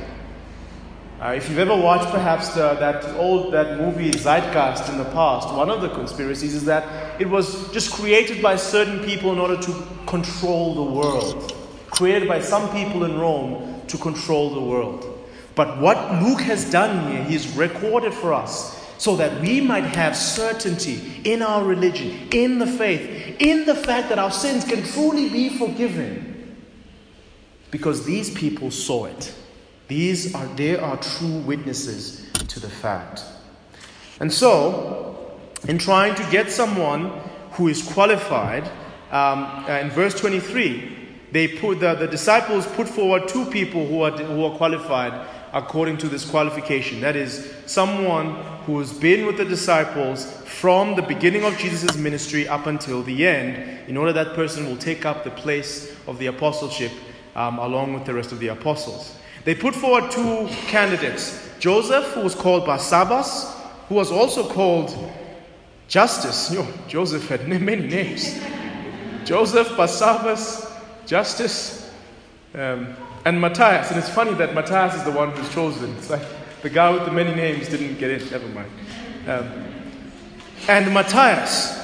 Uh, 1.20 1.34
if 1.36 1.48
you've 1.48 1.58
ever 1.58 1.76
watched 1.76 2.10
perhaps 2.10 2.54
the, 2.54 2.74
that 2.74 3.04
old 3.16 3.52
that 3.52 3.78
movie 3.78 4.10
Zeitgeist 4.12 4.88
in 4.88 4.96
the 4.96 5.04
past, 5.06 5.52
one 5.54 5.68
of 5.68 5.82
the 5.82 5.90
conspiracies 5.90 6.54
is 6.54 6.64
that 6.64 7.20
it 7.20 7.28
was 7.28 7.70
just 7.72 7.92
created 7.92 8.42
by 8.42 8.56
certain 8.56 9.04
people 9.04 9.32
in 9.32 9.38
order 9.38 9.60
to 9.60 9.86
control 10.06 10.74
the 10.74 10.82
world. 10.82 11.54
Created 11.90 12.28
by 12.28 12.40
some 12.40 12.70
people 12.72 13.04
in 13.04 13.18
Rome 13.18 13.82
to 13.88 13.98
control 13.98 14.54
the 14.54 14.60
world. 14.60 15.28
But 15.54 15.78
what 15.80 16.22
Luke 16.22 16.40
has 16.42 16.70
done 16.70 17.10
here, 17.10 17.24
he's 17.24 17.54
recorded 17.56 18.12
for 18.12 18.32
us 18.32 18.75
so 18.98 19.16
that 19.16 19.40
we 19.40 19.60
might 19.60 19.84
have 19.84 20.16
certainty 20.16 21.20
in 21.24 21.42
our 21.42 21.64
religion, 21.64 22.28
in 22.32 22.58
the 22.58 22.66
faith, 22.66 23.40
in 23.40 23.66
the 23.66 23.74
fact 23.74 24.08
that 24.08 24.18
our 24.18 24.30
sins 24.30 24.64
can 24.64 24.82
truly 24.82 25.28
be 25.28 25.50
forgiven. 25.58 26.56
Because 27.70 28.04
these 28.04 28.30
people 28.30 28.70
saw 28.70 29.06
it. 29.06 29.34
These 29.88 30.34
are 30.34 30.46
they 30.56 30.76
are 30.76 30.96
true 30.96 31.38
witnesses 31.40 32.30
to 32.48 32.60
the 32.60 32.68
fact. 32.68 33.22
And 34.18 34.32
so, 34.32 35.38
in 35.68 35.78
trying 35.78 36.14
to 36.14 36.30
get 36.30 36.50
someone 36.50 37.10
who 37.52 37.68
is 37.68 37.82
qualified, 37.82 38.64
um, 39.10 39.44
uh, 39.68 39.78
in 39.82 39.90
verse 39.90 40.18
23, 40.18 40.96
they 41.32 41.48
put 41.48 41.80
the, 41.80 41.94
the 41.94 42.06
disciples 42.06 42.66
put 42.66 42.88
forward 42.88 43.28
two 43.28 43.44
people 43.46 43.86
who 43.86 44.02
are, 44.02 44.10
who 44.10 44.44
are 44.44 44.56
qualified 44.56 45.12
according 45.56 45.96
to 45.96 46.08
this 46.08 46.28
qualification. 46.28 47.00
That 47.00 47.16
is, 47.16 47.50
someone 47.64 48.34
who 48.66 48.78
has 48.78 48.92
been 48.92 49.24
with 49.24 49.38
the 49.38 49.44
disciples 49.44 50.30
from 50.44 50.94
the 50.96 51.02
beginning 51.02 51.44
of 51.44 51.56
Jesus' 51.56 51.96
ministry 51.96 52.46
up 52.46 52.66
until 52.66 53.02
the 53.02 53.26
end, 53.26 53.88
in 53.88 53.96
order 53.96 54.12
that 54.12 54.34
person 54.34 54.66
will 54.66 54.76
take 54.76 55.06
up 55.06 55.24
the 55.24 55.30
place 55.30 55.96
of 56.06 56.18
the 56.18 56.26
apostleship 56.26 56.92
um, 57.34 57.58
along 57.58 57.94
with 57.94 58.04
the 58.04 58.12
rest 58.12 58.32
of 58.32 58.38
the 58.38 58.48
apostles. 58.48 59.16
They 59.44 59.54
put 59.54 59.74
forward 59.74 60.10
two 60.10 60.46
candidates 60.68 61.42
Joseph, 61.58 62.04
who 62.12 62.20
was 62.20 62.34
called 62.34 62.64
Barsabbas, 62.66 63.50
who 63.88 63.94
was 63.94 64.12
also 64.12 64.46
called 64.46 64.94
Justus. 65.88 66.52
Yo, 66.52 66.66
Joseph 66.86 67.26
had 67.28 67.48
many 67.48 67.86
names. 67.86 68.38
Joseph, 69.24 69.68
Barsabbas, 69.68 70.70
Justus, 71.06 71.90
um, 72.54 72.94
and 73.26 73.40
Matthias. 73.40 73.90
And 73.90 73.98
it's 73.98 74.08
funny 74.08 74.32
that 74.34 74.54
Matthias 74.54 74.94
is 74.94 75.02
the 75.02 75.10
one 75.10 75.32
who's 75.32 75.52
chosen. 75.52 75.94
It's 75.96 76.08
like 76.08 76.22
the 76.62 76.70
guy 76.70 76.90
with 76.90 77.04
the 77.04 77.10
many 77.10 77.34
names 77.34 77.68
didn't 77.68 77.98
get 77.98 78.10
in. 78.10 78.30
Never 78.30 78.46
mind. 78.48 78.70
Um, 79.26 79.64
and 80.68 80.94
Matthias, 80.94 81.76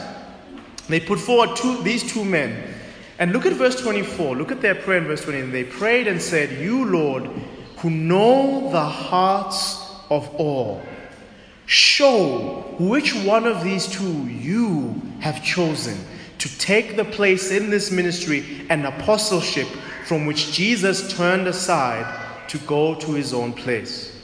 they 0.89 1.01
put 1.01 1.19
forward 1.19 1.57
two, 1.57 1.83
these 1.83 2.11
two 2.11 2.25
men. 2.25 2.73
And 3.19 3.33
look 3.33 3.45
at 3.45 3.55
verse 3.55 3.81
24. 3.83 4.37
Look 4.37 4.53
at 4.53 4.63
their 4.63 4.77
prayer 4.77 4.99
in 4.99 5.05
verse 5.05 5.25
20. 5.25 5.41
And 5.41 5.53
They 5.53 5.65
prayed 5.65 6.07
and 6.07 6.23
said, 6.23 6.63
You, 6.63 6.85
Lord, 6.85 7.27
who 7.79 7.91
know 7.91 8.71
the 8.71 8.85
hearts 8.85 9.85
of 10.11 10.33
all, 10.37 10.81
show 11.67 12.77
which 12.79 13.17
one 13.17 13.47
of 13.49 13.65
these 13.65 13.89
two 13.89 14.27
you 14.29 15.01
have 15.19 15.43
chosen 15.45 15.99
to 16.39 16.59
take 16.59 16.97
the 16.97 17.05
place 17.05 17.51
in 17.51 17.69
this 17.69 17.91
ministry 17.91 18.65
and 18.69 18.87
apostleship 18.87 19.69
from 20.05 20.27
which 20.27 20.53
Jesus 20.53 21.15
turned 21.15 21.47
aside 21.47 22.49
to 22.49 22.59
go 22.59 22.95
to 22.97 23.13
his 23.13 23.33
own 23.33 23.53
place. 23.53 24.21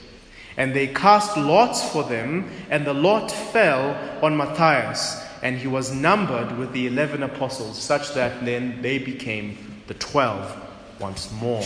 And 0.57 0.73
they 0.73 0.87
cast 0.87 1.37
lots 1.37 1.89
for 1.89 2.03
them, 2.03 2.51
and 2.69 2.85
the 2.85 2.93
lot 2.93 3.31
fell 3.31 3.95
on 4.21 4.35
Matthias, 4.35 5.25
and 5.41 5.57
he 5.57 5.67
was 5.67 5.93
numbered 5.93 6.57
with 6.57 6.73
the 6.73 6.87
eleven 6.87 7.23
apostles, 7.23 7.81
such 7.81 8.13
that 8.13 8.43
then 8.43 8.81
they 8.81 8.97
became 8.97 9.81
the 9.87 9.93
twelve 9.95 10.55
once 10.99 11.31
more. 11.33 11.63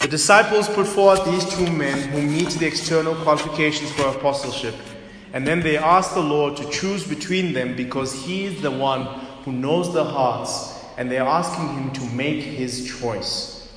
The 0.00 0.08
disciples 0.08 0.68
put 0.68 0.86
forth 0.86 1.24
these 1.24 1.44
two 1.54 1.70
men 1.72 2.08
who 2.10 2.22
meet 2.22 2.50
the 2.50 2.66
external 2.66 3.14
qualifications 3.16 3.90
for 3.92 4.08
apostleship 4.08 4.74
and 5.32 5.46
then 5.46 5.60
they 5.60 5.78
ask 5.78 6.14
the 6.14 6.20
Lord 6.20 6.56
to 6.58 6.68
choose 6.70 7.06
between 7.06 7.52
them 7.52 7.74
because 7.74 8.12
He 8.12 8.44
is 8.44 8.60
the 8.60 8.70
one 8.70 9.04
who 9.44 9.52
knows 9.52 9.92
the 9.92 10.04
hearts, 10.04 10.71
and 10.96 11.10
they're 11.10 11.22
asking 11.22 11.68
Him 11.68 11.92
to 11.92 12.04
make 12.14 12.42
His 12.42 12.86
choice. 13.00 13.72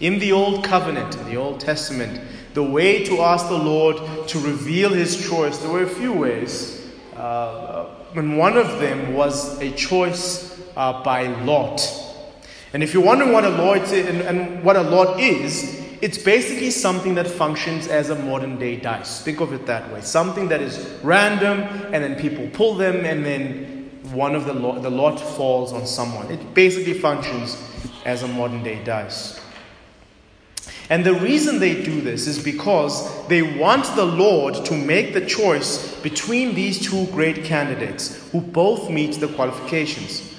In 0.00 0.18
the 0.18 0.32
Old 0.32 0.64
Covenant, 0.64 1.16
in 1.16 1.24
the 1.26 1.36
Old 1.36 1.60
Testament, 1.60 2.20
the 2.54 2.62
way 2.62 3.04
to 3.04 3.20
ask 3.20 3.48
the 3.48 3.58
Lord 3.58 3.96
to 4.28 4.38
reveal 4.38 4.90
His 4.90 5.28
choice, 5.28 5.58
there 5.58 5.70
were 5.70 5.82
a 5.82 5.88
few 5.88 6.12
ways. 6.12 6.90
Uh, 7.16 7.86
and 8.14 8.38
one 8.38 8.56
of 8.56 8.80
them 8.80 9.14
was 9.14 9.60
a 9.60 9.70
choice 9.72 10.60
uh, 10.76 11.02
by 11.02 11.26
lot. 11.44 11.80
And 12.72 12.82
if 12.82 12.92
you're 12.92 13.04
wondering 13.04 13.32
what 13.32 13.44
a 13.44 13.50
lot 13.50 13.78
is, 13.78 13.92
and, 13.92 14.20
and 14.20 14.64
what 14.64 14.76
a 14.76 14.82
lot 14.82 15.20
is, 15.20 15.80
it's 16.00 16.18
basically 16.18 16.70
something 16.70 17.14
that 17.14 17.26
functions 17.26 17.86
as 17.88 18.10
a 18.10 18.14
modern 18.14 18.58
day 18.58 18.76
dice. 18.76 19.22
Think 19.22 19.40
of 19.40 19.52
it 19.52 19.64
that 19.66 19.90
way. 19.92 20.00
Something 20.00 20.48
that 20.48 20.60
is 20.60 20.78
random, 21.02 21.60
and 21.94 22.04
then 22.04 22.16
people 22.16 22.48
pull 22.52 22.74
them, 22.74 23.04
and 23.06 23.24
then 23.24 23.73
one 24.14 24.34
of 24.34 24.46
the 24.46 24.54
lot, 24.54 24.82
the 24.82 24.90
lot 24.90 25.18
falls 25.18 25.72
on 25.72 25.86
someone. 25.86 26.30
It 26.30 26.54
basically 26.54 26.94
functions 26.94 27.60
as 28.04 28.22
a 28.22 28.28
modern 28.28 28.62
day 28.62 28.82
dice. 28.84 29.40
And 30.90 31.04
the 31.04 31.14
reason 31.14 31.58
they 31.58 31.82
do 31.82 32.00
this 32.00 32.26
is 32.26 32.42
because 32.42 33.26
they 33.28 33.58
want 33.58 33.84
the 33.96 34.04
Lord 34.04 34.64
to 34.66 34.74
make 34.76 35.14
the 35.14 35.24
choice 35.24 35.94
between 36.00 36.54
these 36.54 36.78
two 36.78 37.06
great 37.06 37.44
candidates 37.44 38.30
who 38.30 38.40
both 38.40 38.90
meet 38.90 39.14
the 39.20 39.28
qualifications. 39.28 40.34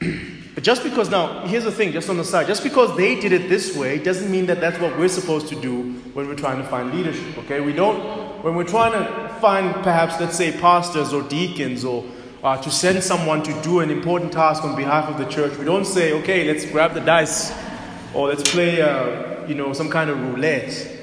But 0.54 0.64
just 0.64 0.84
because, 0.84 1.08
now, 1.08 1.46
here's 1.46 1.64
the 1.64 1.72
thing, 1.72 1.92
just 1.92 2.10
on 2.10 2.18
the 2.18 2.24
side, 2.24 2.46
just 2.46 2.62
because 2.62 2.94
they 2.94 3.18
did 3.18 3.32
it 3.32 3.48
this 3.48 3.74
way 3.74 3.98
doesn't 3.98 4.30
mean 4.30 4.44
that 4.46 4.60
that's 4.60 4.78
what 4.78 4.98
we're 4.98 5.08
supposed 5.08 5.48
to 5.48 5.58
do 5.58 5.94
when 6.12 6.28
we're 6.28 6.34
trying 6.34 6.58
to 6.58 6.68
find 6.68 6.92
leadership, 6.92 7.38
okay? 7.38 7.60
We 7.60 7.72
don't, 7.72 8.44
when 8.44 8.54
we're 8.54 8.64
trying 8.64 8.92
to 8.92 9.34
find 9.40 9.72
perhaps, 9.82 10.20
let's 10.20 10.36
say, 10.36 10.52
pastors 10.52 11.14
or 11.14 11.22
deacons 11.22 11.86
or 11.86 12.04
uh, 12.42 12.60
to 12.60 12.70
send 12.70 13.02
someone 13.02 13.42
to 13.42 13.62
do 13.62 13.80
an 13.80 13.90
important 13.90 14.32
task 14.32 14.64
on 14.64 14.74
behalf 14.74 15.08
of 15.08 15.18
the 15.18 15.24
church, 15.26 15.56
we 15.58 15.64
don't 15.64 15.84
say, 15.84 16.12
okay, 16.12 16.44
let's 16.44 16.64
grab 16.66 16.94
the 16.94 17.00
dice 17.00 17.52
or 18.14 18.28
let's 18.28 18.48
play, 18.50 18.82
uh, 18.82 19.46
you 19.46 19.54
know, 19.54 19.72
some 19.72 19.88
kind 19.88 20.10
of 20.10 20.20
roulette. 20.20 20.98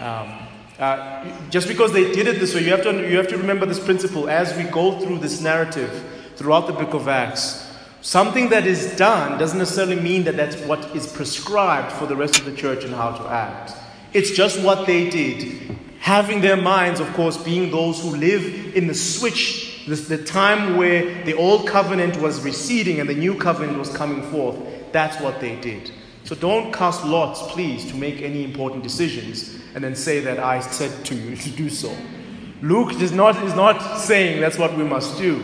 Um, 0.00 0.32
uh, 0.78 1.24
just 1.50 1.68
because 1.68 1.92
they 1.92 2.12
did 2.12 2.26
it 2.26 2.40
this 2.40 2.54
way, 2.54 2.64
you 2.64 2.70
have, 2.70 2.82
to, 2.82 3.08
you 3.08 3.16
have 3.16 3.28
to 3.28 3.36
remember 3.36 3.66
this 3.66 3.78
principle 3.78 4.28
as 4.28 4.56
we 4.56 4.64
go 4.64 4.98
through 4.98 5.18
this 5.18 5.40
narrative 5.40 6.32
throughout 6.36 6.66
the 6.66 6.72
book 6.72 6.94
of 6.94 7.08
Acts. 7.08 7.70
Something 8.00 8.48
that 8.50 8.66
is 8.66 8.96
done 8.96 9.38
doesn't 9.38 9.58
necessarily 9.58 10.00
mean 10.00 10.24
that 10.24 10.36
that's 10.36 10.56
what 10.66 10.94
is 10.96 11.06
prescribed 11.06 11.92
for 11.92 12.06
the 12.06 12.16
rest 12.16 12.38
of 12.38 12.44
the 12.44 12.54
church 12.54 12.84
and 12.84 12.94
how 12.94 13.12
to 13.12 13.28
act. 13.28 13.72
It's 14.12 14.30
just 14.30 14.60
what 14.62 14.86
they 14.86 15.08
did. 15.08 15.76
Having 16.00 16.40
their 16.40 16.56
minds, 16.56 17.00
of 17.00 17.10
course, 17.14 17.36
being 17.36 17.70
those 17.70 18.02
who 18.02 18.16
live 18.16 18.76
in 18.76 18.88
the 18.88 18.94
switch, 18.94 19.73
the, 19.86 19.94
the 19.96 20.24
time 20.24 20.76
where 20.76 21.24
the 21.24 21.34
old 21.34 21.66
covenant 21.66 22.16
was 22.20 22.42
receding 22.42 23.00
and 23.00 23.08
the 23.08 23.14
new 23.14 23.36
covenant 23.36 23.78
was 23.78 23.94
coming 23.94 24.22
forth. 24.30 24.56
That's 24.92 25.20
what 25.20 25.40
they 25.40 25.56
did. 25.56 25.90
So 26.24 26.34
don't 26.34 26.72
cast 26.72 27.04
lots, 27.04 27.42
please, 27.52 27.90
to 27.90 27.96
make 27.96 28.22
any 28.22 28.44
important 28.44 28.82
decisions 28.82 29.58
and 29.74 29.84
then 29.84 29.94
say 29.94 30.20
that 30.20 30.38
I 30.38 30.60
said 30.60 31.04
to 31.06 31.14
you 31.14 31.36
to 31.44 31.50
do 31.50 31.68
so. 31.68 31.94
Luke 32.62 33.00
is 33.00 33.12
not, 33.12 33.42
is 33.44 33.54
not 33.54 33.98
saying 33.98 34.40
that's 34.40 34.58
what 34.58 34.74
we 34.76 34.84
must 34.84 35.18
do. 35.18 35.42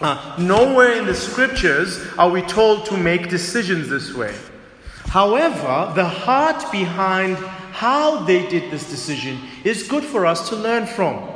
Uh, 0.00 0.36
nowhere 0.38 0.92
in 0.92 1.04
the 1.04 1.14
scriptures 1.14 2.02
are 2.16 2.30
we 2.30 2.40
told 2.42 2.86
to 2.86 2.96
make 2.96 3.28
decisions 3.28 3.90
this 3.90 4.14
way. 4.14 4.34
However, 5.08 5.92
the 5.94 6.06
heart 6.06 6.72
behind 6.72 7.36
how 7.36 8.24
they 8.24 8.48
did 8.48 8.70
this 8.70 8.88
decision 8.88 9.38
is 9.64 9.86
good 9.86 10.04
for 10.04 10.24
us 10.24 10.48
to 10.48 10.56
learn 10.56 10.86
from. 10.86 11.29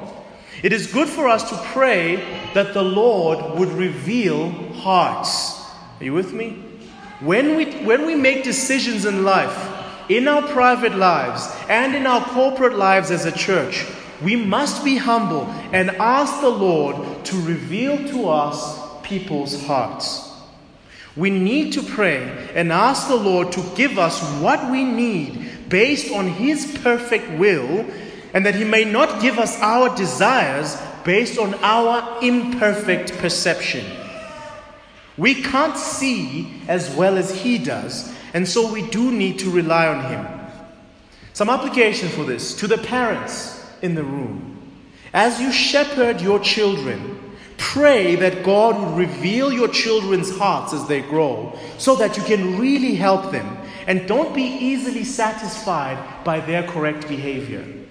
It 0.64 0.72
is 0.72 0.86
good 0.86 1.10
for 1.10 1.28
us 1.28 1.50
to 1.50 1.56
pray 1.74 2.16
that 2.54 2.72
the 2.72 2.82
Lord 2.82 3.58
would 3.58 3.68
reveal 3.68 4.48
hearts. 4.72 5.60
Are 6.00 6.04
you 6.04 6.14
with 6.14 6.32
me? 6.32 6.52
When 7.20 7.54
we, 7.54 7.66
when 7.84 8.06
we 8.06 8.14
make 8.14 8.44
decisions 8.44 9.04
in 9.04 9.24
life, 9.24 9.54
in 10.08 10.26
our 10.26 10.40
private 10.40 10.94
lives, 10.94 11.46
and 11.68 11.94
in 11.94 12.06
our 12.06 12.24
corporate 12.24 12.78
lives 12.78 13.10
as 13.10 13.26
a 13.26 13.32
church, 13.32 13.84
we 14.22 14.36
must 14.36 14.82
be 14.86 14.96
humble 14.96 15.42
and 15.74 15.90
ask 15.90 16.40
the 16.40 16.48
Lord 16.48 17.26
to 17.26 17.36
reveal 17.42 17.98
to 18.08 18.30
us 18.30 18.80
people's 19.02 19.62
hearts. 19.66 20.32
We 21.14 21.28
need 21.28 21.74
to 21.74 21.82
pray 21.82 22.22
and 22.54 22.72
ask 22.72 23.08
the 23.08 23.16
Lord 23.16 23.52
to 23.52 23.62
give 23.76 23.98
us 23.98 24.18
what 24.40 24.70
we 24.70 24.82
need 24.82 25.68
based 25.68 26.10
on 26.10 26.26
His 26.26 26.78
perfect 26.78 27.38
will, 27.38 27.84
and 28.34 28.44
that 28.44 28.56
He 28.56 28.64
may 28.64 28.84
not 28.84 29.22
give 29.22 29.38
us 29.38 29.58
our 29.60 29.96
desires 29.96 30.76
based 31.04 31.38
on 31.38 31.54
our 31.62 32.22
imperfect 32.22 33.16
perception. 33.18 33.86
We 35.16 35.42
can't 35.42 35.78
see 35.78 36.60
as 36.66 36.94
well 36.96 37.16
as 37.16 37.42
He 37.42 37.56
does, 37.58 38.12
and 38.34 38.46
so 38.46 38.70
we 38.70 38.86
do 38.90 39.12
need 39.12 39.38
to 39.38 39.50
rely 39.50 39.86
on 39.86 40.04
Him. 40.10 40.26
Some 41.32 41.48
application 41.48 42.08
for 42.08 42.24
this 42.24 42.54
to 42.56 42.66
the 42.66 42.78
parents 42.78 43.64
in 43.80 43.94
the 43.94 44.04
room. 44.04 44.50
As 45.12 45.40
you 45.40 45.52
shepherd 45.52 46.20
your 46.20 46.40
children, 46.40 47.20
pray 47.56 48.16
that 48.16 48.42
God 48.42 48.80
would 48.80 48.98
reveal 48.98 49.52
your 49.52 49.68
children's 49.68 50.36
hearts 50.36 50.72
as 50.72 50.86
they 50.88 51.02
grow 51.02 51.56
so 51.78 51.94
that 51.96 52.16
you 52.16 52.24
can 52.24 52.58
really 52.58 52.96
help 52.96 53.30
them. 53.30 53.56
And 53.86 54.08
don't 54.08 54.34
be 54.34 54.42
easily 54.42 55.04
satisfied 55.04 56.24
by 56.24 56.40
their 56.40 56.64
correct 56.64 57.06
behavior. 57.06 57.83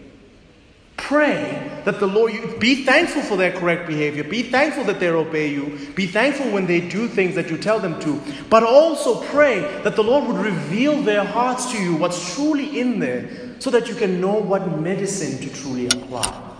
Pray 1.03 1.69
that 1.83 1.99
the 1.99 2.07
Lord, 2.07 2.31
you, 2.31 2.55
be 2.59 2.85
thankful 2.85 3.23
for 3.23 3.35
their 3.35 3.51
correct 3.51 3.87
behavior. 3.87 4.23
Be 4.23 4.41
thankful 4.41 4.85
that 4.85 5.01
they 5.01 5.09
obey 5.09 5.49
you. 5.49 5.77
Be 5.95 6.07
thankful 6.07 6.49
when 6.49 6.65
they 6.65 6.79
do 6.79 7.09
things 7.09 7.35
that 7.35 7.49
you 7.49 7.57
tell 7.57 7.77
them 7.77 7.99
to. 7.99 8.21
But 8.49 8.63
also 8.63 9.21
pray 9.23 9.59
that 9.83 9.97
the 9.97 10.03
Lord 10.03 10.25
would 10.29 10.37
reveal 10.37 11.01
their 11.01 11.25
hearts 11.25 11.73
to 11.73 11.77
you, 11.77 11.97
what's 11.97 12.33
truly 12.35 12.79
in 12.79 12.99
there, 12.99 13.29
so 13.59 13.69
that 13.71 13.89
you 13.89 13.95
can 13.95 14.21
know 14.21 14.35
what 14.35 14.79
medicine 14.79 15.37
to 15.39 15.53
truly 15.53 15.87
apply. 15.87 16.51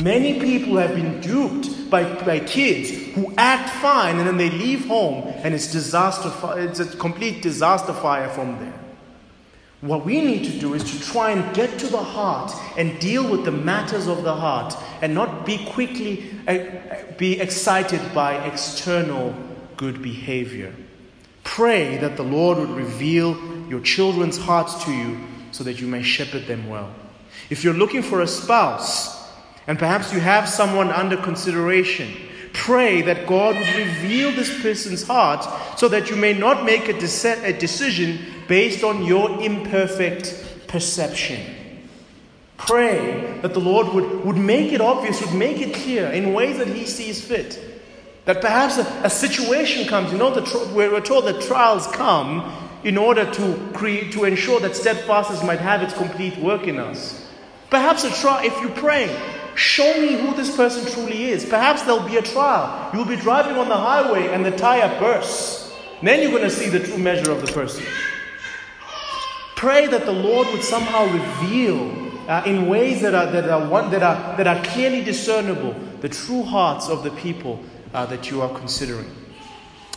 Many 0.00 0.38
people 0.38 0.76
have 0.76 0.94
been 0.94 1.20
duped 1.20 1.90
by, 1.90 2.04
by 2.24 2.38
kids 2.38 2.92
who 3.16 3.34
act 3.36 3.70
fine 3.70 4.18
and 4.18 4.26
then 4.28 4.36
they 4.36 4.50
leave 4.50 4.86
home 4.86 5.26
and 5.42 5.52
it's 5.52 5.72
disaster. 5.72 6.32
It's 6.60 6.78
a 6.78 6.86
complete 6.96 7.42
disaster 7.42 7.92
fire 7.92 8.28
from 8.28 8.60
there. 8.60 8.83
What 9.84 10.06
we 10.06 10.22
need 10.22 10.44
to 10.44 10.58
do 10.58 10.72
is 10.72 10.82
to 10.82 11.00
try 11.12 11.32
and 11.32 11.54
get 11.54 11.78
to 11.80 11.86
the 11.88 12.02
heart 12.02 12.50
and 12.78 12.98
deal 12.98 13.28
with 13.30 13.44
the 13.44 13.52
matters 13.52 14.06
of 14.06 14.22
the 14.22 14.34
heart 14.34 14.74
and 15.02 15.12
not 15.14 15.44
be 15.44 15.62
quickly 15.66 16.24
uh, 16.48 16.58
be 17.18 17.38
excited 17.38 18.00
by 18.14 18.42
external 18.46 19.34
good 19.76 20.00
behavior. 20.00 20.74
Pray 21.42 21.98
that 21.98 22.16
the 22.16 22.22
Lord 22.22 22.56
would 22.56 22.70
reveal 22.70 23.36
your 23.68 23.80
children's 23.80 24.38
hearts 24.38 24.84
to 24.86 24.90
you 24.90 25.20
so 25.50 25.62
that 25.64 25.82
you 25.82 25.86
may 25.86 26.02
shepherd 26.02 26.46
them 26.46 26.66
well. 26.66 26.90
If 27.50 27.62
you're 27.62 27.74
looking 27.74 28.02
for 28.02 28.22
a 28.22 28.26
spouse, 28.26 29.30
and 29.66 29.78
perhaps 29.78 30.14
you 30.14 30.20
have 30.20 30.48
someone 30.48 30.90
under 30.92 31.18
consideration, 31.18 32.10
pray 32.54 33.02
that 33.02 33.26
God 33.26 33.54
would 33.54 33.74
reveal 33.76 34.30
this 34.32 34.62
person's 34.62 35.06
heart 35.06 35.46
so 35.78 35.88
that 35.88 36.08
you 36.08 36.16
may 36.16 36.32
not 36.32 36.64
make 36.64 36.88
a, 36.88 36.98
de- 36.98 37.44
a 37.44 37.52
decision 37.52 38.18
based 38.48 38.84
on 38.84 39.04
your 39.04 39.40
imperfect 39.40 40.66
perception. 40.68 41.40
Pray 42.56 43.38
that 43.42 43.52
the 43.52 43.60
Lord 43.60 43.88
would, 43.88 44.24
would 44.24 44.36
make 44.36 44.72
it 44.72 44.80
obvious, 44.80 45.20
would 45.20 45.34
make 45.34 45.60
it 45.60 45.74
clear 45.74 46.06
in 46.08 46.32
ways 46.32 46.58
that 46.58 46.68
He 46.68 46.86
sees 46.86 47.22
fit. 47.22 47.60
That 48.24 48.40
perhaps 48.40 48.78
a, 48.78 48.82
a 49.04 49.10
situation 49.10 49.86
comes, 49.86 50.12
you 50.12 50.18
know, 50.18 50.32
the, 50.32 50.72
we're 50.74 51.00
told 51.00 51.26
that 51.26 51.42
trials 51.42 51.86
come 51.88 52.52
in 52.84 52.96
order 52.98 53.30
to, 53.32 53.70
create, 53.72 54.12
to 54.12 54.24
ensure 54.24 54.60
that 54.60 54.76
steadfastness 54.76 55.42
might 55.42 55.58
have 55.58 55.82
its 55.82 55.94
complete 55.94 56.36
work 56.38 56.66
in 56.66 56.78
us. 56.78 57.28
Perhaps 57.70 58.04
a 58.04 58.10
trial, 58.10 58.44
if 58.44 58.58
you 58.60 58.68
pray, 58.70 59.14
show 59.56 60.00
me 60.00 60.14
who 60.14 60.34
this 60.34 60.54
person 60.54 60.90
truly 60.92 61.24
is. 61.24 61.44
Perhaps 61.44 61.82
there'll 61.82 62.06
be 62.06 62.16
a 62.16 62.22
trial. 62.22 62.90
You'll 62.94 63.04
be 63.04 63.16
driving 63.16 63.56
on 63.56 63.68
the 63.68 63.76
highway 63.76 64.28
and 64.28 64.44
the 64.44 64.52
tire 64.52 64.98
bursts. 65.00 65.72
then 66.02 66.20
you're 66.22 66.30
going 66.30 66.42
to 66.42 66.50
see 66.50 66.68
the 66.68 66.80
true 66.80 66.98
measure 66.98 67.32
of 67.32 67.44
the 67.44 67.52
person. 67.52 67.84
Pray 69.56 69.86
that 69.86 70.04
the 70.04 70.12
Lord 70.12 70.48
would 70.48 70.62
somehow 70.62 71.06
reveal 71.06 72.04
uh, 72.28 72.42
in 72.46 72.66
ways 72.66 73.02
that 73.02 73.14
are, 73.14 73.26
that, 73.26 73.48
are 73.48 73.68
one, 73.68 73.90
that, 73.90 74.02
are, 74.02 74.36
that 74.36 74.46
are 74.46 74.62
clearly 74.64 75.02
discernible 75.02 75.74
the 76.00 76.08
true 76.08 76.42
hearts 76.42 76.88
of 76.88 77.02
the 77.02 77.10
people 77.12 77.60
uh, 77.92 78.06
that 78.06 78.30
you 78.30 78.42
are 78.42 78.58
considering. 78.58 79.10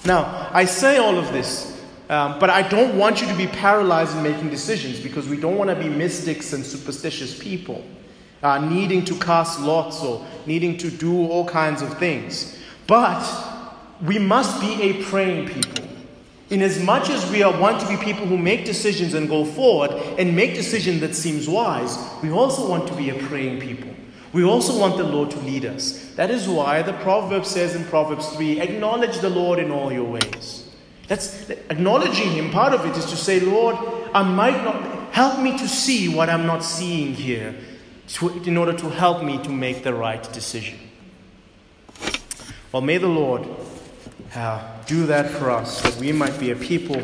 Now, 0.05 0.49
I 0.53 0.65
say 0.65 0.97
all 0.97 1.17
of 1.17 1.33
this, 1.33 1.81
um, 2.09 2.39
but 2.39 2.49
I 2.49 2.61
don't 2.61 2.97
want 2.97 3.21
you 3.21 3.27
to 3.27 3.35
be 3.35 3.47
paralyzed 3.47 4.15
in 4.15 4.23
making 4.23 4.49
decisions 4.49 4.99
because 4.99 5.27
we 5.27 5.37
don't 5.37 5.57
want 5.57 5.69
to 5.69 5.75
be 5.75 5.89
mystics 5.89 6.53
and 6.53 6.65
superstitious 6.65 7.37
people, 7.37 7.83
uh, 8.43 8.59
needing 8.59 9.03
to 9.05 9.15
cast 9.15 9.59
lots 9.59 10.01
or 10.01 10.25
needing 10.45 10.77
to 10.77 10.89
do 10.89 11.27
all 11.27 11.45
kinds 11.45 11.81
of 11.81 11.97
things. 11.97 12.57
But 12.85 13.25
we 14.01 14.19
must 14.19 14.61
be 14.61 14.81
a 14.81 15.03
praying 15.03 15.49
people. 15.49 15.86
In 16.49 16.61
as 16.61 16.81
much 16.81 17.09
as 17.09 17.29
we 17.29 17.43
are, 17.43 17.59
want 17.59 17.81
to 17.81 17.87
be 17.87 17.97
people 17.97 18.25
who 18.25 18.37
make 18.37 18.63
decisions 18.63 19.13
and 19.13 19.27
go 19.27 19.43
forward 19.43 19.91
and 20.17 20.35
make 20.35 20.53
decisions 20.53 21.01
that 21.01 21.13
seems 21.13 21.49
wise, 21.49 21.97
we 22.23 22.31
also 22.31 22.69
want 22.69 22.87
to 22.87 22.95
be 22.95 23.09
a 23.09 23.15
praying 23.25 23.59
people. 23.59 23.93
We 24.31 24.43
also 24.43 24.79
want 24.79 24.97
the 24.97 25.03
Lord 25.03 25.31
to 25.31 25.39
lead 25.39 25.65
us. 25.65 26.13
That 26.15 26.31
is 26.31 26.47
why 26.47 26.81
the 26.83 26.93
proverb 26.93 27.45
says 27.45 27.75
in 27.75 27.83
Proverbs 27.85 28.29
3 28.29 28.61
acknowledge 28.61 29.19
the 29.19 29.29
Lord 29.29 29.59
in 29.59 29.71
all 29.71 29.91
your 29.91 30.05
ways. 30.05 30.69
That's 31.07 31.49
acknowledging 31.49 32.31
Him. 32.31 32.51
Part 32.51 32.73
of 32.73 32.85
it 32.85 32.95
is 32.97 33.05
to 33.05 33.15
say, 33.17 33.39
Lord, 33.39 33.75
I 34.13 34.23
might 34.23 34.63
not 34.63 35.13
help 35.13 35.39
me 35.39 35.57
to 35.57 35.67
see 35.67 36.13
what 36.13 36.29
I'm 36.29 36.45
not 36.45 36.63
seeing 36.63 37.13
here 37.13 37.55
to, 38.09 38.29
in 38.43 38.57
order 38.57 38.73
to 38.73 38.89
help 38.89 39.23
me 39.23 39.41
to 39.43 39.49
make 39.49 39.83
the 39.83 39.93
right 39.93 40.21
decision. 40.33 40.79
Well, 42.71 42.81
may 42.81 42.97
the 42.97 43.07
Lord 43.07 43.47
uh, 44.35 44.76
do 44.87 45.05
that 45.05 45.29
for 45.29 45.51
us, 45.51 45.81
that 45.81 45.95
we 45.97 46.11
might 46.11 46.39
be 46.39 46.51
a 46.51 46.55
people 46.55 47.01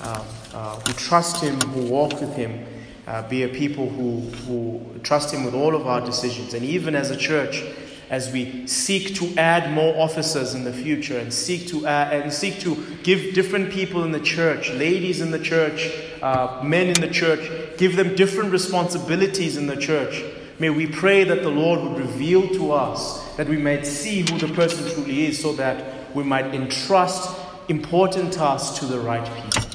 uh, 0.00 0.24
uh, 0.52 0.78
who 0.80 0.92
trust 0.94 1.42
Him, 1.42 1.60
who 1.60 1.86
walk 1.86 2.20
with 2.20 2.34
Him, 2.34 2.66
uh, 3.06 3.26
be 3.28 3.44
a 3.44 3.48
people 3.48 3.88
who, 3.88 4.20
who 4.20 5.00
trust 5.02 5.32
Him 5.32 5.44
with 5.44 5.54
all 5.54 5.74
of 5.74 5.86
our 5.86 6.00
decisions. 6.00 6.54
And 6.54 6.64
even 6.64 6.94
as 6.94 7.10
a 7.10 7.16
church, 7.16 7.62
as 8.10 8.32
we 8.32 8.66
seek 8.66 9.14
to 9.14 9.32
add 9.38 9.72
more 9.72 9.96
officers 9.96 10.54
in 10.54 10.64
the 10.64 10.72
future 10.72 11.18
and 11.18 11.32
seek 11.32 11.68
to 11.68 11.86
add, 11.86 12.20
and 12.22 12.32
seek 12.32 12.58
to 12.60 12.74
give 13.04 13.34
different 13.34 13.70
people 13.70 14.02
in 14.02 14.10
the 14.10 14.20
church, 14.20 14.70
ladies 14.70 15.20
in 15.20 15.30
the 15.30 15.38
church, 15.38 15.88
uh, 16.20 16.60
men 16.64 16.88
in 16.88 17.00
the 17.00 17.08
church, 17.08 17.48
give 17.78 17.94
them 17.94 18.16
different 18.16 18.50
responsibilities 18.50 19.56
in 19.56 19.68
the 19.68 19.76
church. 19.76 20.24
May 20.58 20.70
we 20.70 20.88
pray 20.88 21.22
that 21.24 21.42
the 21.42 21.50
Lord 21.50 21.80
would 21.80 21.98
reveal 21.98 22.48
to 22.48 22.72
us 22.72 23.24
that 23.36 23.48
we 23.48 23.56
might 23.56 23.86
see 23.86 24.20
who 24.28 24.38
the 24.38 24.52
person 24.52 24.92
truly 24.92 25.26
is, 25.26 25.40
so 25.40 25.52
that 25.52 25.99
we 26.14 26.22
might 26.22 26.46
entrust 26.54 27.38
important 27.68 28.32
tasks 28.32 28.78
to 28.78 28.86
the 28.86 28.98
right 28.98 29.24
people. 29.34 29.70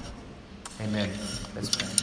Amen. 0.82 1.10
Let's 1.56 1.76
pray. 1.76 1.95